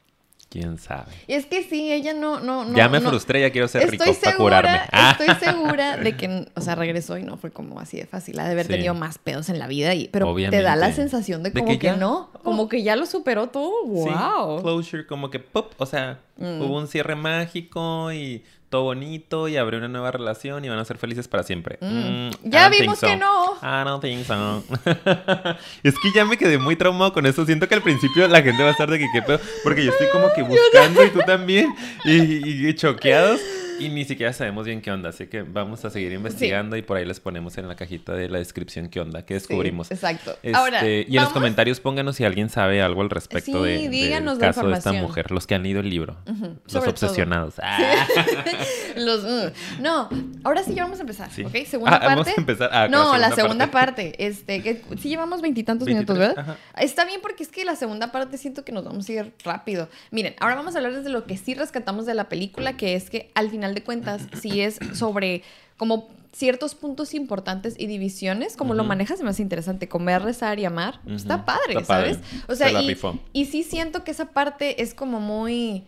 ¿Quién 0.50 0.78
sabe? 0.78 1.10
Y 1.26 1.32
es 1.32 1.46
que 1.46 1.64
sí, 1.64 1.92
ella 1.92 2.14
no, 2.14 2.38
no, 2.38 2.64
no. 2.64 2.76
ya 2.76 2.88
me 2.88 3.00
no- 3.00 3.08
frustré, 3.08 3.40
ya 3.40 3.50
quiero 3.50 3.66
ser 3.66 3.90
rico 3.90 4.04
para 4.22 4.36
curarme. 4.36 4.80
Ah. 4.92 5.16
estoy 5.18 5.34
segura 5.48 5.96
de 5.96 6.16
que, 6.16 6.46
o 6.54 6.60
sea, 6.60 6.76
regresó 6.76 7.18
y 7.18 7.24
no 7.24 7.36
fue 7.36 7.50
como 7.50 7.80
así 7.80 7.96
de 7.96 8.06
fácil, 8.06 8.38
ha 8.38 8.44
de 8.44 8.52
haber 8.52 8.66
Sí. 8.66 8.72
tenido 8.74 8.94
más 8.94 9.18
pedos 9.18 9.48
en 9.48 9.58
la 9.58 9.66
vida, 9.66 9.94
y, 9.94 10.06
pero 10.08 10.32
te 10.32 10.62
da 10.62 10.76
la 10.76 10.92
sensación 10.92 11.42
de 11.42 11.50
De 11.50 11.58
como 11.60 11.76
que 11.80 11.92
no, 11.92 12.30
como 12.44 12.68
que 12.68 12.84
ya 12.84 12.94
lo 12.94 13.04
superó 13.06 13.48
todo, 13.48 13.72
Sí, 14.04 14.10
wow. 14.10 14.62
closure, 14.62 15.06
como 15.08 15.28
que 15.28 15.40
pop, 15.40 15.72
o 15.78 15.86
sea, 15.86 16.20
Mm. 16.36 16.62
hubo 16.62 16.78
un 16.78 16.86
cierre 16.86 17.16
mágico 17.16 18.12
y 18.12 18.44
todo 18.70 18.84
bonito 18.84 19.48
y 19.48 19.56
abrió 19.56 19.78
una 19.78 19.88
nueva 19.88 20.10
relación 20.10 20.64
y 20.64 20.68
van 20.68 20.78
a 20.78 20.84
ser 20.84 20.98
felices 20.98 21.28
para 21.28 21.42
siempre. 21.42 21.78
Mm. 21.80 21.86
Mm, 21.86 22.30
Ya 22.44 22.68
vimos 22.68 22.98
so. 22.98 23.06
que 23.06 23.16
no. 23.16 23.54
I 23.62 23.84
don't 23.84 24.02
think 24.02 24.24
so. 24.26 24.64
es 25.82 25.94
que 25.94 26.12
ya 26.14 26.24
me 26.24 26.36
quedé 26.36 26.58
muy 26.58 26.76
traumado 26.76 27.12
con 27.12 27.26
eso. 27.26 27.44
Siento 27.46 27.68
que 27.68 27.74
al 27.74 27.82
principio 27.82 28.26
la 28.28 28.42
gente 28.42 28.62
va 28.62 28.70
a 28.70 28.72
estar 28.72 28.90
de 28.90 28.98
que 28.98 29.06
qué 29.12 29.22
pedo, 29.22 29.40
porque 29.62 29.84
yo 29.84 29.92
estoy 29.92 30.08
como 30.10 30.32
que 30.32 30.42
buscando 30.44 31.04
y 31.04 31.10
tú 31.10 31.20
también 31.26 31.74
y, 32.04 32.68
y 32.68 32.74
choqueados. 32.74 33.40
Y 33.80 33.88
ni 33.88 34.04
siquiera 34.04 34.32
sabemos 34.32 34.66
bien 34.66 34.80
qué 34.80 34.90
onda, 34.90 35.08
así 35.10 35.26
que 35.26 35.42
vamos 35.42 35.84
a 35.84 35.90
seguir 35.90 36.12
investigando 36.12 36.76
y 36.76 36.82
por 36.82 36.96
ahí 36.96 37.04
les 37.04 37.20
ponemos 37.20 37.56
en 37.58 37.68
la 37.68 37.74
cajita 37.76 38.12
de 38.14 38.28
la 38.28 38.38
descripción 38.38 38.88
qué 38.88 39.00
onda, 39.00 39.24
qué 39.24 39.34
descubrimos. 39.34 39.88
Sí, 39.88 39.94
exacto. 39.94 40.32
Este, 40.42 40.56
Ahora, 40.56 40.86
y 40.86 41.16
en 41.16 41.22
los 41.22 41.32
comentarios 41.32 41.80
pónganos 41.80 42.16
si 42.16 42.24
alguien 42.24 42.48
sabe 42.50 42.82
algo 42.82 43.02
al 43.02 43.10
respecto 43.10 43.64
Sí, 43.64 43.70
de, 43.70 43.78
del 43.82 43.90
díganos 43.90 44.38
la 44.38 44.46
caso 44.48 44.68
de 44.68 44.74
esta 44.74 44.92
mujer, 44.92 45.30
los 45.30 45.46
que 45.46 45.54
han 45.54 45.62
leído 45.62 45.80
el 45.80 45.90
libro, 45.90 46.16
los 46.26 46.72
sobre 46.72 46.90
obsesionados. 46.90 47.54
Ah. 47.62 47.78
Los, 48.96 49.24
mm. 49.24 49.82
No, 49.82 50.08
ahora 50.44 50.62
sí 50.62 50.72
ya 50.72 50.84
vamos 50.84 50.98
a 50.98 51.02
empezar. 51.02 51.28
¿ok? 51.28 51.66
Segunda 51.66 51.96
Ah, 51.96 52.00
parte. 52.00 52.06
vamos 52.14 52.28
a 52.28 52.34
empezar. 52.36 52.70
Ah, 52.72 52.88
no, 52.88 53.12
la 53.16 53.28
la 53.30 53.34
segunda 53.34 53.70
parte. 53.70 54.14
Este, 54.24 54.62
que 54.62 54.82
sí 55.00 55.08
llevamos 55.08 55.40
veintitantos 55.42 55.88
minutos, 55.88 56.16
23, 56.16 56.36
¿verdad? 56.36 56.56
ajá. 56.74 56.82
Está 56.84 57.04
bien 57.04 57.20
porque 57.20 57.42
es 57.42 57.48
que 57.48 57.64
la 57.64 57.74
segunda 57.74 58.12
parte 58.12 58.38
siento 58.38 58.64
que 58.64 58.70
nos 58.70 58.84
vamos 58.84 59.08
a 59.08 59.12
ir 59.12 59.32
rápido. 59.44 59.88
Miren, 60.10 60.34
ahora 60.38 60.54
vamos 60.54 60.74
a 60.74 60.78
hablar 60.78 60.94
desde 60.94 61.08
lo 61.10 61.24
que 61.24 61.36
sí 61.36 61.54
rescatamos 61.54 62.06
de 62.06 62.14
la 62.14 62.28
película, 62.28 62.76
que 62.76 62.94
es 62.94 63.10
que 63.10 63.30
al 63.34 63.50
final 63.50 63.63
de 63.72 63.82
cuentas 63.82 64.26
sí 64.38 64.60
es 64.60 64.78
sobre 64.92 65.42
como 65.78 66.08
ciertos 66.34 66.74
puntos 66.74 67.14
importantes 67.14 67.76
y 67.78 67.86
divisiones, 67.86 68.56
como 68.56 68.74
lo 68.74 68.84
manejas, 68.84 69.22
me 69.22 69.30
hace 69.30 69.40
interesante. 69.40 69.88
Comer, 69.88 70.20
rezar 70.20 70.58
y 70.58 70.64
amar. 70.64 71.00
Está 71.06 71.44
padre, 71.44 71.74
Está 71.74 71.84
padre. 71.86 72.14
¿sabes? 72.14 72.28
O 72.48 72.54
sea, 72.56 72.68
Se 72.68 72.82
y, 72.82 72.96
y 73.32 73.44
sí 73.46 73.62
siento 73.62 74.02
que 74.02 74.10
esa 74.10 74.26
parte 74.26 74.82
es 74.82 74.94
como 74.94 75.20
muy 75.20 75.84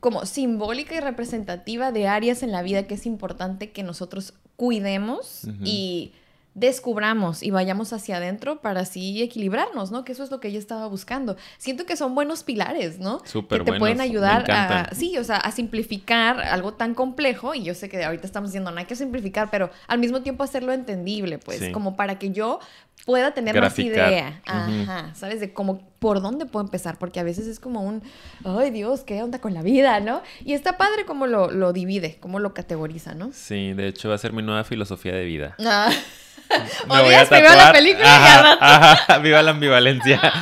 como 0.00 0.24
simbólica 0.24 0.94
y 0.94 1.00
representativa 1.00 1.92
de 1.92 2.08
áreas 2.08 2.42
en 2.42 2.52
la 2.52 2.62
vida 2.62 2.86
que 2.86 2.94
es 2.94 3.06
importante 3.06 3.70
que 3.70 3.82
nosotros 3.82 4.34
cuidemos 4.56 5.46
y 5.64 6.12
descubramos 6.54 7.42
y 7.42 7.50
vayamos 7.50 7.92
hacia 7.92 8.16
adentro 8.16 8.60
para 8.60 8.80
así 8.80 9.22
equilibrarnos, 9.22 9.90
¿no? 9.90 10.04
Que 10.04 10.12
eso 10.12 10.24
es 10.24 10.30
lo 10.30 10.40
que 10.40 10.48
ella 10.48 10.58
estaba 10.58 10.86
buscando. 10.88 11.36
Siento 11.58 11.86
que 11.86 11.96
son 11.96 12.14
buenos 12.14 12.42
pilares, 12.42 12.98
¿no? 12.98 13.22
Súper 13.24 13.60
Que 13.64 13.72
te 13.72 13.78
pueden 13.78 13.96
buenos, 13.98 14.04
ayudar 14.04 14.50
a, 14.50 14.94
sí, 14.94 15.16
o 15.18 15.24
sea, 15.24 15.36
a 15.36 15.52
simplificar 15.52 16.40
algo 16.40 16.74
tan 16.74 16.94
complejo 16.94 17.54
y 17.54 17.62
yo 17.62 17.74
sé 17.74 17.88
que 17.88 18.02
ahorita 18.04 18.26
estamos 18.26 18.50
diciendo 18.50 18.70
no 18.70 18.78
hay 18.78 18.86
que 18.86 18.96
simplificar, 18.96 19.48
pero 19.50 19.70
al 19.86 19.98
mismo 19.98 20.22
tiempo 20.22 20.42
hacerlo 20.42 20.72
entendible, 20.72 21.38
pues, 21.38 21.58
Sí. 21.60 21.72
como 21.72 21.94
para 21.96 22.18
que 22.18 22.30
yo 22.30 22.58
pueda 23.06 23.32
tener 23.32 23.54
Graficar. 23.54 23.96
más 23.98 24.10
idea, 24.10 24.42
ajá, 24.44 25.14
¿sabes? 25.14 25.40
De 25.40 25.52
cómo, 25.54 25.80
por 25.98 26.20
dónde 26.20 26.44
puedo 26.46 26.64
empezar, 26.66 26.98
porque 26.98 27.18
a 27.18 27.22
veces 27.22 27.46
es 27.46 27.58
como 27.58 27.82
un, 27.82 28.02
ay 28.44 28.70
Dios, 28.70 29.00
¿qué 29.02 29.22
onda 29.22 29.40
con 29.40 29.54
la 29.54 29.62
vida, 29.62 30.00
no? 30.00 30.20
Y 30.44 30.52
está 30.52 30.76
padre 30.76 31.06
cómo 31.06 31.26
lo, 31.26 31.50
lo 31.50 31.72
divide, 31.72 32.18
cómo 32.20 32.40
lo 32.40 32.52
categoriza, 32.52 33.14
¿no? 33.14 33.30
Sí, 33.32 33.72
de 33.72 33.88
hecho 33.88 34.10
va 34.10 34.16
a 34.16 34.18
ser 34.18 34.32
mi 34.34 34.42
nueva 34.42 34.64
filosofía 34.64 35.14
de 35.14 35.24
vida. 35.24 35.54
Ah. 35.64 35.90
Me 36.88 37.02
voy 37.02 37.14
a 37.14 37.24
primero 37.26 37.48
la 37.48 37.56
tatuar. 37.56 37.72
película 37.72 38.58
Ajá, 38.60 39.18
viva 39.22 39.42
la 39.42 39.50
ambivalencia. 39.52 40.20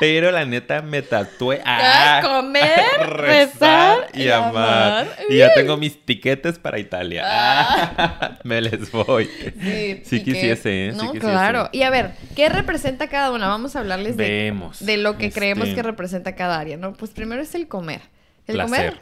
Pero 0.00 0.30
la 0.30 0.44
neta 0.44 0.80
me 0.80 1.02
tatué 1.02 1.60
Ah, 1.64 2.18
a 2.18 2.22
comer, 2.22 2.70
rezar 3.08 4.06
y 4.14 4.22
y 4.22 4.30
amar. 4.30 4.52
amar. 4.54 5.08
Y 5.28 5.38
ya 5.38 5.52
tengo 5.54 5.76
mis 5.76 6.04
tiquetes 6.04 6.56
para 6.60 6.78
Italia. 6.78 7.24
Ah, 7.26 8.38
me 8.44 8.60
les 8.60 8.92
voy. 8.92 9.28
Sí, 9.60 10.02
Sí 10.04 10.22
quisiese, 10.22 10.86
¿eh? 10.86 10.92
Sí 10.92 10.96
No, 10.98 11.12
quisiese. 11.12 11.26
claro. 11.26 11.68
Y 11.72 11.82
a 11.82 11.90
ver, 11.90 12.12
¿qué 12.36 12.48
representa 12.48 13.08
cada 13.08 13.32
una? 13.32 13.48
Vamos 13.48 13.74
a 13.74 13.80
hablarles 13.80 14.16
de, 14.16 14.28
Vemos. 14.28 14.86
de 14.86 14.98
lo 14.98 15.18
que 15.18 15.32
creemos 15.32 15.64
Este, 15.66 15.74
que 15.80 15.82
representa 15.82 16.36
cada 16.36 16.60
área, 16.60 16.76
¿no? 16.76 16.92
Pues 16.92 17.10
primero 17.10 17.42
es 17.42 17.56
el 17.56 17.66
comer. 17.66 18.02
El 18.46 18.54
Placer. 18.54 18.68
comer, 18.92 19.00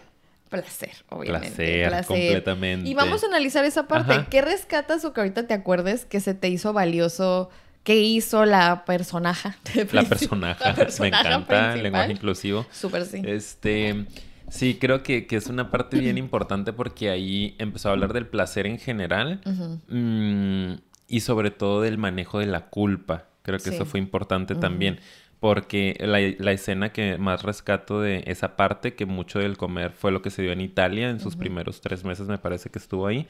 placer, 0.48 0.92
obviamente. 1.08 1.86
Placer, 1.86 2.06
completamente. 2.06 2.88
Y 2.88 2.94
vamos 2.94 3.22
a 3.24 3.26
analizar 3.26 3.64
esa 3.64 3.86
parte. 3.88 4.12
Ajá. 4.12 4.26
¿Qué 4.30 4.42
rescatas 4.42 5.04
o 5.04 5.12
que 5.12 5.20
ahorita 5.20 5.46
te 5.46 5.54
acuerdes 5.54 6.04
que 6.04 6.20
se 6.20 6.34
te 6.34 6.48
hizo 6.48 6.72
valioso? 6.72 7.50
¿Qué 7.82 7.96
hizo 8.00 8.44
la 8.46 8.84
personaja? 8.84 9.56
La 9.92 10.02
personaja. 10.02 10.72
La 10.72 10.86
me 10.98 11.08
encanta 11.08 11.74
el 11.74 11.82
lenguaje 11.84 12.12
inclusivo. 12.12 12.66
Súper 12.72 13.04
sí. 13.04 13.22
Este, 13.24 14.06
sí, 14.48 14.76
creo 14.80 15.04
que, 15.04 15.26
que 15.28 15.36
es 15.36 15.46
una 15.46 15.70
parte 15.70 15.98
bien 15.98 16.18
importante 16.26 16.72
porque 16.72 17.10
ahí 17.10 17.54
empezó 17.58 17.88
a 17.88 17.92
hablar 17.92 18.12
del 18.12 18.26
placer 18.26 18.66
en 18.66 18.78
general 18.80 19.40
mm, 19.88 20.74
y 21.08 21.20
sobre 21.20 21.50
todo 21.52 21.80
del 21.82 21.98
manejo 21.98 22.40
de 22.40 22.46
la 22.46 22.66
culpa. 22.66 23.26
Creo 23.42 23.58
que 23.58 23.70
Sí. 23.70 23.74
eso 23.76 23.84
fue 23.84 24.00
importante 24.00 24.56
también. 24.56 24.98
Porque 25.46 25.96
la, 26.00 26.18
la 26.44 26.50
escena 26.50 26.92
que 26.92 27.18
más 27.18 27.44
rescato 27.44 28.00
de 28.00 28.24
esa 28.26 28.56
parte, 28.56 28.94
que 28.94 29.06
mucho 29.06 29.38
del 29.38 29.56
comer 29.56 29.92
fue 29.92 30.10
lo 30.10 30.20
que 30.20 30.30
se 30.30 30.42
dio 30.42 30.50
en 30.50 30.60
Italia 30.60 31.08
en 31.08 31.20
sus 31.20 31.36
primeros 31.36 31.80
tres 31.80 32.02
meses, 32.02 32.26
me 32.26 32.36
parece 32.36 32.68
que 32.68 32.80
estuvo 32.80 33.06
ahí, 33.06 33.28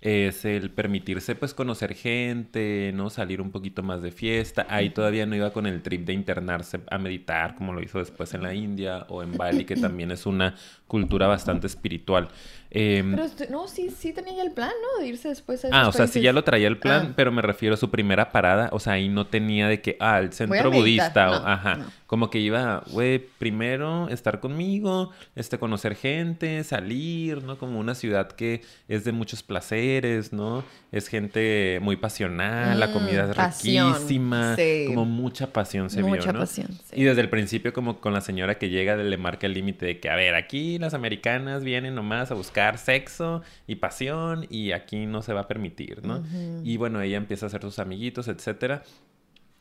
es 0.00 0.44
el 0.44 0.70
permitirse 0.70 1.34
pues 1.34 1.54
conocer 1.54 1.94
gente, 1.96 2.92
¿no? 2.94 3.10
Salir 3.10 3.40
un 3.40 3.50
poquito 3.50 3.82
más 3.82 4.00
de 4.00 4.12
fiesta. 4.12 4.64
Ahí 4.70 4.90
todavía 4.90 5.26
no 5.26 5.34
iba 5.34 5.52
con 5.52 5.66
el 5.66 5.82
trip 5.82 6.06
de 6.06 6.12
internarse 6.12 6.78
a 6.88 6.98
meditar 6.98 7.56
como 7.56 7.72
lo 7.72 7.82
hizo 7.82 7.98
después 7.98 8.32
en 8.34 8.44
la 8.44 8.54
India 8.54 9.04
o 9.08 9.24
en 9.24 9.36
Bali, 9.36 9.64
que 9.64 9.74
también 9.76 10.12
es 10.12 10.24
una 10.24 10.54
cultura 10.86 11.26
bastante 11.26 11.66
espiritual. 11.66 12.28
Em, 12.70 13.14
Pero 13.14 13.28
no, 13.50 13.68
sí, 13.68 13.90
sí 13.90 14.12
tenía 14.12 14.34
ya 14.34 14.42
el 14.42 14.50
plan, 14.52 14.70
¿no? 14.82 15.02
De 15.02 15.08
irse 15.08 15.28
después 15.28 15.64
a 15.64 15.68
Ah, 15.72 15.88
o 15.88 15.92
sea, 15.92 16.06
sí 16.06 16.20
ya 16.20 16.32
lo 16.32 16.44
traía 16.44 16.68
el 16.68 16.78
plan, 16.78 17.08
Ah. 17.10 17.12
pero 17.16 17.30
me 17.32 17.40
refiero 17.42 17.74
a 17.74 17.78
su 17.78 17.90
primera 17.90 18.32
parada, 18.32 18.68
o 18.72 18.80
sea, 18.80 18.94
ahí 18.94 19.08
no 19.08 19.26
tenía 19.26 19.68
de 19.68 19.80
que, 19.80 19.96
ah, 20.00 20.18
el 20.18 20.32
centro 20.32 20.70
budista, 20.70 21.30
o, 21.30 21.46
ajá, 21.46 21.74
no. 21.76 21.86
como 22.06 22.28
que 22.30 22.38
iba, 22.38 22.82
güey, 22.90 23.18
primero 23.38 24.08
estar 24.08 24.40
conmigo, 24.40 25.10
este, 25.36 25.58
conocer 25.58 25.94
gente, 25.96 26.62
salir, 26.64 27.42
¿no? 27.44 27.56
Como 27.58 27.78
una 27.78 27.94
ciudad 27.94 28.28
que 28.32 28.62
es 28.88 29.04
de 29.04 29.12
muchos 29.12 29.42
placeres, 29.42 30.32
¿no? 30.32 30.64
Es 30.92 31.08
gente 31.08 31.78
muy 31.82 31.96
pasional, 31.96 32.78
la 32.80 32.88
Mm, 32.88 32.92
comida 32.92 33.30
es 33.30 33.36
pasión, 33.36 33.94
riquísima, 33.94 34.56
sí. 34.56 34.84
como 34.88 35.04
mucha 35.04 35.52
pasión 35.52 35.90
se 35.90 36.02
Mucha 36.02 36.22
vio, 36.24 36.32
¿no? 36.32 36.38
pasión, 36.40 36.68
sí. 36.84 36.96
Y 37.00 37.04
desde 37.04 37.20
el 37.20 37.28
principio, 37.28 37.72
como 37.72 38.00
con 38.00 38.12
la 38.12 38.20
señora 38.20 38.56
que 38.58 38.70
llega, 38.70 38.96
le 38.96 39.16
marca 39.16 39.46
el 39.46 39.54
límite 39.54 39.84
de 39.86 40.00
que, 40.00 40.08
a 40.10 40.16
ver, 40.16 40.34
aquí 40.34 40.78
las 40.78 40.94
americanas 40.94 41.62
vienen 41.64 41.94
nomás 41.94 42.30
a 42.30 42.34
buscar 42.34 42.55
sexo 42.78 43.42
y 43.66 43.76
pasión 43.76 44.46
y 44.50 44.72
aquí 44.72 45.06
no 45.06 45.22
se 45.22 45.32
va 45.32 45.42
a 45.42 45.48
permitir, 45.48 46.04
¿no? 46.04 46.22
Y 46.64 46.76
bueno, 46.76 47.00
ella 47.00 47.16
empieza 47.16 47.46
a 47.46 47.48
hacer 47.48 47.62
sus 47.62 47.78
amiguitos, 47.78 48.28
etcétera. 48.28 48.82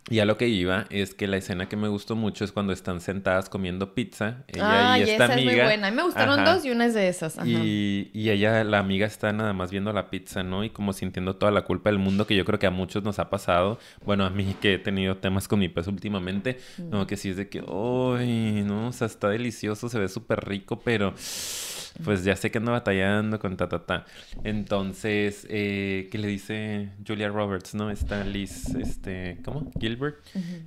Y 0.08 0.19
a 0.19 0.25
lo 0.25 0.38
que 0.38 0.47
iba 0.47 0.86
es 0.91 1.15
que 1.15 1.25
la 1.27 1.38
escena 1.38 1.67
que 1.67 1.75
me 1.75 1.88
gustó 1.88 2.15
mucho 2.15 2.45
es 2.45 2.51
cuando 2.51 2.73
están 2.73 3.01
sentadas 3.01 3.49
comiendo 3.49 3.95
pizza. 3.95 4.43
Ella 4.47 4.93
Ay, 4.93 5.01
y 5.01 5.03
esta 5.10 5.25
esa 5.25 5.34
amiga. 5.34 5.49
es 5.51 5.58
muy 5.58 5.65
buena. 5.65 5.88
A 5.88 5.89
mí 5.89 5.97
me 5.97 6.03
gustaron 6.03 6.39
Ajá. 6.41 6.53
dos 6.53 6.63
y 6.63 6.69
una 6.69 6.86
es 6.86 6.93
de 6.93 7.08
esas. 7.08 7.39
Ajá. 7.39 7.47
Y, 7.47 8.12
y 8.13 8.29
ella, 8.29 8.63
la 8.63 8.77
amiga, 8.77 9.08
está 9.08 9.34
nada 9.34 9.53
más 9.53 9.71
viendo 9.71 9.91
la 9.93 10.12
pizza, 10.12 10.43
¿no? 10.43 10.63
Y 10.63 10.69
como 10.69 10.93
sintiendo 10.93 11.38
toda 11.38 11.51
la 11.51 11.63
culpa 11.63 11.89
del 11.89 11.97
mundo, 11.97 12.27
que 12.27 12.36
yo 12.36 12.45
creo 12.45 12.60
que 12.60 12.67
a 12.67 12.71
muchos 12.71 13.03
nos 13.03 13.17
ha 13.17 13.31
pasado. 13.31 13.79
Bueno, 14.05 14.25
a 14.25 14.29
mí 14.29 14.55
que 14.62 14.75
he 14.75 14.77
tenido 14.77 15.17
temas 15.17 15.47
con 15.47 15.58
mi 15.58 15.69
peso 15.69 15.89
últimamente, 15.89 16.60
Mm. 16.77 16.89
como 16.91 17.08
que 17.08 17.17
sí 17.17 17.29
es 17.31 17.38
de 17.38 17.49
que, 17.49 17.62
¡ay! 17.67 18.63
¿no? 18.63 18.89
O 18.89 18.91
sea, 18.93 19.08
está 19.08 19.29
delicioso, 19.29 19.89
se 19.89 19.97
ve 19.97 20.08
súper 20.08 20.45
rico, 20.47 20.81
pero 20.86 21.15
pues 22.03 22.23
ya 22.23 22.36
sé 22.36 22.51
que 22.51 22.58
ando 22.58 22.71
batallando 22.71 23.39
con 23.39 23.55
ta, 23.58 23.69
ta, 23.69 23.86
ta. 23.86 24.05
Entonces, 24.43 25.45
eh, 25.49 26.08
¿qué 26.12 26.17
le 26.17 26.27
dice 26.27 26.89
Julia 27.05 27.29
Roberts, 27.29 27.75
no? 27.75 27.89
Esta 27.91 28.23
Liz, 28.23 28.73
este, 28.75 29.38
¿cómo? 29.43 29.71
Gilbert. 29.79 30.17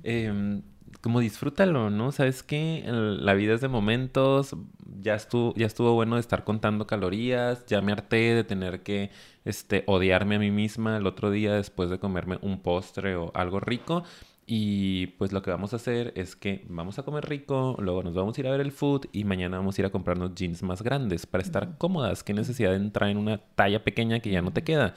Em, 0.03 0.61
como 1.01 1.19
disfrútalo, 1.19 1.89
¿no? 1.89 2.11
¿Sabes 2.11 2.43
qué? 2.43 2.83
El- 2.85 3.25
La 3.25 3.33
vida 3.33 3.53
es 3.53 3.61
de 3.61 3.67
momentos, 3.67 4.55
ya 5.01 5.15
estuvo, 5.15 5.53
ya 5.55 5.65
estuvo 5.65 5.93
bueno 5.93 6.15
de 6.15 6.21
estar 6.21 6.43
contando 6.43 6.87
calorías, 6.87 7.65
ya 7.67 7.81
me 7.81 7.91
harté 7.91 8.35
de 8.35 8.43
tener 8.43 8.81
que 8.83 9.09
este, 9.45 9.83
odiarme 9.87 10.35
a 10.35 10.39
mí 10.39 10.51
misma 10.51 10.97
el 10.97 11.07
otro 11.07 11.31
día 11.31 11.53
después 11.53 11.89
de 11.89 11.99
comerme 11.99 12.37
un 12.41 12.59
postre 12.61 13.15
o 13.15 13.31
algo 13.33 13.59
rico. 13.59 14.03
Y 14.51 15.05
pues 15.19 15.31
lo 15.31 15.43
que 15.43 15.51
vamos 15.51 15.73
a 15.73 15.75
hacer 15.75 16.11
es 16.15 16.35
que 16.35 16.65
vamos 16.69 16.97
a 16.97 17.03
comer 17.03 17.29
rico, 17.29 17.75
luego 17.77 18.01
nos 18.01 18.15
vamos 18.15 18.35
a 18.35 18.41
ir 18.41 18.47
a 18.47 18.51
ver 18.51 18.61
el 18.61 18.71
food 18.71 19.05
y 19.11 19.23
mañana 19.23 19.57
vamos 19.57 19.77
a 19.77 19.81
ir 19.81 19.85
a 19.85 19.91
comprarnos 19.91 20.33
jeans 20.33 20.63
más 20.63 20.81
grandes 20.81 21.27
para 21.27 21.43
estar 21.43 21.77
cómodas. 21.77 22.23
¿Qué 22.23 22.33
necesidad 22.33 22.71
de 22.71 22.77
entrar 22.77 23.11
en 23.11 23.17
una 23.17 23.37
talla 23.37 23.83
pequeña 23.83 24.21
que 24.21 24.31
ya 24.31 24.41
no 24.41 24.51
te 24.51 24.63
queda? 24.63 24.95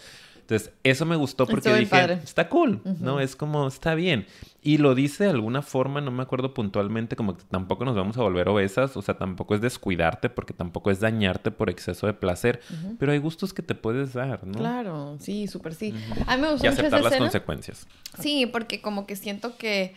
Entonces, 0.53 0.75
eso 0.83 1.07
me 1.07 1.17
gustó 1.17 1.47
porque 1.47 1.73
dije, 1.75 1.87
padre. 1.87 2.15
está 2.23 2.49
cool, 2.51 2.83
¿no? 3.01 3.21
Es 3.21 3.37
como, 3.37 3.67
está 3.67 3.95
bien. 3.95 4.27
Y 4.63 4.77
lo 4.79 4.95
dice 4.95 5.25
de 5.25 5.31
alguna 5.31 5.63
forma, 5.63 6.01
no 6.03 6.11
me 6.11 6.23
acuerdo 6.23 6.53
puntualmente, 6.53 7.17
como 7.17 7.37
que 7.37 7.43
tampoco 7.51 7.85
nos 7.87 7.97
vamos 7.97 8.17
a 8.19 8.23
volver 8.23 8.49
obesas, 8.49 8.97
o 8.97 9.03
sea, 9.03 9.17
tampoco 9.17 9.55
es 9.55 9.61
descuidarte 9.63 10.29
porque 10.29 10.53
tampoco 10.53 10.91
es 10.91 11.01
dañarte 11.01 11.51
por 11.51 11.71
exceso 11.71 12.07
de 12.07 12.13
placer, 12.13 12.61
pero 12.99 13.13
hay 13.13 13.19
gustos 13.19 13.55
que 13.55 13.63
te 13.63 13.75
puedes 13.75 14.13
dar, 14.13 14.47
¿no? 14.47 14.59
Claro, 14.59 15.17
sí, 15.21 15.49
súper 15.49 15.75
sí. 15.75 15.95
A 16.27 16.37
mí 16.37 16.43
me 16.43 16.53
gustó 16.53 16.67
Y 16.67 16.71
mucho 16.71 16.81
esa 16.81 16.81
aceptar 16.83 17.01
las 17.03 17.13
escena. 17.13 17.25
consecuencias. 17.27 17.87
Sí, 18.19 18.47
porque 18.47 18.81
como 18.83 19.07
que 19.07 19.17
siento 19.17 19.57
que, 19.57 19.95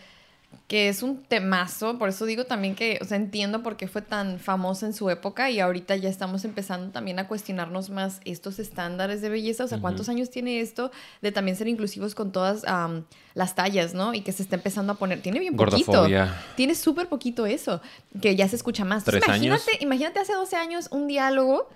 que 0.68 0.88
es 0.88 1.04
un 1.04 1.22
temazo, 1.22 1.96
por 1.96 2.08
eso 2.08 2.26
digo 2.26 2.44
también 2.44 2.74
que, 2.74 2.98
o 3.00 3.04
sea, 3.04 3.16
entiendo 3.16 3.62
por 3.62 3.76
qué 3.76 3.86
fue 3.86 4.02
tan 4.02 4.40
famosa 4.40 4.86
en 4.86 4.94
su 4.94 5.08
época 5.10 5.48
y 5.48 5.60
ahorita 5.60 5.94
ya 5.94 6.08
estamos 6.08 6.44
empezando 6.44 6.90
también 6.90 7.20
a 7.20 7.28
cuestionarnos 7.28 7.90
más 7.90 8.20
estos 8.24 8.58
estándares 8.58 9.20
de 9.20 9.28
belleza, 9.28 9.64
o 9.64 9.68
sea, 9.68 9.80
¿cuántos 9.80 10.08
años 10.08 10.28
tiene 10.28 10.60
esto 10.60 10.90
de 11.22 11.30
también 11.30 11.56
ser 11.56 11.68
inclusivos 11.68 12.16
con 12.16 12.32
todas 12.32 12.64
las 13.34 13.54
tallas, 13.54 13.94
¿no? 13.94 14.12
Y 14.12 14.22
que 14.22 14.32
se 14.32 14.42
está 14.42 14.56
empezando 14.56 14.94
a 14.94 14.96
poner, 14.96 15.22
tiene 15.22 15.38
bien 15.38 15.54
poquito. 15.54 15.92
Gordofobia. 15.92 16.34
Tiene 16.56 16.74
súper 16.74 17.08
poquito 17.08 17.46
eso, 17.46 17.80
que 18.20 18.34
ya 18.34 18.48
se 18.48 18.56
escucha 18.56 18.84
más. 18.84 19.04
¿Tres 19.04 19.22
Entonces, 19.22 19.34
años? 19.40 19.62
imagínate, 19.62 19.84
imagínate 19.84 20.18
hace 20.18 20.32
12 20.32 20.56
años 20.56 20.88
un 20.90 21.06
diálogo 21.06 21.68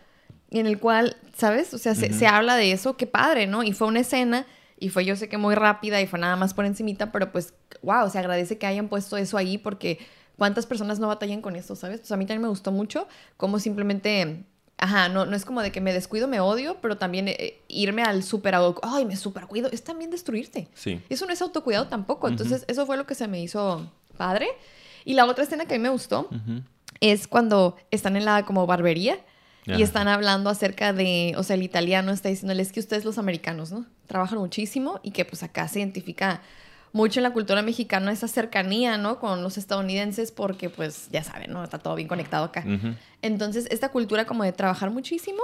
en 0.51 0.67
el 0.67 0.81
cual, 0.81 1.17
¿sabes? 1.37 1.73
O 1.75 1.79
sea, 1.79 1.95
se, 1.95 2.13
se 2.13 2.27
habla 2.27 2.57
de 2.57 2.73
eso, 2.73 2.97
qué 2.97 3.07
padre, 3.07 3.47
¿no? 3.47 3.63
Y 3.63 3.73
fue 3.73 3.87
una 3.87 4.01
escena, 4.01 4.47
y 4.81 4.89
fue 4.89 5.05
yo 5.05 5.15
sé 5.15 5.29
que 5.29 5.39
muy 5.39 5.55
rápida, 5.55 6.01
y 6.01 6.07
fue 6.07 6.19
nada 6.19 6.35
más 6.35 6.55
por 6.55 6.65
encimita, 6.65 7.13
pero 7.13 7.31
pues, 7.31 7.55
wow, 7.83 8.11
se 8.11 8.19
agradece 8.19 8.59
que 8.59 8.67
hayan 8.67 8.89
puesto 8.89 9.17
eso 9.17 9.37
ahí, 9.37 9.59
porque 9.59 9.99
cuántas 10.37 10.67
personas 10.67 10.99
no 10.99 11.07
batallan 11.07 11.43
con 11.43 11.55
esto, 11.55 11.77
¿sabes? 11.77 12.01
Pues 12.01 12.11
a 12.11 12.17
mí 12.17 12.25
también 12.25 12.43
me 12.43 12.49
gustó 12.49 12.73
mucho, 12.73 13.07
como 13.37 13.61
simplemente... 13.61 14.45
Ajá, 14.83 15.11
no, 15.11 15.27
no 15.27 15.37
es 15.37 15.45
como 15.45 15.61
de 15.61 15.71
que 15.73 15.83
me 15.83 15.93
descuido, 15.93 16.27
me 16.27 16.41
odio, 16.41 16.79
pero 16.81 16.97
también 16.97 17.29
eh, 17.29 17.61
irme 17.69 18.03
al 18.03 18.23
super 18.23 18.55
ay, 18.81 19.05
me 19.05 19.15
super 19.15 19.47
cuido, 19.47 19.69
es 19.71 19.85
también 19.85 20.11
destruirte. 20.11 20.69
Sí. 20.73 21.03
Eso 21.11 21.27
no 21.27 21.35
es 21.35 21.43
autocuidado 21.43 21.89
tampoco. 21.89 22.29
Entonces, 22.29 22.65
eso 22.67 22.87
fue 22.87 22.97
lo 22.97 23.07
que 23.07 23.15
se 23.15 23.29
me 23.29 23.43
hizo 23.43 23.93
padre. 24.17 24.49
Y 25.05 25.13
la 25.13 25.27
otra 25.27 25.45
escena 25.45 25.67
que 25.67 25.75
a 25.75 25.77
mí 25.77 25.83
me 25.83 25.91
gustó 25.91 26.29
Ujú. 26.31 26.63
es 27.01 27.29
cuando 27.29 27.77
están 27.91 28.17
en 28.17 28.25
la 28.25 28.47
como 28.47 28.67
barbería 28.67 29.19
y 29.67 29.83
están 29.83 30.09
hablando 30.09 30.51
acerca 30.51 30.93
de, 30.93 31.35
o 31.37 31.43
sea, 31.43 31.55
el 31.55 31.63
italiano 31.63 32.13
está 32.13 32.29
diciéndoles 32.29 32.73
que 32.73 32.81
ustedes 32.81 33.05
los 33.05 33.19
americanos, 33.19 33.71
¿no? 33.73 33.87
Trabajan 34.07 34.39
muchísimo 34.39 35.01
y 35.03 35.11
que 35.11 35.25
pues 35.25 35.43
acá 35.43 35.69
se 35.69 35.81
identifica 35.81 36.41
mucho 36.93 37.21
en 37.21 37.25
la 37.25 37.33
cultura 37.33 37.63
mexicana 37.63 38.11
esa 38.11 38.27
cercanía, 38.27 38.99
¿no? 38.99 39.21
Con 39.21 39.43
los 39.43 39.59
estadounidenses 39.59 40.33
porque 40.33 40.71
pues 40.71 41.09
ya 41.13 41.23
saben, 41.23 41.53
¿no? 41.53 41.63
Está 41.63 41.79
todo 41.79 41.95
bien 41.95 42.09
conectado 42.09 42.45
acá. 42.45 42.65
Entonces, 43.23 43.69
esta 43.71 43.91
cultura 43.91 44.25
como 44.25 44.45
de 44.45 44.53
trabajar 44.53 44.91
muchísimo, 44.91 45.43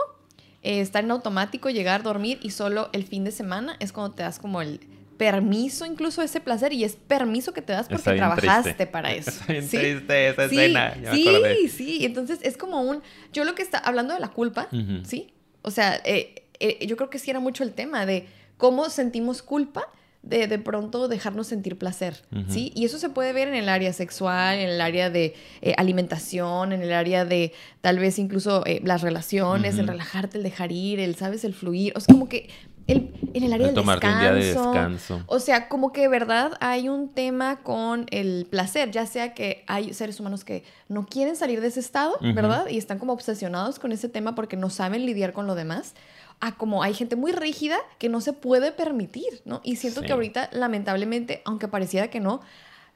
eh, 0.62 0.80
estar 0.80 1.04
en 1.04 1.10
automático, 1.10 1.70
llegar, 1.70 2.02
dormir 2.02 2.38
y 2.42 2.50
solo 2.50 2.88
el 2.92 3.04
fin 3.04 3.22
de 3.24 3.30
semana 3.30 3.76
es 3.78 3.92
cuando 3.92 4.14
te 4.14 4.22
das 4.22 4.38
como 4.38 4.60
el 4.60 4.80
permiso 5.16 5.86
incluso 5.86 6.22
ese 6.22 6.40
placer 6.40 6.72
y 6.72 6.84
es 6.84 6.96
permiso 6.96 7.52
que 7.52 7.62
te 7.62 7.72
das 7.72 7.88
porque 7.88 8.12
trabajaste 8.16 8.62
triste. 8.62 8.86
para 8.86 9.12
eso. 9.14 9.30
Está 9.30 9.52
bien 9.52 9.68
¿sí? 9.68 9.78
triste 9.78 10.28
esa 10.28 10.48
Sí, 10.48 10.58
escena, 10.58 10.96
ya 11.02 11.14
sí, 11.14 11.68
sí. 11.68 12.04
Entonces 12.04 12.38
es 12.42 12.56
como 12.56 12.82
un. 12.82 13.02
Yo 13.32 13.44
lo 13.44 13.54
que 13.54 13.62
está 13.62 13.78
hablando 13.78 14.14
de 14.14 14.20
la 14.20 14.28
culpa. 14.28 14.68
¿sí? 15.04 15.32
O 15.62 15.70
sea, 15.70 16.00
eh, 16.04 16.46
eh, 16.60 16.86
yo 16.86 16.96
creo 16.96 17.10
que 17.10 17.18
sí 17.18 17.30
era 17.30 17.40
mucho 17.40 17.64
el 17.64 17.72
tema 17.72 18.06
de 18.06 18.26
cómo 18.56 18.88
sentimos 18.90 19.42
culpa 19.42 19.88
de 20.26 20.48
de 20.48 20.58
pronto 20.58 21.08
dejarnos 21.08 21.46
sentir 21.46 21.78
placer, 21.78 22.22
¿sí? 22.48 22.72
Y 22.74 22.84
eso 22.84 22.98
se 22.98 23.08
puede 23.08 23.32
ver 23.32 23.48
en 23.48 23.54
el 23.54 23.68
área 23.68 23.92
sexual, 23.92 24.58
en 24.58 24.68
el 24.68 24.80
área 24.80 25.08
de 25.08 25.34
eh, 25.62 25.74
alimentación, 25.78 26.72
en 26.72 26.82
el 26.82 26.92
área 26.92 27.24
de 27.24 27.52
tal 27.80 27.98
vez 27.98 28.18
incluso 28.18 28.64
eh, 28.66 28.80
las 28.84 29.02
relaciones, 29.02 29.78
el 29.78 29.86
relajarte, 29.86 30.38
el 30.38 30.42
dejar 30.42 30.72
ir, 30.72 30.98
el, 30.98 31.14
¿sabes? 31.14 31.44
El 31.44 31.54
fluir. 31.54 31.92
O 31.96 32.00
sea, 32.00 32.12
como 32.12 32.28
que 32.28 32.48
el, 32.88 33.12
en 33.34 33.44
el 33.44 33.52
área 33.52 33.66
del 33.66 33.74
tomarte 33.74 34.06
descanso. 34.06 34.28
un 34.28 34.34
día 34.34 34.44
de 34.44 34.54
descanso. 34.54 35.22
O 35.26 35.38
sea, 35.38 35.68
como 35.68 35.92
que 35.92 36.02
de 36.02 36.08
verdad 36.08 36.52
hay 36.60 36.88
un 36.88 37.08
tema 37.08 37.62
con 37.62 38.06
el 38.10 38.46
placer, 38.50 38.90
ya 38.90 39.06
sea 39.06 39.32
que 39.32 39.64
hay 39.68 39.94
seres 39.94 40.18
humanos 40.18 40.44
que 40.44 40.64
no 40.88 41.06
quieren 41.06 41.36
salir 41.36 41.60
de 41.60 41.68
ese 41.68 41.80
estado, 41.80 42.18
¿verdad? 42.20 42.66
Y 42.68 42.78
están 42.78 42.98
como 42.98 43.12
obsesionados 43.12 43.78
con 43.78 43.92
ese 43.92 44.08
tema 44.08 44.34
porque 44.34 44.56
no 44.56 44.70
saben 44.70 45.06
lidiar 45.06 45.32
con 45.32 45.46
lo 45.46 45.54
demás 45.54 45.94
a 46.40 46.56
como 46.56 46.82
hay 46.82 46.94
gente 46.94 47.16
muy 47.16 47.32
rígida 47.32 47.76
que 47.98 48.08
no 48.08 48.20
se 48.20 48.32
puede 48.32 48.72
permitir, 48.72 49.42
¿no? 49.44 49.60
Y 49.64 49.76
siento 49.76 50.00
Sí. 50.00 50.06
que 50.06 50.12
ahorita, 50.12 50.50
lamentablemente, 50.52 51.42
aunque 51.44 51.68
pareciera 51.68 52.08
que 52.08 52.20
no, 52.20 52.40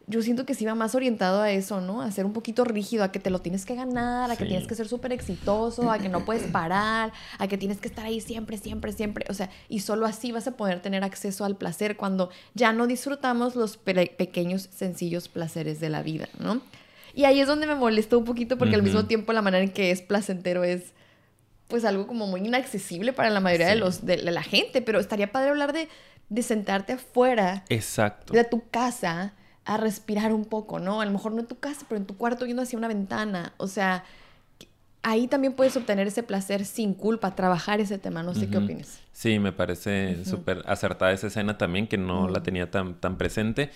yo 0.06 0.22
siento 0.22 0.44
que 0.44 0.54
sí 0.54 0.64
va 0.64 0.74
más 0.74 0.96
orientado 0.96 1.40
a 1.40 1.52
eso, 1.52 1.80
¿no? 1.80 2.02
A 2.02 2.10
ser 2.10 2.26
un 2.26 2.32
poquito 2.32 2.64
rígido, 2.64 3.04
a 3.04 3.12
que 3.12 3.20
te 3.20 3.30
lo 3.30 3.38
tienes 3.38 3.64
que 3.64 3.76
ganar, 3.76 4.28
a 4.30 4.36
que 4.36 4.44
tienes 4.44 4.66
que 4.66 4.74
ser 4.74 4.88
súper 4.88 5.12
exitoso, 5.12 5.90
a 5.90 5.98
que 6.00 6.08
no 6.08 6.24
puedes 6.24 6.42
parar, 6.50 7.12
a 7.38 7.46
que 7.46 7.56
tienes 7.56 7.78
que 7.78 7.86
estar 7.86 8.04
ahí 8.06 8.20
siempre, 8.20 8.58
siempre, 8.58 8.92
siempre. 8.92 9.24
O 9.30 9.34
sea, 9.34 9.50
y 9.68 9.80
solo 9.80 10.06
así 10.06 10.32
vas 10.32 10.48
a 10.48 10.56
poder 10.56 10.80
tener 10.82 11.04
acceso 11.04 11.44
al 11.44 11.56
placer 11.56 11.96
cuando 11.96 12.30
ya 12.54 12.72
no 12.72 12.88
disfrutamos 12.88 13.54
los 13.54 13.76
pe- 13.76 14.12
pequeños, 14.18 14.68
sencillos 14.72 15.28
placeres 15.28 15.78
de 15.78 15.90
la 15.90 16.02
vida, 16.02 16.28
¿no? 16.40 16.60
Y 17.14 17.24
ahí 17.24 17.40
es 17.40 17.46
donde 17.46 17.66
me 17.68 17.74
molestó 17.76 18.18
un 18.18 18.24
poquito 18.24 18.58
porque 18.58 18.74
al 18.74 18.82
mismo 18.82 19.06
tiempo 19.06 19.32
la 19.32 19.42
manera 19.42 19.62
en 19.62 19.70
que 19.70 19.92
es 19.92 20.02
placentero 20.02 20.64
es 20.64 20.92
pues 21.70 21.86
algo 21.86 22.06
como 22.06 22.26
muy 22.26 22.40
inaccesible 22.40 23.14
para 23.14 23.30
la 23.30 23.40
mayoría 23.40 23.68
de 23.68 23.76
los 23.76 24.04
de, 24.04 24.18
la 24.18 24.42
gente, 24.42 24.82
pero 24.82 25.00
estaría 25.00 25.32
padre 25.32 25.48
hablar 25.48 25.72
de, 25.72 25.88
de 26.28 26.42
sentarte 26.42 26.92
afuera 26.92 27.64
Exacto. 27.70 28.34
de 28.34 28.44
tu 28.44 28.68
casa 28.68 29.32
a 29.64 29.76
respirar 29.78 30.34
un 30.34 30.44
poco, 30.44 30.78
¿no? 30.78 31.00
A 31.00 31.06
lo 31.06 31.12
mejor 31.12 31.32
no 31.32 31.40
en 31.40 31.46
tu 31.46 31.58
casa, 31.58 31.86
pero 31.88 31.98
en 31.98 32.06
tu 32.06 32.16
cuarto 32.16 32.44
viendo 32.44 32.62
hacia 32.62 32.78
una 32.78 32.88
ventana. 32.88 33.54
O 33.56 33.68
sea, 33.68 34.04
ahí 35.02 35.28
también 35.28 35.52
puedes 35.54 35.76
obtener 35.76 36.06
ese 36.06 36.22
placer 36.22 36.64
sin 36.64 36.94
culpa, 36.94 37.34
trabajar 37.34 37.80
ese 37.80 37.98
tema. 37.98 38.22
No 38.22 38.34
sé 38.34 38.48
qué 38.48 38.58
opinas. 38.58 38.98
Sí, 39.12 39.38
me 39.38 39.52
parece 39.52 40.24
súper 40.24 40.62
acertada 40.66 41.12
esa 41.12 41.28
escena 41.28 41.56
también, 41.56 41.86
que 41.86 41.98
no 41.98 42.28
la 42.28 42.42
tenía 42.42 42.70
tan, 42.70 42.94
tan 42.94 43.16
presente. 43.16 43.70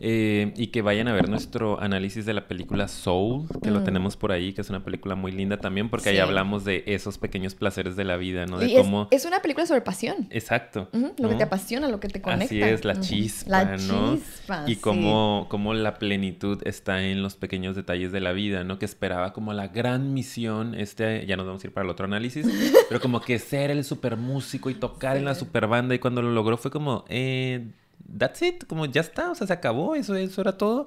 Eh, 0.00 0.52
y 0.56 0.68
que 0.68 0.82
vayan 0.82 1.08
a 1.08 1.12
ver 1.12 1.28
nuestro 1.28 1.80
análisis 1.80 2.24
de 2.24 2.34
la 2.34 2.46
película 2.46 2.88
Soul, 2.88 3.46
que 3.62 3.70
lo 3.70 3.82
tenemos 3.82 4.16
por 4.16 4.32
ahí, 4.32 4.52
que 4.52 4.60
es 4.60 4.70
una 4.70 4.84
película 4.84 5.14
muy 5.14 5.32
linda 5.32 5.58
también, 5.58 5.88
porque 5.88 6.10
ahí 6.10 6.18
hablamos 6.18 6.64
de 6.64 6.84
esos 6.86 7.18
pequeños 7.18 7.54
placeres 7.54 7.96
de 7.96 8.04
la 8.04 8.16
vida, 8.16 8.46
¿no? 8.46 8.58
De 8.58 8.66
Y 8.68 8.76
es, 8.76 8.82
cómo... 8.82 9.08
es 9.10 9.24
una 9.24 9.40
película 9.40 9.66
sobre 9.66 9.80
pasión. 9.80 10.28
Exacto. 10.30 10.88
Lo 11.18 11.28
que 11.28 11.34
te 11.34 11.42
apasiona, 11.42 11.88
lo 11.88 12.00
que 12.00 12.08
te 12.08 12.22
conecta. 12.22 12.44
Así 12.44 12.62
es, 12.62 12.84
la 12.84 13.00
chispa, 13.00 13.50
La 13.50 13.76
¿no? 13.76 14.16
chispa, 14.16 14.64
y 14.66 14.74
sí. 14.74 14.80
cómo, 14.80 15.46
cómo 15.48 15.74
la 15.74 15.98
plenitud 15.98 16.60
está 16.64 17.02
en 17.02 17.22
los 17.22 17.36
pequeños 17.36 17.74
detalles 17.74 18.12
de 18.12 18.20
la 18.20 18.32
vida, 18.32 18.64
¿no? 18.64 18.78
Que 18.78 18.84
esperaba 18.84 19.32
como 19.32 19.52
la 19.52 19.68
gran 19.68 20.14
misión, 20.14 20.74
este, 20.74 21.26
ya 21.26 21.36
nos 21.36 21.46
vamos 21.46 21.64
a 21.64 21.66
ir 21.66 21.72
para 21.72 21.84
el 21.84 21.90
otro 21.90 22.06
análisis, 22.06 22.46
pero 22.88 23.00
como 23.00 23.20
que 23.20 23.38
ser 23.38 23.70
el 23.70 23.84
super 23.84 24.16
músico 24.16 24.70
y 24.70 24.74
tocar 24.74 25.16
en 25.16 25.24
la 25.24 25.34
super 25.34 25.66
banda 25.66 25.94
y 25.94 25.98
cuando 25.98 26.22
lo 26.22 26.30
logró 26.32 26.56
fue 26.56 26.70
como, 26.70 27.04
eh, 27.08 27.66
that's 28.16 28.42
it, 28.42 28.64
como 28.66 28.86
ya 28.86 29.00
está, 29.00 29.30
o 29.30 29.34
sea, 29.34 29.46
se 29.46 29.52
acabó, 29.52 29.94
eso, 29.94 30.14
eso 30.14 30.40
era 30.40 30.56
todo. 30.56 30.86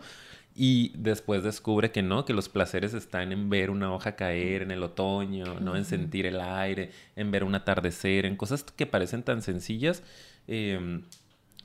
Y 0.53 0.91
después 0.97 1.43
descubre 1.43 1.91
que 1.91 2.03
no, 2.03 2.25
que 2.25 2.33
los 2.33 2.49
placeres 2.49 2.93
están 2.93 3.31
en 3.31 3.49
ver 3.49 3.69
una 3.69 3.93
hoja 3.93 4.17
caer 4.17 4.63
en 4.63 4.71
el 4.71 4.83
otoño, 4.83 5.59
¿no? 5.61 5.77
En 5.77 5.85
sentir 5.85 6.25
el 6.25 6.41
aire, 6.41 6.91
en 7.15 7.31
ver 7.31 7.45
un 7.45 7.55
atardecer, 7.55 8.25
en 8.25 8.35
cosas 8.35 8.63
que 8.63 8.85
parecen 8.85 9.23
tan 9.23 9.41
sencillas, 9.41 10.03
eh, 10.47 11.01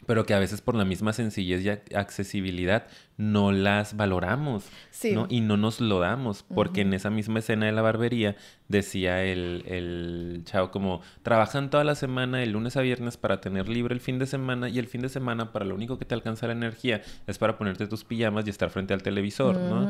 pero 0.06 0.24
que 0.26 0.34
a 0.34 0.38
veces 0.38 0.60
por 0.60 0.74
la 0.74 0.84
misma 0.84 1.12
sencillez 1.12 1.62
y 1.62 1.68
ac- 1.68 1.96
accesibilidad 1.96 2.86
no 3.16 3.50
las 3.52 3.96
valoramos, 3.96 4.64
Sí. 4.90 5.12
¿no? 5.14 5.26
Y 5.30 5.40
no 5.40 5.56
nos 5.56 5.80
lo 5.80 6.00
damos, 6.00 6.42
porque 6.42 6.82
en 6.82 6.92
esa 6.92 7.10
misma 7.10 7.38
escena 7.38 7.66
de 7.66 7.72
la 7.72 7.82
barbería 7.82 8.36
decía 8.68 9.24
el, 9.24 9.64
el 9.66 10.42
chavo 10.44 10.70
como, 10.70 11.00
trabajan 11.22 11.70
toda 11.70 11.82
la 11.84 11.94
semana, 11.94 12.38
de 12.38 12.46
lunes 12.46 12.76
a 12.76 12.82
viernes, 12.82 13.16
para 13.16 13.40
tener 13.40 13.68
libre 13.68 13.94
el 13.94 14.00
fin 14.00 14.18
de 14.18 14.26
semana, 14.26 14.68
y 14.68 14.78
el 14.78 14.86
fin 14.86 15.00
de 15.02 15.08
semana 15.08 15.52
para 15.52 15.64
lo 15.64 15.74
único 15.74 15.98
que 15.98 16.04
te 16.04 16.14
alcanza 16.14 16.46
la 16.46 16.52
energía 16.52 17.02
es 17.26 17.38
para 17.38 17.56
ponerte 17.58 17.86
tus 17.86 18.04
pijamas 18.04 18.46
y 18.46 18.50
estar 18.50 18.70
frente 18.70 18.92
al 18.94 19.02
televisor, 19.02 19.56
¿no? 19.56 19.88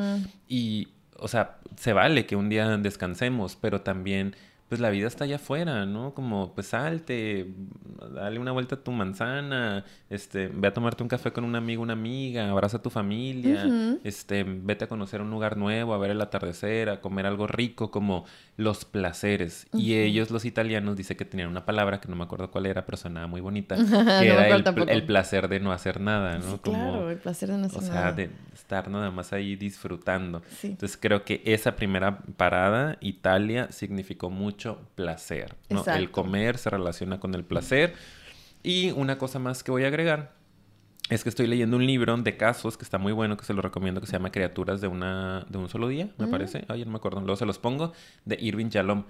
Y, 0.49 0.89
o 1.19 1.29
sea, 1.29 1.59
se 1.77 1.93
vale 1.93 2.27
que 2.27 2.37
un 2.37 2.49
día 2.49 2.77
descansemos, 2.79 3.57
pero 3.57 3.81
también, 3.81 4.37
pues 4.69 4.81
la 4.81 4.91
vida 4.91 5.07
está 5.07 5.25
allá 5.25 5.37
afuera, 5.37 5.87
¿no? 5.87 6.13
Como, 6.13 6.53
pues 6.53 6.69
salte, 6.69 7.47
dale 8.15 8.41
una 8.41 8.51
vuelta 8.51 8.75
a 8.75 8.79
tu 8.79 8.91
manzana, 8.91 9.85
este, 10.11 10.49
ve 10.49 10.69
a 10.69 10.75
tomarte 10.75 11.05
un 11.05 11.09
café 11.09 11.33
con 11.33 11.45
un 11.45 11.55
amigo, 11.55 11.83
una 11.83 11.93
amiga, 11.93 12.51
abraza 12.51 12.79
a 12.79 12.83
tu 12.83 12.91
familia, 12.91 13.65
este, 14.03 14.45
vete 14.45 14.85
a 14.85 14.89
conocer 14.89 15.21
un 15.21 15.31
lugar 15.31 15.57
nuevo, 15.57 15.95
a 15.95 15.99
ver 15.99 16.11
el 16.11 16.21
atardecer, 16.21 16.89
a 16.91 17.01
comer 17.01 17.27
algo 17.27 17.47
rico, 17.47 17.93
como 17.93 18.25
los 18.57 18.85
placeres. 18.85 19.69
Y 19.73 19.95
ellos, 19.95 20.33
los 20.33 20.45
italianos, 20.45 20.97
dice 20.97 21.17
que 21.17 21.25
tenían 21.25 21.49
una 21.49 21.65
palabra 21.65 22.01
que 22.01 22.09
no 22.09 22.17
me 22.17 22.25
acuerdo 22.25 22.51
cuál 22.51 22.67
era, 22.67 22.85
pero 22.85 22.97
sonaba 22.97 23.29
muy 23.29 23.41
bonita, 23.41 23.77
que 23.77 23.83
No 23.85 24.21
era 24.21 24.57
el, 24.89 25.05
placer 25.05 25.47
de 25.47 25.61
no 25.61 25.71
hacer 25.71 26.01
nada, 26.01 26.39
¿no? 26.39 26.55
Sí, 26.55 26.59
Como, 26.65 26.77
claro, 26.77 27.11
el 27.11 27.19
placer 27.19 27.51
de 27.51 27.59
no 27.59 27.67
hacer 27.67 27.79
o 27.79 27.83
sea, 27.83 27.95
nada. 27.95 28.13
de 28.13 28.31
estar 28.53 28.91
nada 28.91 29.13
más 29.13 29.33
ahí 29.33 29.55
disfrutando. 29.55 30.43
Sí. 30.59 30.69
Entonces 30.69 30.99
creo 31.01 31.25
que 31.25 31.41
esa 31.45 31.77
primera 31.77 32.19
parada, 32.37 32.97
Italia, 33.01 33.69
significó 33.71 34.29
mucho 34.29 34.56
placer. 34.95 35.57
¿no? 35.71 35.85
El 35.87 36.11
comer 36.11 36.59
se 36.59 36.71
relaciona 36.71 37.21
con 37.21 37.35
el 37.35 37.45
placer. 37.45 37.95
Y 38.63 38.91
una 38.93 39.19
cosa 39.19 39.39
más 39.39 39.63
que 39.63 39.71
voy 39.71 39.85
a 39.85 39.89
agregar 39.89 40.35
es 41.09 41.23
que 41.23 41.29
estoy 41.29 41.47
leyendo 41.47 41.77
un 41.77 41.87
libro 41.87 42.17
de 42.17 42.37
casos 42.37 42.77
que 42.77 42.83
está 42.83 42.99
muy 42.99 43.13
bueno, 43.13 43.37
que 43.37 43.45
se 43.45 43.55
lo 43.55 43.63
recomiendo, 43.63 44.01
que 44.01 44.09
se 44.09 44.15
llama 44.15 44.33
Criaturas 44.33 44.81
de, 44.81 44.89
una, 44.89 45.47
de 45.49 45.59
un 45.59 45.69
solo 45.69 45.87
día, 45.87 46.09
me 46.19 46.27
Mm. 46.27 46.31
parece. 46.31 46.65
Ay, 46.69 46.85
no 46.85 46.91
me 46.91 46.97
acuerdo. 46.97 47.21
Luego 47.21 47.37
se 47.37 47.47
los 47.47 47.59
pongo, 47.61 47.93
de 48.25 48.37
Irving 48.41 48.71
Yalom. 48.71 49.05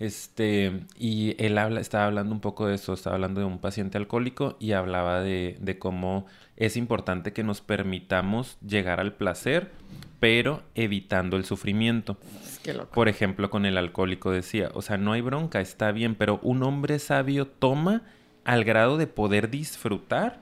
Este, 0.00 0.80
y 0.98 1.36
él 1.38 1.58
habla, 1.58 1.78
estaba 1.78 2.06
hablando 2.06 2.34
un 2.34 2.40
poco 2.40 2.66
de 2.66 2.74
eso, 2.74 2.94
estaba 2.94 3.16
hablando 3.16 3.40
de 3.40 3.46
un 3.46 3.58
paciente 3.58 3.98
alcohólico 3.98 4.56
y 4.58 4.72
hablaba 4.72 5.20
de, 5.20 5.58
de 5.60 5.78
cómo 5.78 6.26
es 6.56 6.78
importante 6.78 7.34
que 7.34 7.44
nos 7.44 7.60
permitamos 7.60 8.56
llegar 8.66 8.98
al 8.98 9.12
placer, 9.12 9.70
pero 10.18 10.62
evitando 10.74 11.36
el 11.36 11.44
sufrimiento. 11.44 12.16
Es 12.42 12.58
que 12.60 12.72
loco. 12.72 12.92
Por 12.92 13.10
ejemplo, 13.10 13.50
con 13.50 13.66
el 13.66 13.76
alcohólico 13.76 14.30
decía, 14.30 14.70
o 14.72 14.80
sea, 14.80 14.96
no 14.96 15.12
hay 15.12 15.20
bronca, 15.20 15.60
está 15.60 15.92
bien, 15.92 16.14
pero 16.14 16.40
un 16.42 16.62
hombre 16.62 16.98
sabio 16.98 17.46
toma 17.46 18.02
al 18.44 18.64
grado 18.64 18.96
de 18.96 19.06
poder 19.06 19.50
disfrutar, 19.50 20.38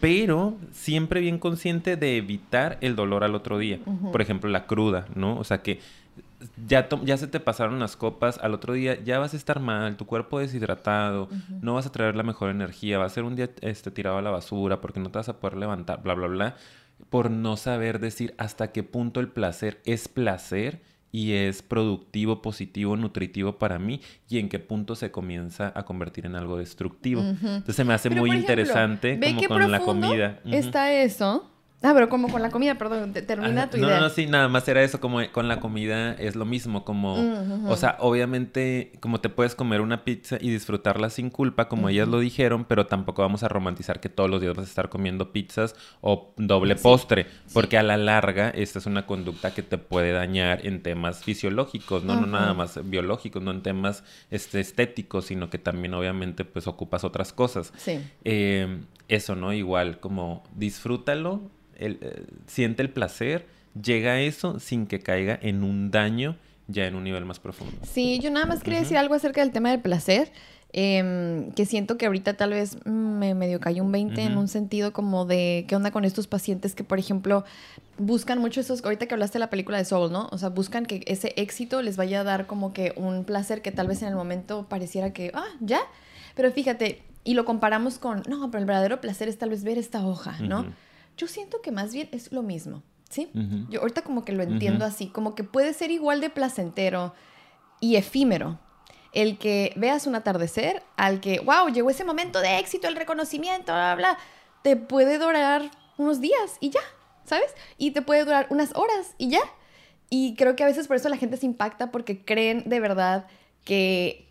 pero 0.00 0.56
siempre 0.72 1.20
bien 1.20 1.38
consciente 1.38 1.96
de 1.96 2.16
evitar 2.16 2.78
el 2.80 2.96
dolor 2.96 3.22
al 3.22 3.36
otro 3.36 3.58
día. 3.58 3.78
Por 4.10 4.20
ejemplo, 4.20 4.50
la 4.50 4.66
cruda, 4.66 5.06
¿no? 5.14 5.38
O 5.38 5.44
sea, 5.44 5.62
que 5.62 5.78
ya, 6.66 6.88
ya 7.02 7.16
se 7.16 7.26
te 7.26 7.40
pasaron 7.40 7.78
las 7.78 7.96
copas, 7.96 8.38
al 8.38 8.54
otro 8.54 8.74
día 8.74 9.02
ya 9.02 9.18
vas 9.18 9.34
a 9.34 9.36
estar 9.36 9.60
mal, 9.60 9.96
tu 9.96 10.06
cuerpo 10.06 10.38
deshidratado, 10.38 11.28
no 11.60 11.74
vas 11.74 11.86
a 11.86 11.92
traer 11.92 12.16
la 12.16 12.22
mejor 12.22 12.50
energía, 12.50 12.98
va 12.98 13.06
a 13.06 13.10
ser 13.10 13.24
un 13.24 13.36
día 13.36 13.50
este, 13.60 13.90
tirado 13.90 14.18
a 14.18 14.22
la 14.22 14.30
basura 14.30 14.80
porque 14.80 15.00
no 15.00 15.10
te 15.10 15.18
vas 15.18 15.28
a 15.28 15.40
poder 15.40 15.56
levantar, 15.56 16.02
bla, 16.02 16.14
bla, 16.14 16.26
bla, 16.26 16.56
por 17.10 17.30
no 17.30 17.56
saber 17.56 18.00
decir 18.00 18.34
hasta 18.38 18.72
qué 18.72 18.82
punto 18.82 19.20
el 19.20 19.28
placer 19.28 19.80
es 19.84 20.08
placer 20.08 20.82
y 21.12 21.32
es 21.32 21.62
productivo, 21.62 22.42
positivo, 22.42 22.96
nutritivo 22.96 23.58
para 23.58 23.78
mí 23.78 24.00
y 24.28 24.38
en 24.38 24.48
qué 24.48 24.58
punto 24.58 24.94
se 24.94 25.10
comienza 25.10 25.72
a 25.74 25.84
convertir 25.84 26.26
en 26.26 26.34
algo 26.34 26.58
destructivo. 26.58 27.22
Entonces 27.22 27.76
se 27.76 27.84
me 27.84 27.94
hace 27.94 28.10
Pero, 28.10 28.20
muy 28.20 28.30
ejemplo, 28.30 28.52
interesante 28.52 29.18
como 29.18 29.48
con 29.48 29.70
la 29.70 29.80
comida. 29.80 30.40
Está 30.44 30.92
eso. 30.92 31.50
Ah, 31.82 31.92
pero 31.94 32.08
como 32.08 32.28
con 32.30 32.40
la 32.42 32.50
comida, 32.50 32.76
perdón, 32.76 33.12
te- 33.12 33.20
termina 33.22 33.62
Ajá, 33.64 33.70
tu 33.70 33.76
no, 33.76 33.86
idea. 33.86 34.00
no, 34.00 34.08
sí, 34.08 34.26
nada 34.26 34.48
más 34.48 34.66
era 34.66 34.82
eso, 34.82 34.98
como 34.98 35.20
con 35.30 35.46
la 35.46 35.60
comida 35.60 36.14
es 36.14 36.34
lo 36.34 36.44
mismo, 36.46 36.84
como, 36.84 37.16
Mm, 37.16 37.66
o 37.68 37.76
sea, 37.76 37.96
obviamente, 38.00 38.92
como 39.00 39.20
te 39.20 39.28
puedes 39.28 39.54
comer 39.54 39.82
una 39.82 40.02
pizza 40.02 40.38
y 40.40 40.50
disfrutarla 40.50 41.10
sin 41.10 41.28
culpa, 41.30 41.68
como 41.68 41.88
ellas 41.90 42.08
lo 42.08 42.18
dijeron, 42.18 42.64
pero 42.64 42.86
tampoco 42.86 43.20
vamos 43.22 43.42
a 43.42 43.48
romantizar 43.48 44.00
que 44.00 44.08
todos 44.08 44.30
los 44.30 44.40
días 44.40 44.54
vas 44.54 44.66
a 44.66 44.68
estar 44.68 44.88
comiendo 44.88 45.32
pizzas 45.32 45.76
o 46.00 46.32
doble 46.38 46.76
postre, 46.76 47.26
porque 47.52 47.76
a 47.78 47.82
la 47.82 47.98
larga 47.98 48.48
esta 48.50 48.78
es 48.78 48.86
una 48.86 49.06
conducta 49.06 49.52
que 49.52 49.62
te 49.62 49.76
puede 49.78 50.12
dañar 50.12 50.66
en 50.66 50.82
temas 50.82 51.22
fisiológicos, 51.24 52.04
no, 52.04 52.16
no 52.16 52.26
nada 52.26 52.54
más 52.54 52.80
biológicos, 52.88 53.42
no 53.42 53.50
en 53.50 53.62
temas 53.62 54.02
este, 54.30 54.60
estéticos, 54.60 55.26
sino 55.26 55.50
que 55.50 55.58
también 55.58 55.92
obviamente 55.94 56.44
pues 56.46 56.66
ocupas 56.66 57.04
otras 57.04 57.32
cosas. 57.34 57.72
Sí. 57.76 58.00
Eh, 58.24 58.80
eso, 59.08 59.36
¿no? 59.36 59.52
Igual, 59.52 60.00
como 60.00 60.42
disfrútalo, 60.54 61.42
el, 61.76 61.98
eh, 62.00 62.24
siente 62.46 62.82
el 62.82 62.90
placer, 62.90 63.46
llega 63.80 64.12
a 64.12 64.20
eso 64.20 64.58
sin 64.60 64.86
que 64.86 65.00
caiga 65.00 65.38
en 65.40 65.62
un 65.62 65.90
daño 65.90 66.36
ya 66.68 66.86
en 66.86 66.94
un 66.96 67.04
nivel 67.04 67.24
más 67.24 67.38
profundo. 67.38 67.76
Sí, 67.82 68.18
yo 68.20 68.30
nada 68.30 68.46
más 68.46 68.62
quería 68.62 68.80
decir 68.80 68.96
algo 68.96 69.14
acerca 69.14 69.40
del 69.40 69.52
tema 69.52 69.70
del 69.70 69.80
placer, 69.80 70.32
em, 70.72 71.52
que 71.52 71.64
siento 71.64 71.96
que 71.96 72.06
ahorita 72.06 72.34
tal 72.34 72.50
vez 72.50 72.76
mm, 72.84 72.90
me 72.90 73.34
medio 73.34 73.60
cayó 73.60 73.84
un 73.84 73.92
20 73.92 74.20
en 74.22 74.36
un 74.36 74.48
sentido 74.48 74.92
como 74.92 75.24
de 75.26 75.64
qué 75.68 75.76
onda 75.76 75.92
con 75.92 76.04
estos 76.04 76.26
pacientes 76.26 76.74
que, 76.74 76.82
por 76.82 76.98
ejemplo, 76.98 77.44
buscan 77.98 78.40
mucho 78.40 78.60
esos, 78.60 78.84
ahorita 78.84 79.06
que 79.06 79.14
hablaste 79.14 79.34
de 79.34 79.40
la 79.40 79.50
película 79.50 79.78
de 79.78 79.84
Soul, 79.84 80.10
¿no? 80.10 80.28
O 80.32 80.38
sea, 80.38 80.48
buscan 80.48 80.86
que 80.86 81.02
ese 81.06 81.32
éxito 81.36 81.82
les 81.82 81.96
vaya 81.96 82.20
a 82.20 82.24
dar 82.24 82.46
como 82.46 82.72
que 82.72 82.92
un 82.96 83.24
placer 83.24 83.62
que 83.62 83.70
tal 83.70 83.86
vez 83.86 84.02
en 84.02 84.08
el 84.08 84.16
momento 84.16 84.66
pareciera 84.68 85.12
que, 85.12 85.30
ah, 85.34 85.46
ya. 85.60 85.80
Pero 86.34 86.50
fíjate, 86.50 87.00
y 87.26 87.34
lo 87.34 87.44
comparamos 87.44 87.98
con, 87.98 88.22
no, 88.28 88.50
pero 88.52 88.60
el 88.60 88.66
verdadero 88.66 89.00
placer 89.00 89.28
es 89.28 89.36
tal 89.36 89.50
vez 89.50 89.64
ver 89.64 89.78
esta 89.78 90.06
hoja, 90.06 90.36
¿no? 90.38 90.72
Yo 91.16 91.26
siento 91.26 91.60
que 91.60 91.72
más 91.72 91.92
bien 91.92 92.08
es 92.12 92.30
lo 92.30 92.42
mismo, 92.42 92.84
¿sí? 93.10 93.28
Yo 93.68 93.80
ahorita 93.80 94.02
como 94.02 94.24
que 94.24 94.30
lo 94.30 94.44
entiendo 94.44 94.84
así, 94.84 95.08
como 95.08 95.34
que 95.34 95.42
puede 95.42 95.72
ser 95.74 95.90
igual 95.90 96.20
de 96.20 96.30
placentero 96.30 97.14
y 97.80 97.96
efímero 97.96 98.60
el 99.12 99.38
que 99.38 99.72
veas 99.76 100.06
un 100.06 100.14
atardecer 100.14 100.84
al 100.96 101.20
que, 101.20 101.40
wow, 101.40 101.68
llegó 101.68 101.90
ese 101.90 102.04
momento 102.04 102.40
de 102.40 102.58
éxito, 102.58 102.86
el 102.86 102.94
reconocimiento, 102.94 103.72
bla, 103.72 103.96
bla, 103.96 104.12
bla. 104.12 104.18
te 104.62 104.76
puede 104.76 105.18
durar 105.18 105.68
unos 105.96 106.20
días 106.20 106.58
y 106.60 106.70
ya, 106.70 106.80
¿sabes? 107.24 107.52
Y 107.76 107.90
te 107.90 108.02
puede 108.02 108.24
durar 108.24 108.46
unas 108.50 108.72
horas 108.76 109.14
y 109.18 109.30
ya. 109.30 109.42
Y 110.10 110.36
creo 110.36 110.54
que 110.54 110.62
a 110.62 110.66
veces 110.66 110.86
por 110.86 110.94
eso 110.94 111.08
la 111.08 111.16
gente 111.16 111.38
se 111.38 111.46
impacta 111.46 111.90
porque 111.90 112.24
creen 112.24 112.62
de 112.66 112.78
verdad 112.78 113.26
que 113.64 114.28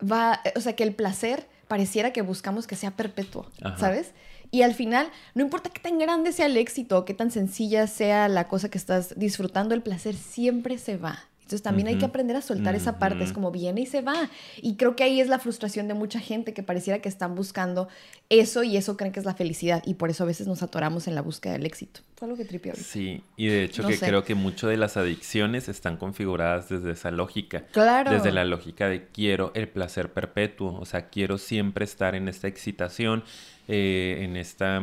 va, 0.00 0.40
o 0.56 0.60
sea, 0.60 0.74
que 0.74 0.84
el 0.84 0.94
placer 0.94 1.46
pareciera 1.72 2.12
que 2.12 2.20
buscamos 2.20 2.66
que 2.66 2.76
sea 2.76 2.90
perpetuo, 2.90 3.46
Ajá. 3.62 3.78
¿sabes? 3.78 4.12
Y 4.50 4.60
al 4.60 4.74
final, 4.74 5.08
no 5.34 5.42
importa 5.42 5.70
qué 5.70 5.80
tan 5.80 5.98
grande 5.98 6.30
sea 6.32 6.44
el 6.44 6.58
éxito 6.58 6.98
o 6.98 7.06
qué 7.06 7.14
tan 7.14 7.30
sencilla 7.30 7.86
sea 7.86 8.28
la 8.28 8.46
cosa 8.46 8.68
que 8.68 8.76
estás 8.76 9.18
disfrutando, 9.18 9.74
el 9.74 9.80
placer 9.80 10.14
siempre 10.14 10.76
se 10.76 10.98
va. 10.98 11.24
Entonces 11.42 11.62
también 11.62 11.88
hay 11.88 11.98
que 11.98 12.04
aprender 12.06 12.36
a 12.36 12.40
soltar 12.40 12.74
esa 12.74 12.98
parte, 12.98 13.22
es 13.24 13.32
como 13.32 13.50
viene 13.50 13.82
y 13.82 13.86
se 13.86 14.00
va. 14.00 14.30
Y 14.62 14.76
creo 14.76 14.96
que 14.96 15.04
ahí 15.04 15.20
es 15.20 15.28
la 15.28 15.38
frustración 15.38 15.86
de 15.86 15.94
mucha 15.94 16.18
gente 16.18 16.54
que 16.54 16.62
pareciera 16.62 17.00
que 17.02 17.08
están 17.10 17.34
buscando 17.34 17.88
eso 18.30 18.62
y 18.62 18.76
eso 18.78 18.96
creen 18.96 19.12
que 19.12 19.20
es 19.20 19.26
la 19.26 19.34
felicidad 19.34 19.82
y 19.84 19.94
por 19.94 20.08
eso 20.08 20.22
a 20.24 20.26
veces 20.26 20.46
nos 20.46 20.62
atoramos 20.62 21.08
en 21.08 21.14
la 21.14 21.20
búsqueda 21.20 21.52
del 21.52 21.66
éxito. 21.66 22.00
Fue 22.16 22.26
algo 22.26 22.38
que 22.38 22.44
tripió. 22.46 22.72
Sí, 22.74 23.22
y 23.36 23.48
de 23.48 23.64
hecho 23.64 23.82
No 23.82 23.88
que 23.88 23.96
sé. 23.96 24.06
creo 24.06 24.24
que 24.24 24.34
mucho 24.34 24.68
de 24.68 24.76
las 24.78 24.96
adicciones 24.96 25.68
están 25.68 25.96
configuradas 25.98 26.68
desde 26.70 26.92
esa 26.92 27.10
lógica. 27.10 27.64
Claro. 27.72 28.10
Desde 28.12 28.32
la 28.32 28.44
lógica 28.44 28.88
de 28.88 29.08
quiero 29.08 29.50
el 29.54 29.68
placer 29.68 30.12
perpetuo, 30.12 30.78
o 30.80 30.86
sea, 30.86 31.08
quiero 31.10 31.36
siempre 31.36 31.84
estar 31.84 32.14
en 32.14 32.28
esta 32.28 32.48
excitación, 32.48 33.24
eh, 33.68 34.18
en 34.22 34.36
esta, 34.36 34.80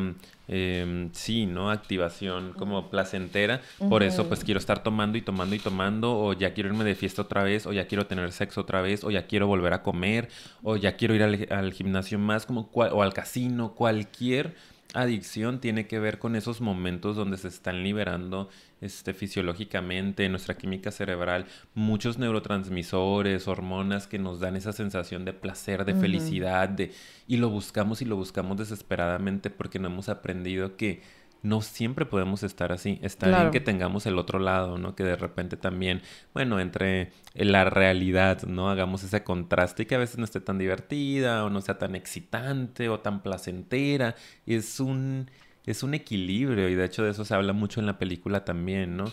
em, 0.47 1.09
sí, 1.13 1.45
¿no? 1.45 1.69
Activación 1.69 2.53
como 2.53 2.89
placentera. 2.89 3.61
Por 3.89 4.03
eso, 4.03 4.27
pues 4.27 4.43
quiero 4.43 4.59
estar 4.59 4.81
tomando 4.83 5.17
y 5.17 5.21
tomando 5.21 5.55
y 5.55 5.59
tomando, 5.59 6.17
o 6.17 6.33
ya 6.33 6.53
quiero 6.53 6.69
irme 6.69 6.83
de 6.83 6.95
fiesta 6.95 7.21
otra 7.21 7.43
vez, 7.43 7.65
o 7.67 7.73
ya 7.73 7.87
quiero 7.87 8.07
tener 8.07 8.31
sexo 8.31 8.61
otra 8.61 8.81
vez, 8.81 9.03
o 9.03 9.11
ya 9.11 9.27
quiero 9.27 9.47
volver 9.47 9.73
a 9.73 9.83
comer, 9.83 10.29
o 10.63 10.75
ya 10.77 10.95
quiero 10.95 11.13
ir 11.15 11.23
al, 11.23 11.47
al 11.51 11.73
gimnasio 11.73 12.17
más, 12.19 12.45
como 12.45 12.69
cual- 12.71 12.91
o 12.93 13.03
al 13.03 13.13
casino, 13.13 13.73
cualquier 13.75 14.55
adicción 14.93 15.59
tiene 15.59 15.87
que 15.87 15.99
ver 15.99 16.17
con 16.19 16.35
esos 16.35 16.61
momentos 16.61 17.15
donde 17.15 17.37
se 17.37 17.47
están 17.47 17.83
liberando 17.83 18.49
este, 18.81 19.13
fisiológicamente, 19.13 20.25
en 20.25 20.31
nuestra 20.31 20.57
química 20.57 20.91
cerebral, 20.91 21.45
muchos 21.75 22.17
neurotransmisores, 22.17 23.47
hormonas 23.47 24.07
que 24.07 24.19
nos 24.19 24.39
dan 24.39 24.55
esa 24.55 24.73
sensación 24.73 25.25
de 25.25 25.33
placer, 25.33 25.85
de 25.85 25.93
felicidad, 25.93 26.69
de, 26.69 26.91
y 27.27 27.37
lo 27.37 27.49
buscamos 27.49 28.01
y 28.01 28.05
lo 28.05 28.15
buscamos 28.15 28.57
desesperadamente 28.57 29.49
porque 29.49 29.79
no 29.79 29.87
hemos 29.89 30.09
aprendido 30.09 30.75
que 30.75 31.01
no 31.41 31.61
siempre 31.61 32.05
podemos 32.05 32.43
estar 32.43 32.71
así. 32.71 32.99
Está 33.01 33.27
Claro. 33.27 33.41
bien 33.41 33.51
que 33.51 33.59
tengamos 33.61 34.05
el 34.05 34.17
otro 34.17 34.39
lado, 34.39 34.77
¿no? 34.77 34.95
Que 34.95 35.03
de 35.03 35.15
repente 35.15 35.55
también, 35.57 36.01
bueno, 36.33 36.59
entre 36.59 37.11
la 37.33 37.63
realidad, 37.65 38.43
¿no? 38.43 38.69
Hagamos 38.69 39.03
ese 39.03 39.23
contraste 39.23 39.83
y 39.83 39.85
que 39.85 39.95
a 39.95 39.99
veces 39.99 40.17
no 40.17 40.25
esté 40.25 40.41
tan 40.41 40.57
divertida 40.57 41.45
o 41.45 41.49
no 41.49 41.61
sea 41.61 41.77
tan 41.77 41.95
excitante 41.95 42.89
o 42.89 42.99
tan 42.99 43.21
placentera. 43.21 44.15
Es 44.45 44.79
un, 44.79 45.29
es 45.65 45.83
un 45.83 45.93
equilibrio 45.93 46.67
y 46.69 46.75
de 46.75 46.85
hecho 46.85 47.03
de 47.03 47.11
eso 47.11 47.23
se 47.25 47.33
habla 47.35 47.53
mucho 47.53 47.79
en 47.79 47.85
la 47.85 47.97
película 47.99 48.43
también, 48.45 48.97
¿no? 48.97 49.05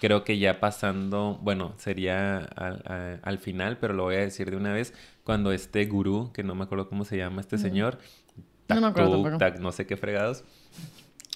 Creo 0.00 0.24
que 0.24 0.38
ya 0.38 0.60
pasando, 0.60 1.38
bueno, 1.42 1.74
sería 1.78 2.38
al, 2.38 2.82
a- 2.86 3.18
al 3.22 3.38
final, 3.38 3.78
pero 3.78 3.94
lo 3.94 4.02
voy 4.04 4.16
a 4.16 4.20
decir 4.20 4.50
de 4.50 4.56
una 4.56 4.72
vez, 4.72 4.92
cuando 5.24 5.52
este 5.52 5.86
gurú, 5.86 6.32
que 6.34 6.42
no 6.42 6.54
me 6.54 6.64
acuerdo 6.64 6.88
cómo 6.88 7.04
se 7.04 7.16
llama 7.16 7.40
este 7.40 7.56
señor, 7.58 7.98
No 8.68 8.80
me 8.80 8.86
acuerdo. 8.88 9.38
Tac, 9.38 9.58
no 9.58 9.72
sé 9.72 9.86
qué 9.86 9.96
fregados, 9.96 10.44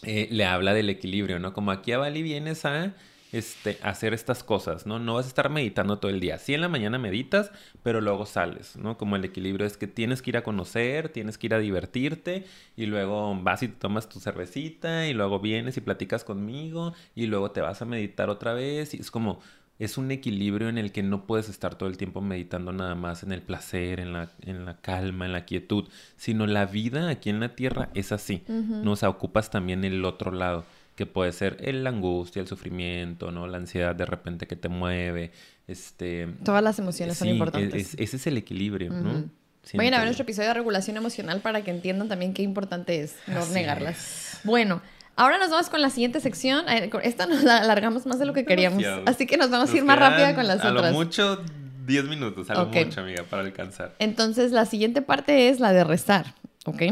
eh, 0.03 0.29
le 0.31 0.45
habla 0.45 0.75
del 0.75 0.91
equilibrio, 0.91 1.39
¿no? 1.39 1.53
Como 1.53 1.71
aquí 1.71 1.93
a 1.93 1.99
Bali 1.99 2.23
vienes 2.23 2.65
a 2.65 2.95
este, 3.33 3.79
hacer 3.83 4.13
estas 4.15 4.43
cosas, 4.43 4.87
¿no? 4.87 4.99
No 4.99 5.15
vas 5.15 5.27
a 5.27 5.29
estar 5.29 5.51
meditando 5.51 5.99
todo 5.99 6.11
el 6.11 6.21
día. 6.21 6.39
Sí 6.39 6.55
en 6.55 6.61
la 6.63 6.69
mañana 6.69 6.99
meditas, 6.99 7.53
pero 7.83 8.01
luego 8.01 8.27
sales, 8.27 8.77
¿no? 8.77 8.97
Como 8.99 9.17
el 9.17 9.25
equilibrio 9.25 9.67
es 9.67 9.77
que 9.77 9.87
tienes 9.87 10.23
que 10.23 10.31
ir 10.31 10.37
a 10.37 10.43
conocer, 10.43 11.11
tienes 11.11 11.39
que 11.39 11.47
ir 11.47 11.55
a 11.55 11.59
divertirte 11.59 12.45
y 12.77 12.87
luego 12.87 13.37
vas 13.41 13.63
y 13.63 13.69
tomas 13.69 14.09
tu 14.09 14.21
cervecita 14.21 15.07
y 15.07 15.13
luego 15.13 15.39
vienes 15.39 15.77
y 15.77 15.81
platicas 15.81 16.25
conmigo 16.25 16.95
y 17.15 17.27
luego 17.27 17.51
te 17.53 17.61
vas 17.61 17.83
a 17.83 17.85
meditar 17.85 18.31
otra 18.31 18.55
vez 18.55 18.95
y 18.95 18.99
es 18.99 19.11
como 19.11 19.41
es 19.81 19.99
un 19.99 20.13
equilibrio 20.13 20.69
en 20.69 20.79
el 20.79 20.93
que 20.93 21.03
no 21.03 21.27
puedes 21.27 21.49
estar 21.49 21.75
todo 21.75 21.89
el 21.89 21.97
tiempo 21.97 22.21
meditando 22.21 22.73
nada 22.73 22.95
más 22.95 23.25
en 23.25 23.33
el 23.33 23.43
placer, 23.43 23.99
en 23.99 24.13
la, 24.13 24.31
en 24.43 24.65
la 24.65 24.77
calma, 24.81 25.27
en 25.27 25.33
la 25.33 25.45
quietud, 25.47 25.89
sino 26.17 26.47
la 26.47 26.67
vida 26.67 27.09
aquí 27.09 27.31
en 27.31 27.41
la 27.41 27.57
tierra 27.57 27.89
es 27.95 28.13
así. 28.13 28.45
¿no? 28.47 28.93
O 28.93 28.97
sea, 28.97 29.09
ocupas 29.09 29.51
también 29.51 29.83
el 29.85 30.05
otro 30.05 30.31
lado, 30.31 30.65
que 30.95 31.07
puede 31.07 31.33
ser 31.33 31.57
el- 31.61 31.83
la 31.83 31.91
angustia, 31.91 32.41
el 32.43 32.47
sufrimiento, 32.49 33.33
¿no? 33.33 33.47
La 33.47 33.57
ansiedad 33.57 33.95
de 33.97 34.05
repente 34.05 34.47
que 34.47 34.55
te 34.55 34.69
mueve, 34.69 35.33
este... 35.67 36.29
Todas 36.45 36.63
las 36.63 36.79
emociones 36.79 37.17
son 37.17 37.29
importantes. 37.29 37.75
es- 37.75 37.95
ese 37.99 38.17
es 38.17 38.27
el 38.27 38.37
equilibrio, 38.37 38.91
¿no? 38.93 39.11
Ujú. 39.11 39.29
Siento 39.63 39.79
Vayan 39.79 39.95
a 39.95 39.99
ver 39.99 40.07
nuestro 40.07 40.25
episodio 40.25 40.49
de 40.49 40.55
regulación 40.55 40.97
emocional 40.97 41.41
para 41.41 41.63
que 41.63 41.71
entiendan 41.71 42.09
también 42.09 42.33
qué 42.35 42.43
importante 42.43 43.01
es 43.03 43.17
no 43.27 43.41
Así 43.41 43.53
negarlas. 43.55 44.41
Bueno, 44.45 44.81
ahora 45.21 45.39
nos 45.39 45.51
vamos 45.51 45.69
con 45.69 45.83
la 45.83 45.91
siguiente 45.91 46.21
sección. 46.21 46.65
Esta 47.03 47.27
nos 47.27 47.45
la 47.45 47.59
alargamos 47.59 48.07
más 48.07 48.19
de 48.19 48.27
lo 48.27 48.33
que 48.33 48.45
queríamos. 48.45 48.83
Así 49.07 49.27
que 49.27 49.37
nos 49.37 49.51
vamos 49.51 49.73
a 49.73 49.77
ir 49.77 49.85
más 49.85 49.99
rápida 49.99 50.35
con 50.35 50.47
las 50.47 50.65
a 50.65 50.71
otras. 50.71 50.93
lo 50.93 50.99
mucho 50.99 51.43
10 51.87 52.05
minutos, 52.05 52.49
a 52.51 52.55
lo 52.55 52.63
Ok. 52.63 52.77
mucho, 52.87 53.01
amiga, 53.01 53.25
para 53.29 53.43
alcanzar. 53.43 53.95
Entonces, 53.99 54.53
la 54.53 54.65
siguiente 54.65 55.03
parte 55.03 55.49
es 55.51 55.61
la 55.61 55.73
de 55.73 55.85
rezar, 55.85 56.35
¿ok? 56.65 56.83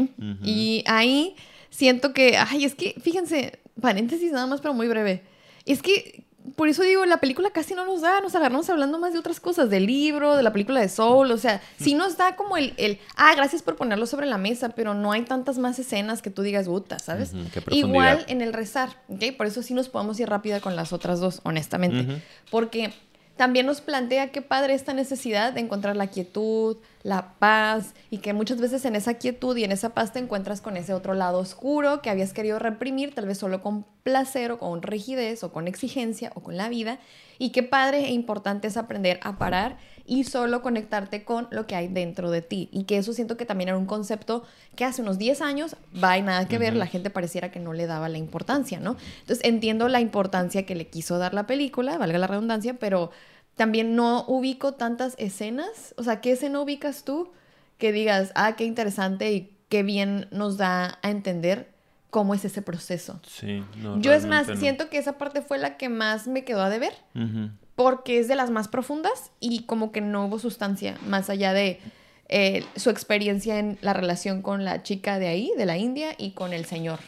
Y 0.43 0.83
ahí 0.87 1.35
siento 1.69 2.13
que, 2.13 2.37
ay, 2.37 2.65
es 2.65 2.75
que, 2.75 2.95
fíjense, 3.01 3.59
paréntesis 3.81 4.31
nada 4.31 4.45
más, 4.45 4.61
pero 4.61 4.73
muy 4.73 4.87
breve. 4.87 5.23
Es 5.65 5.81
que, 5.81 6.23
por 6.55 6.69
eso 6.69 6.83
digo, 6.83 7.05
la 7.05 7.17
película 7.17 7.49
casi 7.51 7.73
no 7.73 7.85
nos 7.85 8.01
da, 8.01 8.21
nos 8.21 8.35
agarramos 8.35 8.69
hablando 8.69 8.99
más 8.99 9.13
de 9.13 9.19
otras 9.19 9.39
cosas, 9.39 9.69
del 9.69 9.85
libro, 9.85 10.35
de 10.35 10.43
la 10.43 10.51
película 10.51 10.79
de 10.79 10.89
Soul, 10.89 11.31
o 11.31 11.37
sea, 11.37 11.61
sí 11.79 11.93
nos 11.93 12.17
da 12.17 12.35
como 12.35 12.57
el, 12.57 12.73
el 12.77 12.99
ah, 13.15 13.33
gracias 13.35 13.61
por 13.61 13.75
ponerlo 13.75 14.05
sobre 14.05 14.25
la 14.25 14.37
mesa, 14.37 14.69
pero 14.69 14.93
no 14.93 15.11
hay 15.11 15.23
tantas 15.23 15.57
más 15.57 15.79
escenas 15.79 16.21
que 16.21 16.29
tú 16.29 16.41
digas, 16.41 16.67
puta, 16.67 16.99
¿sabes? 16.99 17.33
Igual 17.71 18.25
en 18.27 18.41
el 18.41 18.53
rezar, 18.53 18.89
¿ok? 19.07 19.35
Por 19.37 19.47
eso 19.47 19.61
sí 19.61 19.73
nos 19.73 19.89
podemos 19.89 20.19
ir 20.19 20.29
rápida 20.29 20.59
con 20.59 20.75
las 20.75 20.93
otras 20.93 21.19
dos, 21.19 21.41
honestamente. 21.43 22.21
Porque 22.49 22.93
también 23.39 23.65
nos 23.65 23.79
plantea 23.79 24.33
qué 24.33 24.41
padre 24.41 24.73
esta 24.73 24.93
necesidad 24.93 25.53
de 25.53 25.61
encontrar 25.61 25.95
la 25.95 26.07
quietud, 26.07 26.75
la 27.03 27.35
paz, 27.39 27.93
y 28.09 28.17
que 28.17 28.33
muchas 28.33 28.59
veces 28.59 28.83
en 28.83 28.97
esa 28.97 29.13
quietud 29.13 29.55
y 29.55 29.63
en 29.63 29.71
esa 29.71 29.91
paz 29.93 30.11
te 30.11 30.19
encuentras 30.19 30.59
con 30.59 30.75
ese 30.75 30.93
otro 30.93 31.13
lado 31.13 31.39
oscuro 31.39 32.01
que 32.01 32.09
habías 32.09 32.33
querido 32.33 32.59
reprimir, 32.59 33.15
tal 33.15 33.27
vez 33.27 33.37
solo 33.37 33.61
con 33.61 33.85
placer 34.03 34.51
o 34.51 34.59
con 34.59 34.81
rigidez 34.81 35.41
o 35.45 35.53
con 35.53 35.69
exigencia 35.69 36.33
o 36.35 36.41
con 36.41 36.57
la 36.57 36.67
vida. 36.67 36.99
Y 37.37 37.51
qué 37.51 37.63
padre 37.63 38.07
e 38.07 38.11
importante 38.11 38.67
es 38.67 38.75
aprender 38.75 39.21
a 39.23 39.37
parar 39.37 39.77
y 40.09 40.23
solo 40.23 40.63
conectarte 40.63 41.23
con 41.23 41.47
lo 41.51 41.67
que 41.67 41.75
hay 41.75 41.87
dentro 41.87 42.31
de 42.31 42.41
ti. 42.41 42.67
Y 42.71 42.85
que 42.85 42.97
eso 42.97 43.13
siento 43.13 43.37
que 43.37 43.45
también 43.45 43.69
era 43.69 43.77
un 43.77 43.85
concepto 43.85 44.43
que 44.75 44.83
hace 44.83 45.03
unos 45.03 45.19
10 45.19 45.41
años 45.41 45.75
va 46.03 46.17
y 46.17 46.23
nada 46.23 46.47
que 46.47 46.57
ver, 46.57 46.75
la 46.75 46.87
gente 46.87 47.11
pareciera 47.11 47.51
que 47.51 47.59
no 47.59 47.73
le 47.73 47.85
daba 47.85 48.09
la 48.09 48.17
importancia, 48.17 48.79
¿no? 48.79 48.97
Entonces 49.21 49.45
entiendo 49.45 49.87
la 49.87 50.01
importancia 50.01 50.65
que 50.65 50.73
le 50.73 50.87
quiso 50.87 51.19
dar 51.19 51.35
la 51.35 51.45
película, 51.45 51.97
valga 51.99 52.17
la 52.17 52.25
redundancia, 52.25 52.73
pero 52.73 53.11
también 53.55 53.95
no 53.95 54.25
ubico 54.27 54.73
tantas 54.73 55.13
escenas. 55.19 55.93
O 55.95 56.03
sea, 56.03 56.21
¿qué 56.21 56.31
escena 56.31 56.59
ubicas 56.59 57.03
tú 57.03 57.31
que 57.77 57.91
digas, 57.91 58.31
ah, 58.33 58.55
qué 58.55 58.65
interesante 58.65 59.31
y 59.31 59.55
qué 59.69 59.83
bien 59.83 60.27
nos 60.31 60.57
da 60.57 60.97
a 61.03 61.11
entender 61.11 61.69
cómo 62.09 62.33
es 62.33 62.43
ese 62.45 62.63
proceso? 62.63 63.19
Sí, 63.27 63.63
no, 63.77 64.01
Yo 64.01 64.11
es 64.13 64.25
más, 64.25 64.47
no. 64.47 64.55
siento 64.55 64.89
que 64.89 64.97
esa 64.97 65.19
parte 65.19 65.43
fue 65.43 65.59
la 65.59 65.77
que 65.77 65.87
más 65.87 66.27
me 66.27 66.43
quedó 66.43 66.63
a 66.63 66.69
deber 66.69 66.93
Ujú. 67.13 67.51
Porque 67.79 68.19
es 68.19 68.27
de 68.27 68.35
las 68.35 68.49
más 68.49 68.67
profundas 68.67 69.31
y 69.39 69.63
como 69.63 69.93
que 69.93 70.01
no 70.01 70.25
hubo 70.25 70.37
sustancia 70.37 70.97
más 71.07 71.29
allá 71.29 71.53
de 71.53 71.79
eh, 72.27 72.65
su 72.75 72.89
experiencia 72.89 73.57
en 73.57 73.77
la 73.79 73.93
relación 73.93 74.41
con 74.41 74.65
la 74.65 74.83
chica 74.83 75.17
de 75.17 75.29
ahí, 75.29 75.49
de 75.57 75.65
la 75.65 75.77
India, 75.77 76.09
y 76.17 76.31
con 76.31 76.51
el 76.51 76.65
señor. 76.65 76.99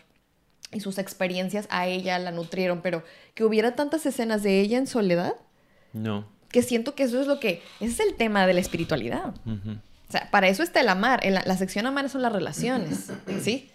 Y 0.72 0.80
sus 0.80 0.98
experiencias 0.98 1.68
a 1.72 1.88
ella 1.88 2.18
la 2.20 2.32
nutrieron, 2.32 2.80
pero 2.82 3.04
que 3.36 3.44
hubiera 3.44 3.76
tantas 3.76 4.06
escenas 4.06 4.44
de 4.44 4.62
ella 4.62 4.78
en 4.78 4.88
soledad, 4.88 5.34
No. 5.92 6.26
que 6.48 6.62
siento 6.62 6.96
que 6.96 7.04
eso 7.04 7.20
es 7.20 7.28
lo 7.28 7.42
que, 7.42 7.62
ese 7.82 7.92
es 7.92 8.00
el 8.00 8.16
tema 8.16 8.48
de 8.48 8.54
la 8.54 8.62
espiritualidad. 8.62 9.34
O 9.46 10.12
sea, 10.12 10.32
para 10.32 10.48
eso 10.48 10.64
está 10.64 10.80
el 10.80 10.88
amar. 10.88 11.20
En 11.26 11.34
la, 11.34 11.44
la 11.46 11.58
sección 11.58 11.86
amar 11.86 12.10
son 12.10 12.22
las 12.22 12.32
relaciones, 12.32 13.10
¿sí? 13.42 13.70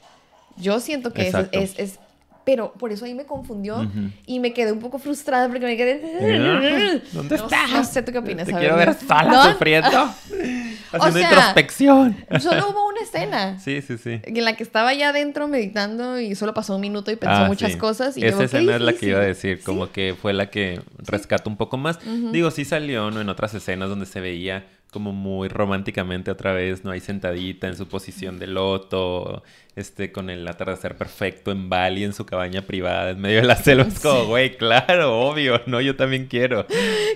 Yo 0.56 0.80
siento 0.80 1.12
que 1.12 1.28
es, 1.52 1.74
es... 1.78 1.98
Pero 2.46 2.72
por 2.74 2.92
eso 2.92 3.04
ahí 3.04 3.12
me 3.12 3.26
confundió 3.26 3.90
y 4.24 4.38
me 4.38 4.52
quedé 4.54 4.70
un 4.70 4.78
poco 4.78 4.98
frustrada 5.00 5.48
porque 5.48 5.66
me 5.66 5.76
quedé... 5.76 7.02
¿Dónde 7.12 7.36
No 7.36 7.44
estás? 7.44 7.70
No 7.72 7.82
sé, 7.84 8.02
¿tú 8.02 8.12
qué 8.12 8.18
opinas? 8.18 8.46
Te 8.46 8.54
A 8.54 8.58
quiero 8.60 8.76
ver, 8.76 8.86
ver 8.90 8.96
sola 9.00 9.24
¿no? 9.24 9.50
sufriendo. 9.52 9.88
Haciendo 10.92 11.18
sea, 11.18 11.28
introspección. 11.28 12.16
Solo 12.40 12.70
hubo 12.70 12.86
una 12.88 13.00
escena 13.00 13.58
Sí, 13.64 13.82
sí, 13.82 13.98
sí. 13.98 14.20
en 14.22 14.44
la 14.44 14.54
que 14.54 14.62
estaba 14.62 14.94
ya 14.94 15.08
adentro 15.08 15.48
meditando 15.48 16.20
y 16.20 16.36
solo 16.36 16.54
pasó 16.54 16.76
un 16.76 16.80
minuto 16.82 17.10
y 17.10 17.16
pensó 17.16 17.34
Ah, 17.34 17.46
muchas 17.48 17.72
sí. 17.72 17.78
cosas. 17.78 18.16
Y 18.16 18.24
Esa 18.24 18.44
escena 18.44 18.76
es 18.76 18.80
la 18.80 18.92
que 18.92 19.06
iba 19.06 19.18
a 19.18 19.24
decir, 19.24 19.60
como 19.64 19.90
que 19.90 20.14
fue 20.20 20.32
la 20.32 20.48
que 20.48 20.80
rescata 20.98 21.50
un 21.50 21.56
poco 21.56 21.76
más. 21.76 21.98
Digo, 22.32 22.52
sí 22.52 22.64
salió 22.64 23.10
¿no? 23.10 23.20
en 23.20 23.28
otras 23.28 23.52
escenas 23.54 23.88
donde 23.88 24.06
se 24.06 24.20
veía 24.20 24.64
como 24.90 25.12
muy 25.12 25.48
románticamente 25.48 26.30
otra 26.30 26.52
vez, 26.52 26.84
¿no? 26.84 26.90
Ahí 26.90 27.00
sentadita 27.00 27.66
en 27.66 27.76
su 27.76 27.86
posición 27.88 28.38
de 28.38 28.46
loto, 28.46 29.42
este, 29.74 30.10
con 30.10 30.30
el 30.30 30.46
atardecer 30.48 30.96
perfecto 30.96 31.50
en 31.50 31.68
Bali, 31.68 32.04
en 32.04 32.14
su 32.14 32.24
cabaña 32.24 32.62
privada, 32.62 33.10
en 33.10 33.20
medio 33.20 33.42
de 33.42 33.46
la 33.46 33.56
selva. 33.56 33.84
Es 33.84 34.00
como, 34.00 34.24
güey, 34.26 34.56
claro, 34.56 35.20
obvio, 35.20 35.60
¿no? 35.66 35.80
Yo 35.80 35.96
también 35.96 36.26
quiero. 36.26 36.66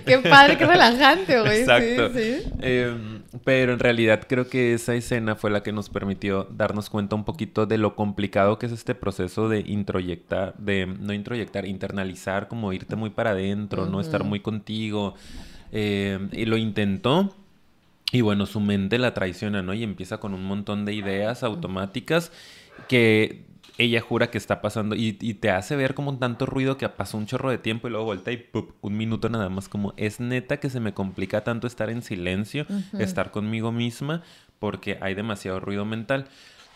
Qué 0.04 0.18
padre, 0.18 0.58
qué 0.58 0.66
relajante, 0.66 1.40
güey. 1.40 1.60
Exacto. 1.60 2.10
Em, 2.60 3.22
pero 3.44 3.72
en 3.72 3.78
realidad 3.78 4.26
creo 4.28 4.48
que 4.48 4.74
esa 4.74 4.94
escena 4.94 5.36
fue 5.36 5.50
la 5.50 5.62
que 5.62 5.72
nos 5.72 5.88
permitió 5.88 6.48
darnos 6.50 6.90
cuenta 6.90 7.14
un 7.14 7.24
poquito 7.24 7.66
de 7.66 7.78
lo 7.78 7.94
complicado 7.94 8.58
que 8.58 8.66
es 8.66 8.72
este 8.72 8.94
proceso 8.94 9.48
de 9.48 9.60
introyectar, 9.60 10.54
de 10.58 10.86
no 10.86 11.12
introyectar, 11.12 11.64
internalizar, 11.64 12.48
como 12.48 12.72
irte 12.72 12.96
muy 12.96 13.10
para 13.10 13.30
adentro, 13.30 13.86
no 13.86 14.00
estar 14.00 14.24
muy 14.24 14.40
contigo. 14.40 15.14
Em, 15.72 16.28
y 16.32 16.46
lo 16.46 16.56
intentó, 16.56 17.34
y 18.12 18.20
bueno, 18.20 18.46
su 18.46 18.60
mente 18.60 18.98
la 18.98 19.14
traiciona, 19.14 19.62
¿no? 19.62 19.74
Y 19.74 19.82
empieza 19.82 20.18
con 20.18 20.34
un 20.34 20.44
montón 20.44 20.84
de 20.84 20.94
ideas 20.94 21.42
automáticas 21.42 22.32
que 22.88 23.44
ella 23.78 24.00
jura 24.00 24.30
que 24.30 24.38
está 24.38 24.60
pasando 24.60 24.94
y, 24.94 25.12
te 25.12 25.50
hace 25.50 25.74
ver 25.74 25.94
como 25.94 26.10
un 26.10 26.18
tanto 26.18 26.44
ruido 26.44 26.76
que 26.76 26.88
pasó 26.88 27.16
un 27.16 27.26
chorro 27.26 27.50
de 27.50 27.58
tiempo 27.58 27.88
y 27.88 27.90
luego 27.90 28.04
vuelta 28.04 28.30
y 28.30 28.36
¡pup! 28.36 28.72
un 28.82 28.96
minuto 28.96 29.30
nada 29.30 29.48
más 29.48 29.68
como 29.68 29.94
es 29.96 30.20
neta 30.20 30.58
que 30.58 30.68
se 30.68 30.80
me 30.80 30.92
complica 30.92 31.44
tanto 31.44 31.66
estar 31.66 31.88
en 31.88 32.02
silencio, 32.02 32.66
estar 32.98 33.30
conmigo 33.30 33.72
misma 33.72 34.22
porque 34.58 34.98
hay 35.00 35.14
demasiado 35.14 35.60
ruido 35.60 35.84
mental. 35.84 36.26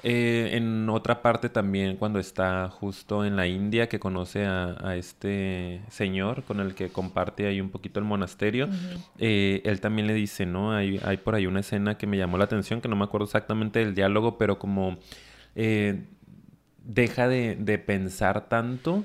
Eh, 0.06 0.58
en 0.58 0.86
otra 0.90 1.22
parte 1.22 1.48
también, 1.48 1.96
cuando 1.96 2.18
está 2.18 2.68
justo 2.68 3.24
en 3.24 3.36
la 3.36 3.46
India, 3.46 3.88
que 3.88 3.98
conoce 3.98 4.44
a, 4.44 4.96
este 4.96 5.80
señor 5.88 6.42
con 6.44 6.60
el 6.60 6.74
que 6.74 6.90
comparte 6.90 7.46
ahí 7.46 7.58
un 7.58 7.70
poquito 7.70 8.00
el 8.00 8.04
monasterio, 8.04 8.68
eh, 9.18 9.62
él 9.64 9.80
también 9.80 10.06
le 10.06 10.12
dice, 10.12 10.44
¿no? 10.44 10.72
Hay, 10.72 11.00
hay, 11.02 11.16
por 11.16 11.34
ahí 11.34 11.46
una 11.46 11.60
escena 11.60 11.96
que 11.96 12.06
me 12.06 12.18
llamó 12.18 12.36
la 12.36 12.44
atención, 12.44 12.82
que 12.82 12.88
no 12.88 12.96
me 12.96 13.04
acuerdo 13.04 13.24
exactamente 13.24 13.78
del 13.78 13.94
diálogo, 13.94 14.36
pero 14.36 14.58
como 14.58 14.98
eh, 15.56 16.04
deja 16.84 17.26
de, 17.26 17.56
de, 17.56 17.78
pensar 17.78 18.50
tanto. 18.50 19.04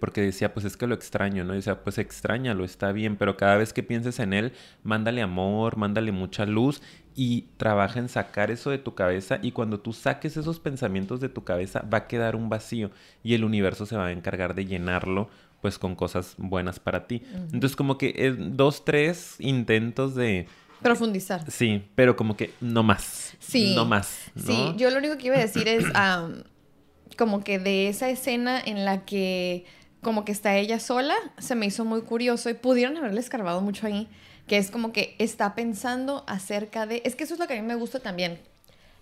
porque 0.00 0.20
decía, 0.20 0.52
pues 0.52 0.66
es 0.66 0.76
que 0.76 0.88
lo 0.88 0.96
extraño, 0.96 1.44
¿no? 1.44 1.52
Y 1.52 1.58
decía, 1.58 1.84
pues 1.84 1.98
extrañalo, 1.98 2.64
está 2.64 2.90
bien, 2.90 3.16
pero 3.16 3.36
cada 3.36 3.56
vez 3.56 3.72
que 3.72 3.84
pienses 3.84 4.18
en 4.18 4.32
él, 4.32 4.52
mándale 4.82 5.22
amor, 5.22 5.76
mándale 5.76 6.10
mucha 6.10 6.44
luz 6.44 6.82
y 7.16 7.42
trabaja 7.56 7.98
en 7.98 8.08
sacar 8.08 8.50
eso 8.50 8.70
de 8.70 8.78
tu 8.78 8.94
cabeza 8.94 9.38
y 9.40 9.52
cuando 9.52 9.78
tú 9.80 9.92
saques 9.92 10.36
esos 10.36 10.58
pensamientos 10.58 11.20
de 11.20 11.28
tu 11.28 11.44
cabeza 11.44 11.84
va 11.92 11.98
a 11.98 12.06
quedar 12.08 12.34
un 12.34 12.48
vacío 12.48 12.90
y 13.22 13.34
el 13.34 13.44
universo 13.44 13.86
se 13.86 13.96
va 13.96 14.06
a 14.06 14.12
encargar 14.12 14.54
de 14.54 14.66
llenarlo 14.66 15.28
pues 15.60 15.78
con 15.78 15.94
cosas 15.94 16.34
buenas 16.36 16.78
para 16.78 17.06
ti. 17.06 17.22
Entonces 17.52 17.76
como 17.76 17.96
que 17.96 18.14
es 18.16 18.34
dos, 18.38 18.84
tres 18.84 19.36
intentos 19.38 20.14
de... 20.14 20.46
Profundizar. 20.82 21.50
Sí, 21.50 21.82
pero 21.94 22.16
como 22.16 22.36
que 22.36 22.52
no 22.60 22.82
más. 22.82 23.34
Sí. 23.38 23.74
No 23.74 23.86
más. 23.86 24.30
Sí, 24.36 24.74
yo 24.76 24.90
lo 24.90 24.98
único 24.98 25.16
que 25.16 25.28
iba 25.28 25.36
a 25.36 25.40
decir 25.40 25.66
es 25.68 25.86
como 27.16 27.42
que 27.42 27.58
de 27.58 27.88
esa 27.88 28.10
escena 28.10 28.60
en 28.60 28.84
la 28.84 29.04
que 29.04 29.64
como 30.02 30.26
que 30.26 30.32
está 30.32 30.56
ella 30.56 30.78
sola, 30.78 31.14
se 31.38 31.54
me 31.54 31.64
hizo 31.64 31.86
muy 31.86 32.02
curioso 32.02 32.50
y 32.50 32.54
pudieron 32.54 32.96
haberle 32.98 33.20
escarbado 33.20 33.62
mucho 33.62 33.86
ahí 33.86 34.06
que 34.46 34.58
es 34.58 34.70
como 34.70 34.92
que 34.92 35.16
está 35.18 35.54
pensando 35.54 36.24
acerca 36.26 36.86
de, 36.86 37.02
es 37.04 37.16
que 37.16 37.24
eso 37.24 37.34
es 37.34 37.40
lo 37.40 37.46
que 37.46 37.54
a 37.54 37.62
mí 37.62 37.66
me 37.66 37.74
gusta 37.74 38.00
también, 38.00 38.40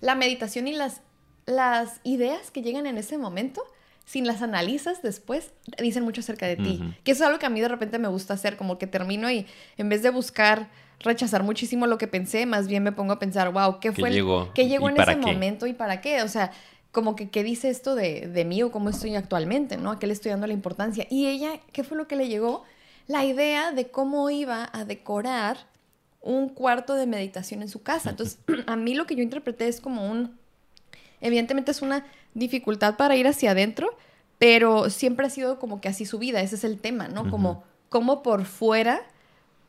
la 0.01 0.15
meditación 0.15 0.69
y 0.69 0.73
las, 0.73 1.01
las 1.47 2.01
ideas 2.05 2.51
que 2.51 2.63
llegan 2.63 2.87
en 2.87 2.99
ese 2.99 3.19
momento, 3.19 3.63
si 4.05 4.21
las 4.21 4.43
analizas 4.43 5.03
después, 5.03 5.53
dicen 5.79 6.05
mucho 6.05 6.21
acerca 6.21 6.47
de 6.47 6.57
ti, 6.57 6.83
que 7.05 7.13
eso 7.13 7.23
es 7.25 7.29
algo 7.29 7.39
que 7.39 7.47
a 7.47 7.51
mí 7.51 7.61
de 7.61 7.69
repente 7.69 7.99
me 7.99 8.09
gusta 8.09 8.35
hacer, 8.35 8.57
como 8.57 8.79
que 8.79 8.87
termino 8.87 9.31
y 9.31 9.47
en 9.77 9.89
vez 9.89 10.03
de 10.03 10.11
buscar 10.11 10.71
rechazar 11.01 11.43
muchísimo 11.43 11.87
lo 11.87 11.99
que 11.99 12.07
pensé, 12.07 12.47
más 12.47 12.69
bien 12.69 12.83
me 12.83 12.93
pongo 12.93 13.13
a 13.13 13.19
pensar, 13.19 13.53
wow, 13.53 13.81
¿qué 13.81 13.93
fue? 13.93 14.09
¿Qué 14.09 14.15
llegó, 14.15 14.53
¿qué 14.55 14.69
llegó 14.69 14.89
en 14.89 15.01
ese 15.01 15.17
momento 15.17 15.67
y 15.67 15.73
para 15.73 16.01
qué? 16.01 16.23
O 16.23 16.29
sea, 16.29 16.53
como 16.93 17.17
que 17.17 17.31
qué 17.31 17.43
dice 17.43 17.71
esto 17.71 17.95
de, 17.95 18.29
de 18.29 18.45
mí 18.45 18.63
o 18.63 18.71
cómo 18.71 18.91
estoy 18.91 19.17
actualmente, 19.17 19.77
¿no? 19.77 19.91
¿A 19.91 19.99
qué 19.99 20.07
le 20.07 20.13
estoy 20.13 20.31
dando 20.31 20.47
la 20.47 20.53
importancia? 20.53 21.07
Y 21.11 21.27
ella, 21.27 21.61
¿qué 21.73 21.83
fue 21.85 21.97
lo 21.97 22.07
que 22.07 22.17
le 22.17 22.29
llegó? 22.29 22.65
La 23.07 23.25
idea 23.25 23.73
de 23.73 23.91
cómo 23.91 24.31
iba 24.31 24.69
a 24.73 24.85
decorar 24.85 25.59
un 26.21 26.49
cuarto 26.49 26.95
de 26.95 27.07
meditación 27.07 27.63
en 27.63 27.69
su 27.69 27.83
casa. 27.83 28.11
Entonces, 28.11 28.39
a 28.67 28.77
mí 28.77 28.95
lo 28.95 29.07
que 29.07 29.17
yo 29.17 29.23
interpreté 29.23 29.69
es 29.69 29.81
como 29.81 30.11
un, 30.11 30.39
evidentemente 31.21 31.71
es 31.71 31.83
una 31.83 32.07
dificultad 32.35 32.97
para 32.97 33.17
ir 33.17 33.27
hacia 33.27 33.51
adentro, 33.51 33.97
pero 34.39 34.91
siempre 34.91 35.27
ha 35.27 35.31
sido 35.31 35.59
como 35.59 35.81
que 35.81 35.89
así 35.89 36.07
su 36.07 36.19
vida, 36.19 36.41
ese 36.41 36.57
es 36.57 36.65
el 36.65 36.81
tema, 36.81 37.09
¿no? 37.09 37.31
Como, 37.31 37.63
como 37.89 38.23
por 38.23 38.45
fuera 38.45 39.03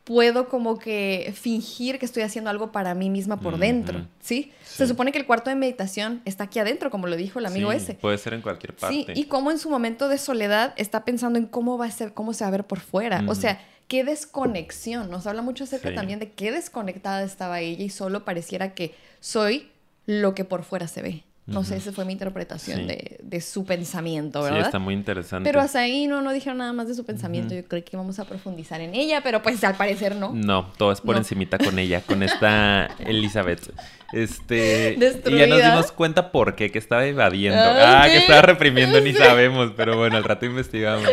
puedo 0.04 0.48
como 0.48 0.78
que 0.78 1.32
fingir 1.34 1.98
que 1.98 2.04
estoy 2.04 2.22
haciendo 2.22 2.50
algo 2.50 2.72
para 2.72 2.94
mí 2.94 3.08
misma 3.08 3.40
por 3.40 3.58
dentro, 3.58 4.06
¿sí? 4.20 4.52
Se 4.62 4.86
supone 4.86 5.12
que 5.12 5.18
el 5.18 5.26
cuarto 5.26 5.48
de 5.48 5.56
meditación 5.56 6.20
está 6.26 6.44
aquí 6.44 6.58
adentro, 6.58 6.90
como 6.90 7.06
lo 7.06 7.16
dijo 7.16 7.38
el 7.38 7.46
amigo 7.46 7.72
ese. 7.72 7.94
Puede 7.94 8.18
ser 8.18 8.34
en 8.34 8.42
cualquier 8.42 8.74
parte. 8.74 8.94
Sí, 8.94 9.06
y 9.14 9.24
como 9.24 9.50
en 9.50 9.58
su 9.58 9.70
momento 9.70 10.08
de 10.08 10.18
soledad 10.18 10.74
está 10.76 11.04
pensando 11.04 11.38
en 11.38 11.46
cómo 11.46 11.78
va 11.78 11.86
a 11.86 11.90
ser, 11.90 12.12
cómo 12.12 12.34
se 12.34 12.44
va 12.44 12.48
a 12.48 12.50
ver 12.50 12.64
por 12.64 12.80
fuera. 12.80 13.24
O 13.28 13.34
sea, 13.34 13.60
qué 13.88 14.04
desconexión. 14.04 15.10
Nos 15.10 15.26
habla 15.26 15.40
mucho 15.40 15.64
acerca 15.64 15.94
también 15.94 16.18
de 16.18 16.32
qué 16.32 16.52
desconectada 16.52 17.22
estaba 17.22 17.60
ella 17.60 17.84
y 17.84 17.88
solo 17.88 18.24
pareciera 18.24 18.74
que 18.74 18.94
soy 19.20 19.70
lo 20.06 20.34
que 20.34 20.44
por 20.44 20.64
fuera 20.64 20.86
se 20.86 21.00
ve. 21.00 21.24
No 21.46 21.62
sé, 21.62 21.76
esa 21.76 21.92
fue 21.92 22.06
mi 22.06 22.12
interpretación 22.12 22.86
de, 22.86 23.40
su 23.40 23.64
pensamiento, 23.64 24.42
¿verdad? 24.42 24.60
Sí, 24.60 24.64
está 24.66 24.78
muy 24.78 24.94
interesante. 24.94 25.46
Pero 25.46 25.60
hasta 25.60 25.80
ahí 25.80 26.06
no, 26.06 26.22
no 26.22 26.32
dijeron 26.32 26.58
nada 26.58 26.72
más 26.72 26.88
de 26.88 26.94
su 26.94 27.04
pensamiento. 27.04 27.54
Yo 27.54 27.64
creo 27.64 27.84
que 27.84 27.90
íbamos 27.92 28.18
a 28.18 28.24
profundizar 28.24 28.80
en 28.80 28.94
ella, 28.94 29.20
pero 29.22 29.42
pues 29.42 29.62
al 29.64 29.76
parecer 29.76 30.16
no. 30.16 30.32
No, 30.32 30.72
todo 30.78 30.92
es 30.92 31.00
por 31.00 31.16
encimita 31.16 31.58
con 31.58 31.78
ella, 31.78 32.00
con 32.00 32.22
esta 32.22 32.86
Elizabeth. 32.98 33.72
Este. 34.12 34.96
Destruida. 34.98 35.46
Y 35.46 35.48
ya 35.48 35.56
nos 35.56 35.62
dimos 35.62 35.92
cuenta 35.92 36.30
por 36.30 36.54
qué, 36.54 36.70
que 36.70 36.78
estaba 36.78 37.04
evadiendo. 37.04 37.60
Ah, 37.60 38.04
que 38.06 38.18
estaba 38.18 38.42
reprimiendo, 38.42 39.00
ni 39.00 39.12
sabemos. 39.12 39.72
Pero 39.76 39.96
bueno, 39.96 40.16
al 40.16 40.24
rato 40.24 40.46
investigamos. 40.46 41.08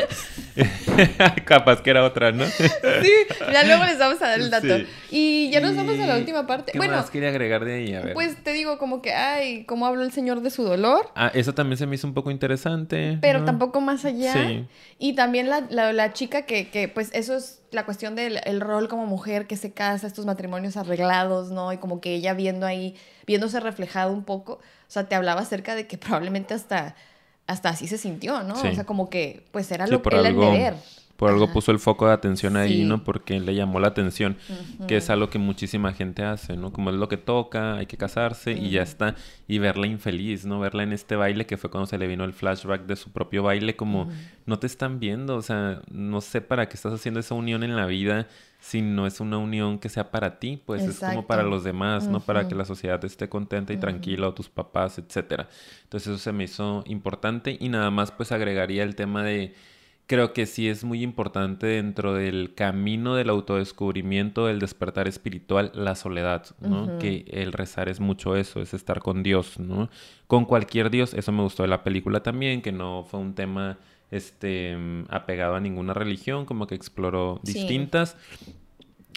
Capaz 1.45 1.81
que 1.81 1.89
era 1.89 2.03
otra, 2.03 2.31
¿no? 2.31 2.45
sí, 2.45 3.11
ya 3.51 3.63
luego 3.63 3.85
les 3.85 3.97
vamos 3.97 4.21
a 4.21 4.27
dar 4.27 4.39
el 4.39 4.49
dato. 4.49 4.77
Y 5.09 5.49
ya 5.51 5.59
nos 5.59 5.75
vamos 5.75 5.99
a 5.99 6.05
la 6.05 6.17
última 6.17 6.47
parte. 6.47 6.71
¿Qué 6.71 6.77
bueno, 6.77 6.95
más 6.95 7.09
quería 7.09 7.29
agregar 7.29 7.65
de 7.65 7.73
ahí? 7.73 7.93
A 7.93 8.01
ver. 8.01 8.13
Pues 8.13 8.43
te 8.43 8.53
digo, 8.53 8.77
como 8.77 9.01
que, 9.01 9.13
ay, 9.13 9.65
cómo 9.65 9.85
habló 9.85 10.03
el 10.03 10.11
señor 10.11 10.41
de 10.41 10.49
su 10.49 10.63
dolor. 10.63 11.09
Ah, 11.15 11.31
eso 11.33 11.53
también 11.53 11.77
se 11.77 11.85
me 11.85 11.95
hizo 11.95 12.07
un 12.07 12.13
poco 12.13 12.31
interesante. 12.31 13.17
Pero 13.21 13.43
tampoco 13.45 13.81
más 13.81 14.05
allá. 14.05 14.33
Sí. 14.33 14.67
Y 14.99 15.13
también 15.13 15.49
la, 15.49 15.61
la, 15.69 16.13
chica 16.13 16.43
que, 16.43 16.69
que, 16.69 16.87
pues, 16.87 17.09
eso 17.13 17.35
es 17.35 17.61
la 17.71 17.85
cuestión 17.85 18.15
del 18.15 18.39
el 18.43 18.59
rol 18.59 18.87
como 18.87 19.05
mujer 19.05 19.47
que 19.47 19.55
se 19.55 19.71
casa, 19.71 20.07
estos 20.07 20.25
matrimonios 20.25 20.77
arreglados, 20.77 21.51
¿no? 21.51 21.71
Y 21.71 21.77
como 21.77 22.01
que 22.01 22.15
ella 22.15 22.33
viendo 22.33 22.65
ahí, 22.65 22.80
viéndose 23.25 23.59
reflejado 23.59 24.11
un 24.11 24.23
poco, 24.23 24.53
o 24.53 24.59
sea, 24.87 25.07
te 25.07 25.15
hablaba 25.15 25.41
acerca 25.41 25.75
de 25.75 25.87
que 25.87 25.97
probablemente 25.97 26.53
hasta, 26.53 26.95
hasta 27.47 27.69
así 27.69 27.87
se 27.87 27.97
sintió, 27.97 28.43
¿no? 28.43 28.55
O 28.55 28.73
sea, 28.73 28.85
como 28.85 29.09
que 29.09 29.45
pues 29.51 29.71
era 29.71 29.87
lo 29.87 30.01
que 30.01 30.15
él 30.15 30.25
algo, 30.25 30.51
deber. 30.51 30.75
Por 31.15 31.29
algo 31.29 31.53
puso 31.53 31.71
el 31.71 31.77
foco 31.77 32.07
de 32.07 32.13
atención 32.13 32.57
ahí, 32.57 32.83
¿no? 32.83 33.03
Porque 33.03 33.39
le 33.39 33.53
llamó 33.53 33.79
la 33.79 33.89
atención, 33.89 34.37
que 34.87 34.97
es 34.97 35.11
algo 35.11 35.29
que 35.29 35.37
muchísima 35.37 35.93
gente 35.93 36.23
hace, 36.23 36.57
¿no? 36.57 36.73
Como 36.73 36.89
es 36.89 36.95
lo 36.95 37.07
que 37.09 37.17
toca, 37.17 37.75
hay 37.75 37.85
que 37.85 37.95
casarse 37.95 38.53
y 38.53 38.71
ya 38.71 38.81
está. 38.81 39.13
Y 39.47 39.59
verla 39.59 39.85
infeliz, 39.85 40.45
¿no? 40.45 40.59
Verla 40.59 40.81
en 40.81 40.93
este 40.93 41.15
baile 41.15 41.45
que 41.45 41.57
fue 41.57 41.69
cuando 41.69 41.85
se 41.85 41.99
le 41.99 42.07
vino 42.07 42.23
el 42.23 42.33
flashback 42.33 42.87
de 42.87 42.95
su 42.95 43.11
propio 43.11 43.43
baile, 43.43 43.75
como 43.75 44.09
no 44.47 44.57
te 44.57 44.65
están 44.65 44.99
viendo, 44.99 45.35
o 45.35 45.43
sea, 45.43 45.83
no 45.91 46.21
sé 46.21 46.41
para 46.41 46.67
qué 46.67 46.73
estás 46.73 46.93
haciendo 46.93 47.19
esa 47.19 47.35
unión 47.35 47.61
en 47.61 47.75
la 47.75 47.85
vida 47.85 48.27
si 48.61 48.83
no 48.83 49.07
es 49.07 49.19
una 49.19 49.39
unión 49.39 49.79
que 49.79 49.89
sea 49.89 50.11
para 50.11 50.37
ti, 50.37 50.61
pues 50.63 50.83
es 50.83 50.99
como 50.99 51.25
para 51.25 51.41
los 51.41 51.63
demás, 51.63 52.07
¿no? 52.07 52.19
Para 52.19 52.47
que 52.47 52.53
la 52.53 52.63
sociedad 52.63 53.03
esté 53.03 53.27
contenta 53.27 53.73
y 53.73 53.77
tranquila 53.77 54.27
o 54.27 54.33
tus 54.35 54.49
papás, 54.49 54.99
etcétera. 54.99 55.49
Entonces 55.83 56.09
eso 56.09 56.19
se 56.19 56.31
me 56.31 56.43
hizo 56.43 56.83
importante 56.85 57.57
y 57.59 57.69
nada 57.69 57.89
más 57.89 58.11
pues 58.11 58.31
agregaría 58.31 58.83
el 58.83 58.95
tema 58.95 59.23
de 59.23 59.55
creo 60.05 60.33
que 60.33 60.45
sí 60.45 60.69
es 60.69 60.83
muy 60.83 61.01
importante 61.01 61.65
dentro 61.65 62.13
del 62.13 62.53
camino 62.53 63.15
del 63.15 63.29
autodescubrimiento, 63.29 64.45
del 64.45 64.59
despertar 64.59 65.07
espiritual, 65.07 65.71
la 65.73 65.95
soledad, 65.95 66.45
¿no? 66.59 66.99
Que 66.99 67.25
el 67.31 67.53
rezar 67.53 67.89
es 67.89 67.99
mucho 67.99 68.35
eso, 68.35 68.61
es 68.61 68.75
estar 68.75 68.99
con 68.99 69.23
Dios, 69.23 69.59
¿no? 69.59 69.89
Con 70.27 70.45
cualquier 70.45 70.91
Dios, 70.91 71.15
eso 71.15 71.31
me 71.31 71.41
gustó 71.41 71.63
de 71.63 71.69
la 71.69 71.83
película 71.83 72.21
también, 72.21 72.61
que 72.61 72.71
no 72.71 73.05
fue 73.09 73.19
un 73.19 73.33
tema 73.33 73.79
este 74.11 74.77
apegado 75.09 75.55
a 75.55 75.59
ninguna 75.59 75.93
religión, 75.93 76.45
como 76.45 76.67
que 76.67 76.75
exploró 76.75 77.39
distintas. 77.43 78.17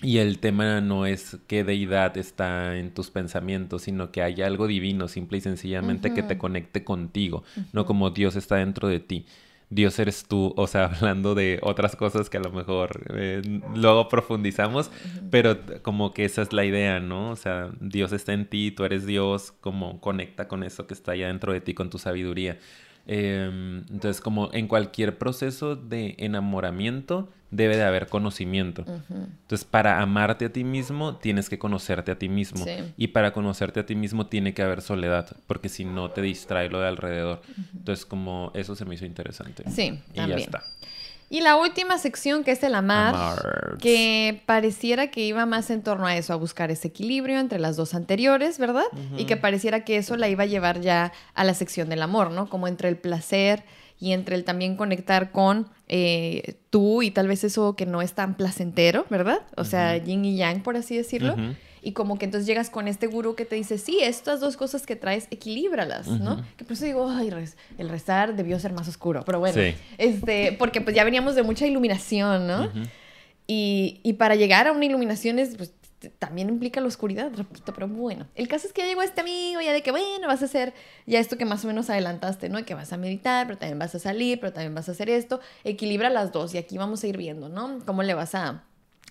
Y 0.03 0.19
el 0.19 0.39
tema 0.39 0.81
no 0.81 1.07
es 1.07 1.39
qué 1.47 1.65
deidad 1.65 2.17
está 2.19 2.77
en 2.77 2.93
tus 2.93 3.11
pensamientos, 3.11 3.83
sino 3.83 4.11
que 4.11 4.23
hay 4.23 4.43
algo 4.43 4.67
divino, 4.67 5.09
simple 5.09 5.39
y 5.39 5.41
sencillamente 5.41 6.13
que 6.13 6.23
te 6.23 6.37
conecte 6.37 6.85
contigo, 6.85 7.43
no 7.73 7.87
como 7.87 8.11
Dios 8.11 8.37
está 8.37 8.57
dentro 8.57 8.89
de 8.89 9.01
ti. 9.01 9.27
Dios 9.71 9.99
eres 9.99 10.27
tú, 10.27 10.53
o 10.57 10.67
sea, 10.67 10.85
hablando 10.95 11.35
de 11.35 11.59
otras 11.63 11.97
cosas 11.97 12.29
que 12.29 12.37
a 12.37 12.41
lo 12.41 12.53
mejor 12.53 13.05
eh, 13.15 13.43
luego 13.75 14.09
profundizamos, 14.09 14.91
pero 15.31 15.59
como 15.83 16.13
que 16.13 16.25
esa 16.25 16.43
es 16.43 16.53
la 16.53 16.65
idea, 16.65 17.01
¿no? 17.01 17.31
O 17.31 17.37
sea, 17.37 17.71
Dios 17.81 18.13
está 18.13 18.35
en 18.35 18.47
ti, 18.47 18.71
tú 18.71 18.85
eres 18.85 19.07
Dios, 19.07 19.53
como 19.61 20.01
conecta 20.01 20.49
con 20.49 20.63
eso 20.63 20.87
que 20.87 20.95
está 20.95 21.13
allá 21.13 21.29
dentro 21.29 21.53
de 21.53 21.61
ti, 21.61 21.75
con 21.75 21.91
tu 21.91 21.99
sabiduría. 21.99 22.59
Em, 23.07 23.79
entonces, 23.91 24.21
como 24.21 24.51
en 24.53 24.67
cualquier 24.67 25.19
proceso 25.19 25.77
de 25.77 26.15
enamoramiento, 26.19 27.31
debe 27.51 27.77
de 27.77 27.85
haber 27.85 28.09
conocimiento. 28.09 28.85
Entonces, 29.09 29.65
para 29.65 30.01
amarte 30.01 30.47
a 30.47 30.53
ti 30.53 30.65
mismo, 30.65 31.17
tienes 31.17 31.49
que 31.49 31.59
conocerte 31.59 32.11
a 32.11 32.19
ti 32.19 32.29
mismo. 32.29 32.65
Y 32.97 33.09
para 33.09 33.33
conocerte 33.33 33.81
a 33.81 33.87
ti 33.87 33.95
mismo, 33.95 34.27
tiene 34.27 34.55
que 34.55 34.63
haber 34.63 34.81
soledad, 34.81 35.37
porque 35.47 35.69
si 35.69 35.85
no, 35.85 36.11
te 36.11 36.23
distrae 36.23 36.69
lo 36.69 36.81
de 36.81 36.89
alrededor. 36.89 37.43
Entonces, 37.75 38.07
como 38.07 38.51
eso 38.55 38.75
se 38.75 38.85
me 38.85 38.95
hizo 38.95 39.07
interesante. 39.07 39.65
Sí, 39.71 40.01
y 40.15 40.27
ya 40.27 40.37
está. 40.37 40.65
Y 41.35 41.41
la 41.41 41.57
última 41.57 41.99
sección, 41.99 42.45
que 42.45 42.53
es 42.53 42.63
el 42.63 42.77
amar, 42.77 43.77
que 43.81 44.41
pareciera 44.47 45.09
que 45.09 45.23
iba 45.23 45.47
más 45.47 45.69
en 45.71 45.83
torno 45.83 46.07
a 46.07 46.17
eso, 46.17 46.33
a 46.33 46.37
buscar 46.37 46.71
ese 46.71 46.87
equilibrio 46.87 47.41
entre 47.41 47.59
las 47.59 47.75
dos 47.75 47.95
anteriores, 47.95 48.61
¿verdad? 48.61 48.85
Y 49.19 49.25
que 49.25 49.37
pareciera 49.37 49.85
que 49.85 49.97
eso 49.97 50.17
la 50.17 50.29
iba 50.29 50.45
a 50.45 50.47
llevar 50.47 50.81
ya 50.81 51.13
a 51.35 51.43
la 51.43 51.55
sección 51.55 51.89
del 51.89 52.03
amor, 52.03 52.31
¿no? 52.31 52.49
Como 52.49 52.69
entre 52.69 52.89
el 52.89 52.97
placer 52.97 53.65
y 53.99 54.13
entre 54.13 54.37
el 54.37 54.45
también 54.45 54.77
conectar 54.77 55.33
con 55.33 55.69
eh, 55.89 56.55
tú 56.71 57.03
y 57.03 57.11
tal 57.11 57.27
vez 57.27 57.43
eso 57.43 57.75
que 57.75 57.85
no 57.85 58.01
es 58.01 58.13
tan 58.13 58.37
placentero, 58.37 59.05
¿verdad? 59.11 59.41
O 59.57 59.65
sea, 59.65 59.97
yin 59.97 60.25
y 60.25 60.37
yang, 60.37 60.63
por 60.63 60.77
así 60.77 60.97
decirlo 60.97 61.35
y 61.85 61.93
como 61.93 62.19
que 62.19 62.25
entonces 62.25 62.47
llegas 62.47 62.71
con 62.71 62.89
este 62.89 63.07
gurú 63.07 63.35
que 63.35 63.45
te 63.45 63.57
dice, 63.57 63.79
sí, 63.79 63.99
estas 64.01 64.41
dos 64.41 64.57
cosas 64.57 64.87
que 64.87 64.97
traes, 64.97 65.29
equilíbralas, 65.31 66.09
¿no? 66.09 66.43
Que 66.57 66.65
por 66.65 66.73
eso 66.73 66.87
digo, 66.87 67.09
ay, 67.09 67.31
el 67.79 67.89
rezar 67.89 68.35
debió 68.35 68.59
ser 68.59 68.73
más 68.73 68.89
oscuro, 68.89 69.23
pero 69.25 69.39
bueno, 69.39 69.61
este, 69.99 70.53
porque 70.59 70.81
pues 70.81 70.97
ya 70.97 71.05
veníamos 71.05 71.35
de 71.35 71.43
mucha 71.43 71.67
iluminación, 71.67 72.47
¿no? 72.47 72.71
y, 73.47 74.01
y, 74.03 74.15
para 74.15 74.35
llegar 74.35 74.67
a 74.67 74.73
una 74.73 74.87
iluminación 74.87 75.39
es, 75.39 75.57
pues, 75.57 75.73
también 76.19 76.49
implica 76.49 76.81
la 76.81 76.87
oscuridad, 76.87 77.31
repito, 77.35 77.73
pero 77.73 77.89
bueno. 77.89 78.27
El 78.35 78.49
caso 78.49 78.67
es 78.67 78.73
que 78.73 78.87
llegó 78.87 79.03
este 79.03 79.21
amigo, 79.21 79.61
ya 79.61 79.73
de 79.73 79.83
que, 79.83 79.91
bueno, 79.91 80.27
vas 80.27 80.43
a 80.43 80.47
hacer 80.47 80.75
ya 81.07 81.19
esto 81.19 81.37
que 81.37 81.45
más 81.45 81.65
o 81.65 81.69
menos 81.69 81.91
adelantaste, 81.91 82.49
¿no? 82.49 82.65
Que 82.65 82.75
vas 82.75 82.93
a 82.93 82.97
meditar, 82.97 83.47
pero 83.47 83.59
también 83.59 83.79
vas 83.79 83.95
a 83.95 83.99
salir, 83.99 84.41
pero 84.41 84.53
también 84.53 84.75
vas 84.75 84.89
a 84.89 84.93
hacer 84.93 85.11
esto. 85.11 85.41
Equilibra 85.65 86.11
las 86.11 86.33
dos 86.33 86.55
y 86.55 86.59
aquí 86.59 86.79
vamos 86.79 87.05
a 87.05 87.07
ir 87.07 87.17
viendo, 87.17 87.49
¿no? 87.49 87.79
Cómo 87.85 88.03
le 88.03 88.15
vas 88.15 88.35
a, 88.35 88.65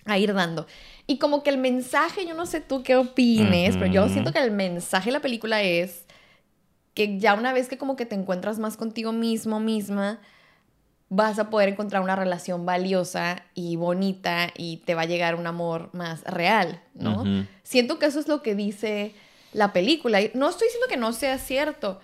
a 0.04 0.18
ir 0.18 0.34
dando. 0.34 0.66
Y 1.06 1.18
como 1.18 1.42
que 1.42 1.50
el 1.50 1.58
mensaje, 1.58 2.26
yo 2.26 2.34
no 2.34 2.46
sé 2.46 2.60
tú 2.60 2.82
qué 2.82 2.96
opines, 2.96 3.76
pero 3.76 3.92
yo 3.92 4.08
siento 4.08 4.32
que 4.32 4.42
el 4.42 4.50
mensaje 4.50 5.10
de 5.10 5.12
la 5.12 5.20
película 5.20 5.62
es 5.62 6.06
que 6.94 7.18
ya 7.18 7.34
una 7.34 7.52
vez 7.52 7.68
que 7.68 7.76
como 7.76 7.96
que 7.96 8.06
te 8.06 8.14
encuentras 8.14 8.58
más 8.58 8.76
contigo 8.76 9.12
mismo, 9.12 9.60
misma, 9.60 10.20
vas 11.10 11.38
a 11.38 11.50
poder 11.50 11.68
encontrar 11.68 12.02
una 12.02 12.16
relación 12.16 12.64
valiosa 12.64 13.42
y 13.54 13.76
bonita 13.76 14.48
y 14.56 14.78
te 14.78 14.94
va 14.94 15.02
a 15.02 15.06
llegar 15.06 15.34
un 15.34 15.46
amor 15.46 15.90
más 15.92 16.22
real, 16.24 16.80
¿no? 16.94 17.24
Siento 17.62 17.98
que 17.98 18.06
eso 18.06 18.18
es 18.18 18.28
lo 18.28 18.42
que 18.42 18.54
dice 18.54 19.12
la 19.52 19.72
película. 19.72 20.20
No 20.32 20.48
estoy 20.48 20.68
diciendo 20.68 20.86
que 20.88 20.96
no 20.96 21.12
sea 21.12 21.38
cierto, 21.38 22.00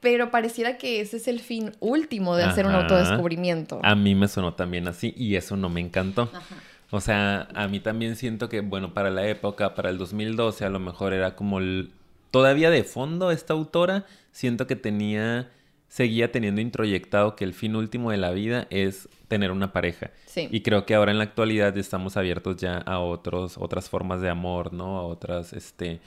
pero 0.00 0.30
pareciera 0.30 0.76
que 0.76 1.00
ese 1.00 1.16
es 1.16 1.28
el 1.28 1.40
fin 1.40 1.72
último 1.80 2.36
de 2.36 2.44
hacer 2.44 2.66
un 2.66 2.74
autodescubrimiento. 2.74 3.80
A 3.82 3.94
mí 3.94 4.14
me 4.14 4.28
sonó 4.28 4.52
también 4.52 4.86
así 4.86 5.14
y 5.16 5.36
eso 5.36 5.56
no 5.56 5.70
me 5.70 5.80
encantó. 5.80 6.30
Ajá. 6.34 6.56
O 6.90 7.00
sea, 7.00 7.48
a 7.54 7.68
mí 7.68 7.80
también 7.80 8.16
siento 8.16 8.48
que, 8.48 8.60
bueno, 8.60 8.94
para 8.94 9.10
la 9.10 9.26
época, 9.26 9.74
para 9.74 9.90
el 9.90 9.98
2012, 9.98 10.64
a 10.64 10.70
lo 10.70 10.78
mejor 10.78 11.12
era 11.12 11.34
como 11.34 11.58
el... 11.58 11.92
Todavía 12.30 12.70
de 12.70 12.84
fondo 12.84 13.30
esta 13.30 13.52
autora, 13.52 14.06
siento 14.32 14.66
que 14.66 14.76
tenía, 14.76 15.50
seguía 15.88 16.32
teniendo 16.32 16.60
introyectado 16.60 17.36
que 17.36 17.44
el 17.44 17.54
fin 17.54 17.76
último 17.76 18.10
de 18.10 18.16
la 18.16 18.32
vida 18.32 18.66
es 18.70 19.08
tener 19.28 19.52
una 19.52 19.72
pareja. 19.72 20.10
Sí. 20.26 20.48
Y 20.50 20.62
creo 20.62 20.84
que 20.84 20.94
ahora 20.94 21.12
en 21.12 21.18
la 21.18 21.24
actualidad 21.24 21.76
estamos 21.78 22.16
abiertos 22.16 22.56
ya 22.56 22.78
a 22.78 22.98
otros, 22.98 23.56
otras 23.56 23.88
formas 23.88 24.20
de 24.20 24.30
amor, 24.30 24.72
¿no? 24.72 24.98
A 24.98 25.04
otras, 25.04 25.52
este, 25.52 26.00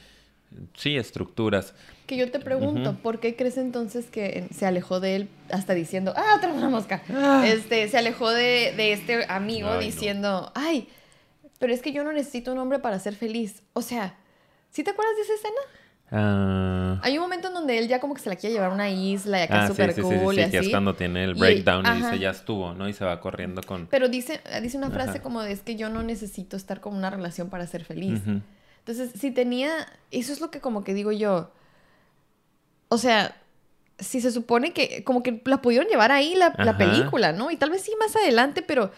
sí, 0.76 0.98
estructuras. 0.98 1.74
Que 2.06 2.18
yo 2.18 2.32
te 2.32 2.40
pregunto, 2.40 2.96
¿por 3.02 3.20
qué 3.20 3.36
crees 3.36 3.58
entonces 3.58 4.06
que 4.08 4.48
se 4.52 4.66
alejó 4.66 5.00
de 5.00 5.16
él 5.16 5.30
hasta 5.52 5.74
diciendo, 5.74 6.14
ah, 6.16 6.36
otra 6.38 6.54
una 6.54 6.70
mosca? 6.70 7.04
Ah. 7.10 7.44
Este, 7.46 7.88
se 7.88 7.98
alejó 7.98 8.30
de, 8.30 8.94
este 8.94 9.26
amigo 9.30 9.78
diciendo, 9.78 10.52
ay, 10.56 10.88
pero 11.60 11.74
es 11.74 11.82
que 11.82 11.92
yo 11.92 12.04
no 12.04 12.14
necesito 12.14 12.52
un 12.52 12.60
hombre 12.60 12.80
para 12.80 13.00
ser 13.00 13.16
feliz. 13.16 13.64
O 13.74 13.82
sea, 13.82 14.16
¿sí 14.72 14.84
te 14.84 14.92
acuerdas 14.92 15.16
de 15.18 15.22
esa 15.24 15.34
escena? 15.34 15.62
Ah. 16.10 17.00
Hay 17.04 17.18
un 17.18 17.24
momento 17.24 17.50
en 17.50 17.54
donde 17.54 17.78
él 17.78 17.90
ya 17.90 18.00
como 18.00 18.14
que 18.14 18.22
se 18.22 18.30
la 18.30 18.38
quiere 18.38 18.54
llevar 18.54 18.72
a 18.72 18.74
una 18.74 18.90
isla 18.90 19.40
y 19.40 19.42
acá 19.44 19.64
es 19.64 19.72
súper 19.72 19.94
cool 20.02 20.36
sí, 20.36 20.40
y 20.40 20.44
así. 20.44 20.52
que 20.52 20.58
es 20.60 20.70
cuando 20.70 20.96
tiene 20.96 21.26
el 21.26 21.36
breakdown 21.36 21.86
y, 21.86 21.98
dice 21.98 22.20
ya 22.20 22.30
estuvo, 22.30 22.74
¿no? 22.74 22.88
Y 22.88 22.94
se 22.94 23.04
va 23.04 23.20
corriendo 23.20 23.62
con... 23.62 23.88
Pero 23.88 24.08
dice, 24.08 24.40
dice 24.62 24.78
una 24.78 24.90
frase 24.90 25.20
como 25.20 25.42
de 25.42 25.52
es 25.52 25.62
que 25.62 25.76
yo 25.76 25.90
no 25.90 26.04
necesito 26.04 26.56
estar 26.56 26.80
con 26.80 26.96
una 26.96 27.10
relación 27.10 27.50
para 27.50 27.68
ser 27.68 27.84
feliz. 27.84 28.22
Entonces, 28.88 29.20
si 29.20 29.32
tenía, 29.32 29.70
eso 30.12 30.32
es 30.32 30.40
lo 30.40 30.50
que 30.50 30.62
como 30.62 30.86
que 30.86 30.94
digo 30.94 31.12
yo, 31.12 31.52
o 32.88 32.98
sea, 32.98 33.36
si 34.00 34.22
se 34.22 34.32
supone 34.32 34.72
que 34.72 35.04
como 35.04 35.24
que 35.24 35.42
la 35.44 35.62
pudieron 35.62 35.90
llevar 35.90 36.14
ahí 36.14 36.36
la, 36.36 36.78
película, 36.78 37.34
¿no? 37.34 37.52
Y 37.52 37.58
tal 37.58 37.70
vez 37.70 37.82
sí 37.82 37.92
más 38.00 38.16
adelante, 38.16 38.62
pero 38.62 38.92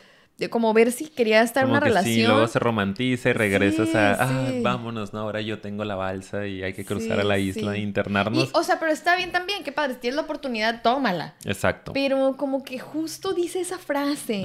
como 0.51 0.71
ver 0.75 0.91
si 0.91 1.07
quería 1.07 1.41
estar 1.41 1.63
en 1.63 1.71
una 1.71 1.79
relación. 1.79 2.13
Sí, 2.13 2.21
luego 2.21 2.47
se 2.47 2.59
romantiza 2.59 3.31
y 3.31 3.33
regresas 3.33 3.95
a, 3.95 4.13
ah, 4.23 4.51
vámonos, 4.61 5.11
¿no? 5.11 5.21
Ahora 5.21 5.41
yo 5.41 5.59
tengo 5.59 5.83
la 5.83 5.95
balsa 5.95 6.45
y 6.45 6.61
hay 6.61 6.73
que 6.73 6.85
cruzar 6.85 7.19
a 7.19 7.23
la 7.23 7.39
isla 7.39 7.75
e 7.75 7.79
internarnos. 7.79 8.51
o 8.53 8.61
sea, 8.61 8.79
pero 8.79 8.91
está 8.91 9.15
bien 9.15 9.31
también, 9.31 9.63
qué 9.63 9.71
padre, 9.71 9.95
si 9.95 10.01
tienes 10.01 10.17
la 10.17 10.21
oportunidad, 10.21 10.83
tómala. 10.83 11.33
Exacto. 11.45 11.93
Pero 11.93 12.35
como 12.37 12.63
que 12.63 12.77
justo 12.77 13.33
dice 13.33 13.59
esa 13.59 13.79
frase. 13.79 14.43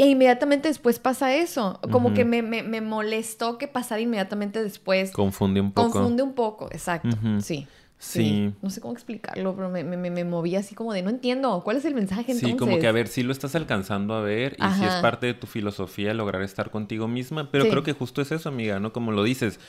E 0.00 0.06
inmediatamente 0.06 0.68
después 0.68 0.98
pasa 0.98 1.34
eso. 1.34 1.78
Como 1.90 2.14
que 2.14 2.24
me, 2.24 2.40
me, 2.42 2.80
molestó 2.80 3.58
que 3.58 3.68
pasara 3.68 4.00
inmediatamente 4.00 4.62
después. 4.62 5.10
Confunde 5.10 5.60
un 5.60 5.72
poco. 5.72 5.90
Confunde 5.90 6.22
un 6.22 6.32
poco, 6.32 6.68
exacto. 6.72 7.16
sí. 7.40 7.66
Sí. 7.98 8.54
No 8.62 8.70
sé 8.70 8.80
cómo 8.80 8.94
explicarlo, 8.94 9.54
pero 9.54 9.68
me, 9.68 9.84
me, 9.84 9.98
me, 9.98 10.24
moví 10.24 10.56
así 10.56 10.74
como 10.74 10.94
de 10.94 11.02
no 11.02 11.10
entiendo. 11.10 11.60
¿Cuál 11.62 11.76
es 11.76 11.84
el 11.84 11.94
mensaje 11.94 12.32
entonces? 12.32 12.48
Sí, 12.48 12.56
como 12.56 12.78
que 12.78 12.86
a 12.86 12.92
ver, 12.92 13.08
si 13.08 13.22
lo 13.22 13.30
estás 13.30 13.54
alcanzando 13.54 14.14
a 14.14 14.22
ver 14.22 14.56
y 14.58 14.78
si 14.78 14.86
es 14.86 14.94
parte 15.02 15.26
de 15.26 15.34
tu 15.34 15.46
filosofía 15.46 16.14
lograr 16.14 16.40
estar 16.40 16.70
contigo 16.70 17.06
misma, 17.06 17.50
pero 17.50 17.68
creo 17.68 17.82
que 17.82 17.92
justo 17.92 18.22
es 18.22 18.32
eso, 18.32 18.48
amiga, 18.48 18.80
¿no? 18.80 18.94
Como 18.94 19.12
lo 19.12 19.22
dices, 19.22 19.60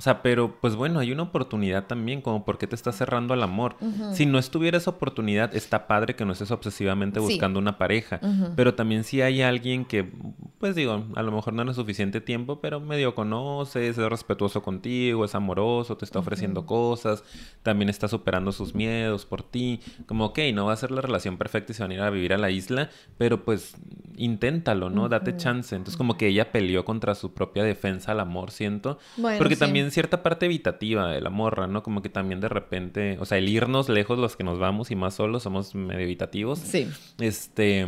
o 0.00 0.02
sea, 0.02 0.22
pero 0.22 0.56
pues 0.62 0.76
bueno, 0.76 0.98
hay 0.98 1.12
una 1.12 1.24
oportunidad 1.24 1.84
también, 1.84 2.22
como 2.22 2.46
por 2.46 2.56
qué 2.56 2.66
te 2.66 2.74
estás 2.74 2.96
cerrando 2.96 3.34
al 3.34 3.42
amor. 3.42 3.76
Si 4.14 4.24
no 4.24 4.38
estuviera 4.38 4.78
esa 4.78 4.92
oportunidad, 4.92 5.54
está 5.54 5.86
padre 5.86 6.16
que 6.16 6.24
no 6.24 6.32
estés 6.32 6.50
obsesivamente 6.52 7.20
buscando 7.20 7.58
una 7.58 7.76
pareja, 7.76 8.18
pero 8.56 8.72
también 8.72 9.04
si 9.04 9.20
hay 9.20 9.42
alguien 9.42 9.84
que, 9.84 10.10
pues 10.56 10.74
digo, 10.74 11.04
a 11.14 11.22
lo 11.22 11.32
mejor 11.32 11.52
no 11.52 11.70
es 11.70 11.76
suficiente 11.76 12.22
tiempo, 12.22 12.62
pero 12.62 12.80
medio 12.80 13.14
conoces, 13.14 13.98
es 13.98 14.08
respetuoso 14.08 14.62
contigo, 14.62 15.26
es 15.26 15.34
amoroso, 15.34 15.98
te 15.98 16.06
está 16.06 16.18
ofreciendo 16.18 16.64
cosas, 16.64 17.22
también 17.62 17.90
está 17.90 18.08
superando 18.08 18.52
sus 18.52 18.74
miedos 18.74 19.26
por 19.26 19.42
ti, 19.42 19.80
como, 20.06 20.24
ok, 20.24 20.38
no 20.54 20.64
va 20.64 20.72
a 20.72 20.76
ser 20.76 20.92
la 20.92 21.02
relación 21.02 21.36
perfecta 21.36 21.72
y 21.72 21.74
se 21.74 21.82
van 21.82 21.90
a 21.90 21.94
ir 21.96 22.00
a 22.00 22.08
vivir 22.08 22.32
a 22.32 22.38
la 22.38 22.50
isla, 22.50 22.88
pero 23.18 23.44
pues 23.44 23.76
inténtalo, 24.16 24.90
¿no? 24.90 25.08
Date 25.08 25.36
chance. 25.36 25.74
Entonces 25.74 25.96
como 25.96 26.16
que 26.16 26.28
ella 26.28 26.52
peleó 26.52 26.84
contra 26.84 27.14
su 27.14 27.32
propia 27.32 27.64
defensa 27.64 28.12
al 28.12 28.20
amor, 28.20 28.50
siento. 28.50 28.98
porque 29.38 29.56
también 29.56 29.89
cierta 29.90 30.22
parte 30.22 30.46
evitativa 30.46 31.08
de 31.08 31.20
la 31.20 31.30
morra, 31.30 31.66
¿no? 31.66 31.82
Como 31.82 32.02
que 32.02 32.08
también 32.08 32.40
de 32.40 32.48
repente, 32.48 33.16
o 33.20 33.24
sea, 33.24 33.38
el 33.38 33.48
irnos 33.48 33.88
lejos 33.88 34.18
los 34.18 34.36
que 34.36 34.44
nos 34.44 34.58
vamos 34.58 34.90
y 34.90 34.96
más 34.96 35.14
solos 35.14 35.42
somos 35.42 35.74
medio 35.74 36.00
evitativos. 36.00 36.58
Sí. 36.58 36.88
Este, 37.18 37.86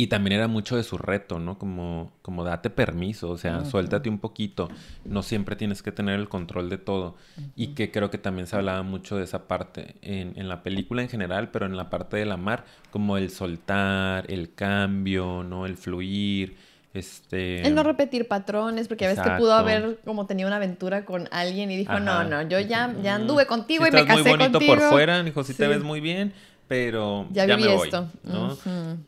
y 0.00 0.06
también 0.06 0.34
era 0.34 0.46
mucho 0.46 0.76
de 0.76 0.84
su 0.84 0.96
reto, 0.96 1.40
¿no? 1.40 1.58
Como, 1.58 2.12
como 2.22 2.44
date 2.44 2.70
permiso, 2.70 3.30
o 3.30 3.36
sea, 3.36 3.64
suéltate 3.64 4.08
un 4.08 4.20
poquito. 4.20 4.68
No 5.04 5.22
siempre 5.22 5.56
tienes 5.56 5.82
que 5.82 5.90
tener 5.90 6.20
el 6.20 6.28
control 6.28 6.70
de 6.70 6.78
todo. 6.78 7.16
Y 7.56 7.74
que 7.74 7.90
creo 7.90 8.08
que 8.08 8.16
también 8.16 8.46
se 8.46 8.54
hablaba 8.54 8.84
mucho 8.84 9.16
de 9.16 9.24
esa 9.24 9.48
parte 9.48 9.96
en, 10.02 10.34
en, 10.36 10.48
la 10.48 10.62
película 10.62 11.02
en 11.02 11.08
general, 11.08 11.50
pero 11.50 11.66
en 11.66 11.76
la 11.76 11.90
parte 11.90 12.16
del 12.16 12.30
amar, 12.30 12.64
como 12.92 13.16
el 13.16 13.30
soltar, 13.30 14.30
el 14.30 14.54
cambio, 14.54 15.42
¿no? 15.42 15.66
El 15.66 15.76
fluir 15.76 16.56
este... 16.98 17.66
El 17.66 17.74
no 17.74 17.82
repetir 17.82 18.28
patrones, 18.28 18.88
porque 18.88 19.06
a 19.06 19.08
veces 19.08 19.24
que 19.24 19.30
pudo 19.32 19.54
haber 19.54 19.98
como 20.04 20.26
tenido 20.26 20.48
una 20.48 20.56
aventura 20.56 21.04
con 21.04 21.28
alguien 21.30 21.70
y 21.70 21.76
dijo, 21.76 21.98
no, 22.00 22.24
no, 22.24 22.42
yo 22.42 22.60
ya, 22.60 22.94
ya 23.02 23.14
anduve 23.14 23.46
contigo 23.46 23.86
y 23.86 23.90
me 23.90 24.04
casé 24.04 24.22
muy 24.22 24.30
bonito 24.30 24.60
por 24.60 24.80
fuera, 24.80 25.22
dijo, 25.22 25.44
sí, 25.44 25.54
te 25.54 25.66
ves 25.66 25.82
muy 25.82 26.00
bien, 26.00 26.32
pero 26.68 27.26
ya, 27.30 27.46
me 27.46 27.66
voy, 27.74 27.88
esto. 27.88 28.10
¿no? 28.24 28.56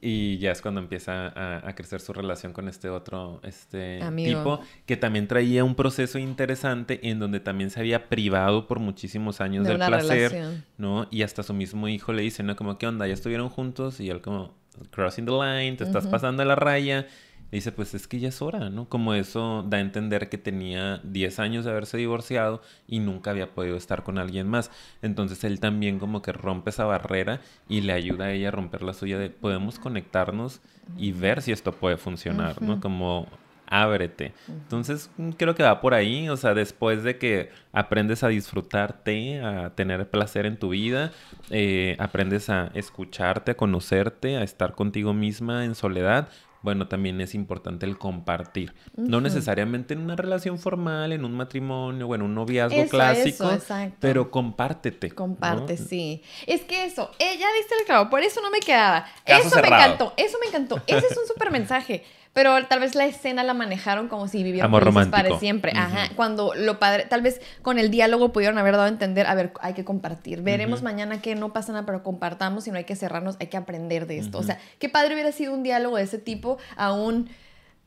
Y 0.00 0.38
ya 0.38 0.50
es 0.50 0.62
cuando 0.62 0.80
empieza 0.80 1.60
a, 1.66 1.74
crecer 1.74 2.00
su 2.00 2.14
relación 2.14 2.54
con 2.54 2.68
este 2.68 2.88
otro 2.88 3.40
este 3.44 4.00
tipo, 4.16 4.60
que 4.86 4.96
también 4.96 5.28
traía 5.28 5.62
un 5.62 5.74
proceso 5.74 6.18
interesante 6.18 7.08
en 7.08 7.18
donde 7.18 7.38
también 7.38 7.68
se 7.68 7.78
había 7.78 8.08
privado 8.08 8.66
por 8.66 8.80
muchísimos 8.80 9.42
años 9.42 9.66
del 9.66 9.76
placer, 9.76 10.62
¿no? 10.78 11.06
Y 11.10 11.22
hasta 11.22 11.42
su 11.42 11.52
mismo 11.52 11.86
hijo 11.86 12.14
le 12.14 12.22
dice, 12.22 12.42
¿no? 12.42 12.56
Como, 12.56 12.78
¿qué 12.78 12.86
onda? 12.86 13.06
Ya 13.06 13.14
estuvieron 13.14 13.50
juntos 13.50 14.00
y 14.00 14.08
él 14.08 14.22
como, 14.22 14.54
crossing 14.90 15.26
the 15.26 15.32
line, 15.32 15.76
te 15.76 15.84
estás 15.84 16.06
pasando 16.06 16.42
la 16.44 16.54
raya 16.54 17.06
dice, 17.52 17.72
pues 17.72 17.94
es 17.94 18.06
que 18.06 18.20
ya 18.20 18.28
es 18.28 18.42
hora, 18.42 18.70
¿no? 18.70 18.88
Como 18.88 19.14
eso 19.14 19.64
da 19.68 19.78
a 19.78 19.80
entender 19.80 20.28
que 20.28 20.38
tenía 20.38 21.00
10 21.04 21.38
años 21.38 21.64
de 21.64 21.70
haberse 21.70 21.96
divorciado 21.96 22.62
y 22.86 23.00
nunca 23.00 23.30
había 23.30 23.54
podido 23.54 23.76
estar 23.76 24.02
con 24.02 24.18
alguien 24.18 24.48
más. 24.48 24.70
Entonces 25.02 25.42
él 25.44 25.60
también 25.60 25.98
como 25.98 26.22
que 26.22 26.32
rompe 26.32 26.70
esa 26.70 26.84
barrera 26.84 27.40
y 27.68 27.80
le 27.80 27.92
ayuda 27.92 28.26
a 28.26 28.32
ella 28.32 28.48
a 28.48 28.52
romper 28.52 28.82
la 28.82 28.94
suya 28.94 29.18
de 29.18 29.30
podemos 29.30 29.78
conectarnos 29.78 30.60
y 30.96 31.12
ver 31.12 31.42
si 31.42 31.52
esto 31.52 31.72
puede 31.72 31.96
funcionar, 31.96 32.60
¿no? 32.62 32.80
Como 32.80 33.28
ábrete. 33.70 34.34
Entonces, 34.48 35.10
creo 35.36 35.54
que 35.54 35.62
va 35.62 35.80
por 35.80 35.94
ahí, 35.94 36.28
o 36.28 36.36
sea, 36.36 36.54
después 36.54 37.04
de 37.04 37.18
que 37.18 37.50
aprendes 37.72 38.24
a 38.24 38.28
disfrutarte, 38.28 39.40
a 39.40 39.70
tener 39.76 40.10
placer 40.10 40.44
en 40.44 40.58
tu 40.58 40.70
vida, 40.70 41.12
eh, 41.50 41.96
aprendes 42.00 42.50
a 42.50 42.72
escucharte, 42.74 43.52
a 43.52 43.56
conocerte, 43.56 44.36
a 44.36 44.42
estar 44.42 44.74
contigo 44.74 45.14
misma 45.14 45.64
en 45.64 45.76
soledad, 45.76 46.28
bueno, 46.62 46.88
también 46.88 47.20
es 47.20 47.34
importante 47.34 47.86
el 47.86 47.96
compartir. 47.96 48.74
No 48.96 49.20
necesariamente 49.20 49.94
en 49.94 50.00
una 50.00 50.16
relación 50.16 50.58
formal, 50.58 51.12
en 51.12 51.24
un 51.24 51.32
matrimonio, 51.32 52.06
bueno, 52.06 52.26
un 52.26 52.34
noviazgo 52.34 52.76
Eso, 52.76 52.90
clásico, 52.90 53.44
eso, 53.44 53.52
exacto. 53.52 53.96
pero 54.00 54.30
compártete. 54.30 55.08
¿no? 55.08 55.14
Comparte, 55.14 55.76
sí. 55.76 56.22
Es 56.46 56.62
que 56.62 56.84
eso, 56.84 57.10
ella 57.18 57.46
diste 57.58 57.74
el 57.78 57.86
clavo, 57.86 58.10
por 58.10 58.22
eso 58.22 58.40
no 58.42 58.50
me 58.50 58.60
quedaba. 58.60 59.06
Caso 59.24 59.48
eso 59.48 59.60
me 59.60 59.68
encantó, 59.68 60.12
eso 60.16 60.38
me 60.40 60.48
encantó. 60.48 60.82
Ese 60.86 61.06
es 61.06 61.16
un 61.16 61.26
súper 61.26 61.50
mensaje. 61.50 62.04
Pero 62.32 62.64
tal 62.66 62.78
vez 62.78 62.94
la 62.94 63.06
escena 63.06 63.42
la 63.42 63.54
manejaron 63.54 64.06
como 64.06 64.28
si 64.28 64.44
vivieran 64.44 64.66
Amor 64.70 64.84
romántico. 64.84 65.16
para 65.16 65.38
siempre. 65.40 65.72
Ajá. 65.74 66.10
Cuando 66.14 66.52
lo 66.54 66.78
padre, 66.78 67.06
tal 67.06 67.22
vez 67.22 67.40
con 67.62 67.78
el 67.80 67.90
diálogo 67.90 68.32
pudieron 68.32 68.56
haber 68.56 68.74
dado 68.74 68.84
a 68.84 68.88
entender, 68.88 69.26
a 69.26 69.34
ver, 69.34 69.52
hay 69.60 69.74
que 69.74 69.84
compartir. 69.84 70.40
Veremos 70.42 70.82
mañana 70.82 71.20
que 71.20 71.34
no 71.34 71.52
pasa 71.52 71.72
nada, 71.72 71.86
pero 71.86 72.04
compartamos 72.04 72.68
y 72.68 72.70
no 72.70 72.76
hay 72.78 72.84
que 72.84 72.94
cerrarnos, 72.94 73.36
hay 73.40 73.48
que 73.48 73.56
aprender 73.56 74.06
de 74.06 74.18
esto. 74.18 74.38
O 74.38 74.42
sea, 74.44 74.58
qué 74.78 74.88
padre 74.88 75.14
hubiera 75.14 75.32
sido 75.32 75.52
un 75.52 75.64
diálogo 75.64 75.96
de 75.96 76.04
ese 76.04 76.18
tipo 76.18 76.58
a 76.76 76.92
un 76.92 77.28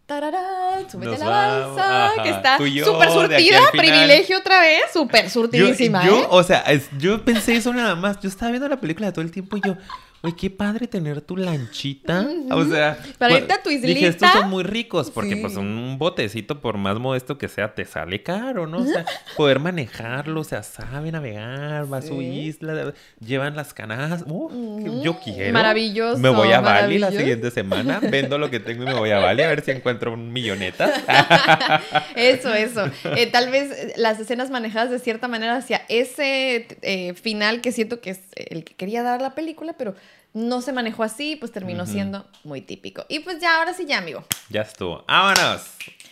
tararán, 0.06 0.90
súbete 0.90 1.18
la 1.18 1.30
balsa, 1.30 2.12
que 2.24 2.30
está 2.30 2.58
súper 2.58 3.10
surtida, 3.10 3.60
privilegio 3.72 4.38
otra 4.40 4.60
vez, 4.60 4.82
súper 4.92 5.24
Yo, 5.24 5.30
surtidísima, 5.30 6.06
yo, 6.06 6.20
¿eh? 6.24 6.28
o 6.30 6.44
sea, 6.44 6.60
es- 6.64 6.90
yo 6.98 7.24
pensé 7.24 7.56
eso 7.56 7.74
nada 7.74 7.96
más. 7.96 8.20
Yo 8.20 8.28
estaba 8.28 8.52
viendo 8.52 8.68
la 8.68 8.82
película 8.82 9.12
todo 9.14 9.24
el 9.24 9.32
tiempo 9.32 9.56
y 9.56 9.62
yo, 9.62 9.78
oye, 10.24 10.36
qué 10.36 10.50
padre 10.50 10.88
tener 10.88 11.22
tu 11.22 11.38
lanchita. 11.38 12.28
O 12.52 12.66
sea, 12.66 12.98
Para 13.18 13.38
irte 13.38 13.54
a 13.54 13.62
tu 13.62 13.70
Dije, 13.70 13.88
islita. 13.90 14.08
estos 14.08 14.32
son 14.32 14.50
muy 14.50 14.64
ricos 14.64 15.12
porque 15.12 15.36
Sí. 15.36 15.42
pues 15.42 15.56
un 15.58 15.98
botecito, 16.00 16.60
por 16.62 16.78
más 16.78 16.98
modesto 16.98 17.38
que 17.38 17.48
sea, 17.48 17.76
te 17.76 17.86
sale 17.86 18.24
caro, 18.24 18.66
¿no? 18.68 18.78
O 18.80 18.86
sea, 18.86 19.06
poder 19.38 19.60
manejarlo, 19.60 20.42
o 20.42 20.44
sea, 20.44 20.64
sabe 20.64 21.12
navegar, 21.12 21.92
va 21.92 21.98
a 21.98 22.02
su 22.02 22.22
isla, 22.22 22.94
llevan 23.20 23.56
las 23.56 23.74
canadas. 23.74 24.24
Uh, 24.26 25.04
yo 25.04 25.20
quiero. 25.24 25.52
Maravilloso, 25.54 26.20
Me 26.20 26.30
voy 26.30 26.52
a 26.52 26.62
Bali 26.62 27.00
la 27.00 27.12
siguiente 27.12 27.52
semana, 27.52 28.00
vendo 28.00 28.38
lo 28.38 28.50
que 28.50 28.60
tengo 28.60 28.84
y 28.84 28.86
me 28.88 28.94
voy 28.94 29.12
a 29.12 29.20
Bali 29.20 29.42
a 29.44 29.48
ver 29.48 29.62
si 29.62 29.72
encuentro 29.72 30.14
un 30.14 30.32
milloneta. 30.32 30.90
Eso, 32.16 32.54
eso. 32.54 32.86
Eh, 33.16 33.28
tal 33.28 33.50
vez 33.50 33.72
eh, 33.72 33.94
las 33.98 34.20
escenas 34.20 34.50
manejadas 34.50 34.90
de 34.92 35.00
cierta 35.00 35.28
manera 35.28 35.58
hacia 35.58 35.82
ese 35.90 36.68
eh, 36.82 37.14
final 37.16 37.62
que 37.62 37.72
siento 37.72 38.00
que 38.02 38.12
es 38.12 38.20
el 38.36 38.64
que 38.64 38.74
quería 38.76 39.04
dar 39.04 39.22
la 39.22 39.36
película, 39.36 39.74
pero 39.78 39.96
no 40.34 40.62
se 40.62 40.74
manejó 40.74 41.04
así, 41.04 41.36
pues 41.36 41.52
terminó 41.52 41.86
siendo 41.86 42.26
muy 42.44 42.62
típico. 42.62 43.06
Y 43.08 43.20
pues 43.20 43.40
ya, 43.40 43.58
ahora 43.58 43.74
sí 43.74 43.86
ya, 43.86 44.00
amigo. 44.00 44.24
ya 44.50 44.62
estuvo. 44.62 45.04
¡Vámonos! 45.08 45.62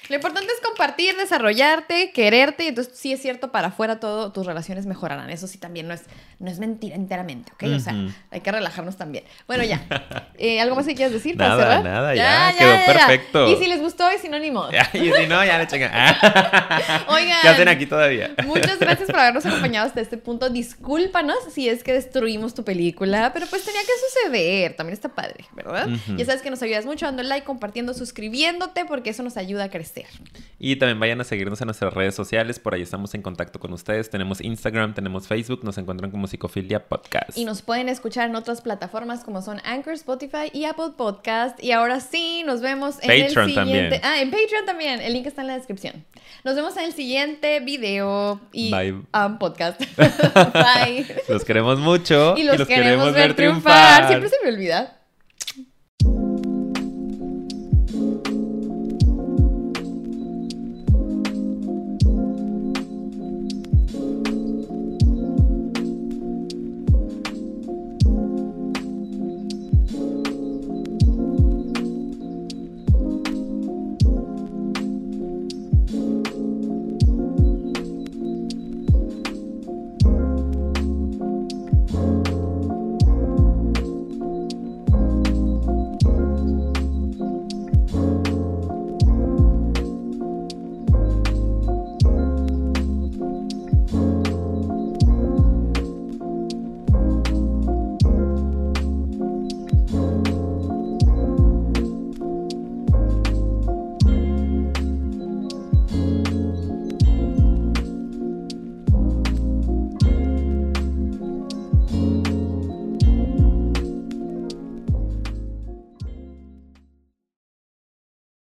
Lo 0.09 0.15
importante 0.15 0.51
es 0.51 0.59
compartir, 0.61 1.15
desarrollarte, 1.15 2.11
quererte, 2.11 2.65
y 2.65 2.67
entonces 2.67 2.97
sí 2.97 3.13
es 3.13 3.21
cierto, 3.21 3.51
para 3.51 3.69
afuera 3.69 3.99
todo, 3.99 4.31
tus 4.31 4.45
relaciones 4.45 4.85
mejorarán. 4.85 5.29
Eso 5.29 5.47
sí 5.47 5.57
también 5.57 5.87
no 5.87 5.93
es, 5.93 6.03
no 6.41 6.49
es 6.49 6.59
mentira 6.59 6.95
enteramente, 6.95 7.51
¿ok? 7.53 7.63
O 7.75 7.79
sea, 7.79 7.95
hay 8.31 8.41
que 8.41 8.51
relajarnos 8.51 8.97
también. 8.97 9.23
Bueno, 9.47 9.63
ya. 9.63 9.81
Eh, 10.43 10.59
¿Algo 10.59 10.75
más 10.75 10.87
que 10.87 10.95
quieras 10.95 11.13
decir 11.13 11.37
para 11.37 11.49
Nada, 11.49 11.61
cerrar? 11.63 11.83
nada, 11.83 12.15
ya, 12.15 12.55
quedó 12.57 12.73
perfecto. 12.87 13.47
Y 13.47 13.57
si 13.57 13.67
les 13.67 13.79
gustó 13.79 14.11
y 14.11 14.17
si 14.17 14.27
no, 14.27 14.39
ni 14.39 14.49
modo. 14.49 14.71
y 14.93 14.97
si 15.11 15.27
no, 15.27 15.45
ya 15.45 15.59
le 15.59 15.67
chingan. 15.67 15.91
Oigan. 17.07 17.37
¿Qué 17.43 17.47
hacen 17.47 17.67
aquí 17.67 17.85
todavía? 17.85 18.33
Muchas 18.47 18.79
gracias 18.79 19.05
por 19.07 19.19
habernos 19.19 19.45
acompañado 19.45 19.85
hasta 19.85 20.01
este 20.01 20.17
punto. 20.17 20.49
Discúlpanos 20.49 21.37
si 21.53 21.69
es 21.69 21.83
que 21.83 21.93
destruimos 21.93 22.55
tu 22.55 22.63
película, 22.63 23.31
pero 23.33 23.45
pues 23.45 23.63
tenía 23.63 23.81
que 23.81 23.91
suceder. 24.09 24.75
También 24.75 24.93
está 24.93 25.09
padre, 25.09 25.45
¿verdad? 25.53 25.87
Ujú. 25.89 26.15
Ya 26.17 26.25
sabes 26.25 26.41
que 26.41 26.49
nos 26.49 26.63
ayudas 26.63 26.87
mucho 26.87 27.05
dando 27.05 27.21
like, 27.21 27.45
compartiendo, 27.45 27.93
suscribiéndote, 27.93 28.85
porque 28.85 29.11
eso 29.11 29.21
nos 29.21 29.37
ayuda 29.37 29.65
a 29.65 29.69
crecer. 29.69 30.07
Y 30.57 30.77
también 30.77 30.99
vayan 30.99 31.21
a 31.21 31.23
seguirnos 31.23 31.61
en 31.61 31.67
nuestras 31.67 31.93
redes 31.93 32.15
sociales, 32.15 32.57
por 32.57 32.73
ahí 32.73 32.81
estamos 32.81 33.13
en 33.13 33.21
contacto 33.21 33.59
con 33.59 33.73
ustedes. 33.73 34.09
Tenemos 34.09 34.41
Instagram, 34.41 34.95
tenemos 34.95 35.27
Facebook, 35.27 35.63
nos 35.63 35.77
encuentran 35.77 36.09
como 36.09 36.25
Podcast. 36.37 37.37
Y 37.37 37.45
nos 37.45 37.61
pueden 37.61 37.89
escuchar 37.89 38.29
en 38.29 38.35
otras 38.35 38.61
plataformas 38.61 39.23
como 39.23 39.41
son 39.41 39.61
Anchor, 39.65 39.93
Spotify 39.93 40.49
y 40.53 40.65
Apple 40.65 40.91
Podcast. 40.97 41.61
Y 41.63 41.71
ahora 41.71 41.99
sí, 41.99 42.43
nos 42.45 42.61
vemos 42.61 42.95
en 43.01 43.07
Patreon 43.09 43.49
el 43.49 43.55
siguiente. 43.55 43.55
también. 43.55 44.01
Ah, 44.03 44.21
en 44.21 44.31
Patreon 44.31 44.65
también. 44.65 45.01
El 45.01 45.13
link 45.13 45.25
está 45.27 45.41
en 45.41 45.47
la 45.47 45.57
descripción. 45.57 46.05
Nos 46.43 46.55
vemos 46.55 46.75
en 46.77 46.85
el 46.85 46.93
siguiente 46.93 47.59
video 47.59 48.39
y 48.51 48.71
Bye. 48.71 48.91
um, 48.91 49.37
podcast. 49.37 49.79
Bye. 49.97 51.05
Los 51.29 51.45
queremos 51.45 51.79
mucho 51.79 52.35
Y 52.37 52.43
los, 52.43 52.67
queremos, 52.67 53.13
ver 53.13 53.35
triunfar. 53.35 54.07
Siempre 54.07 54.29
se 54.29 54.35
me 54.43 54.49
olvida. 54.49 55.00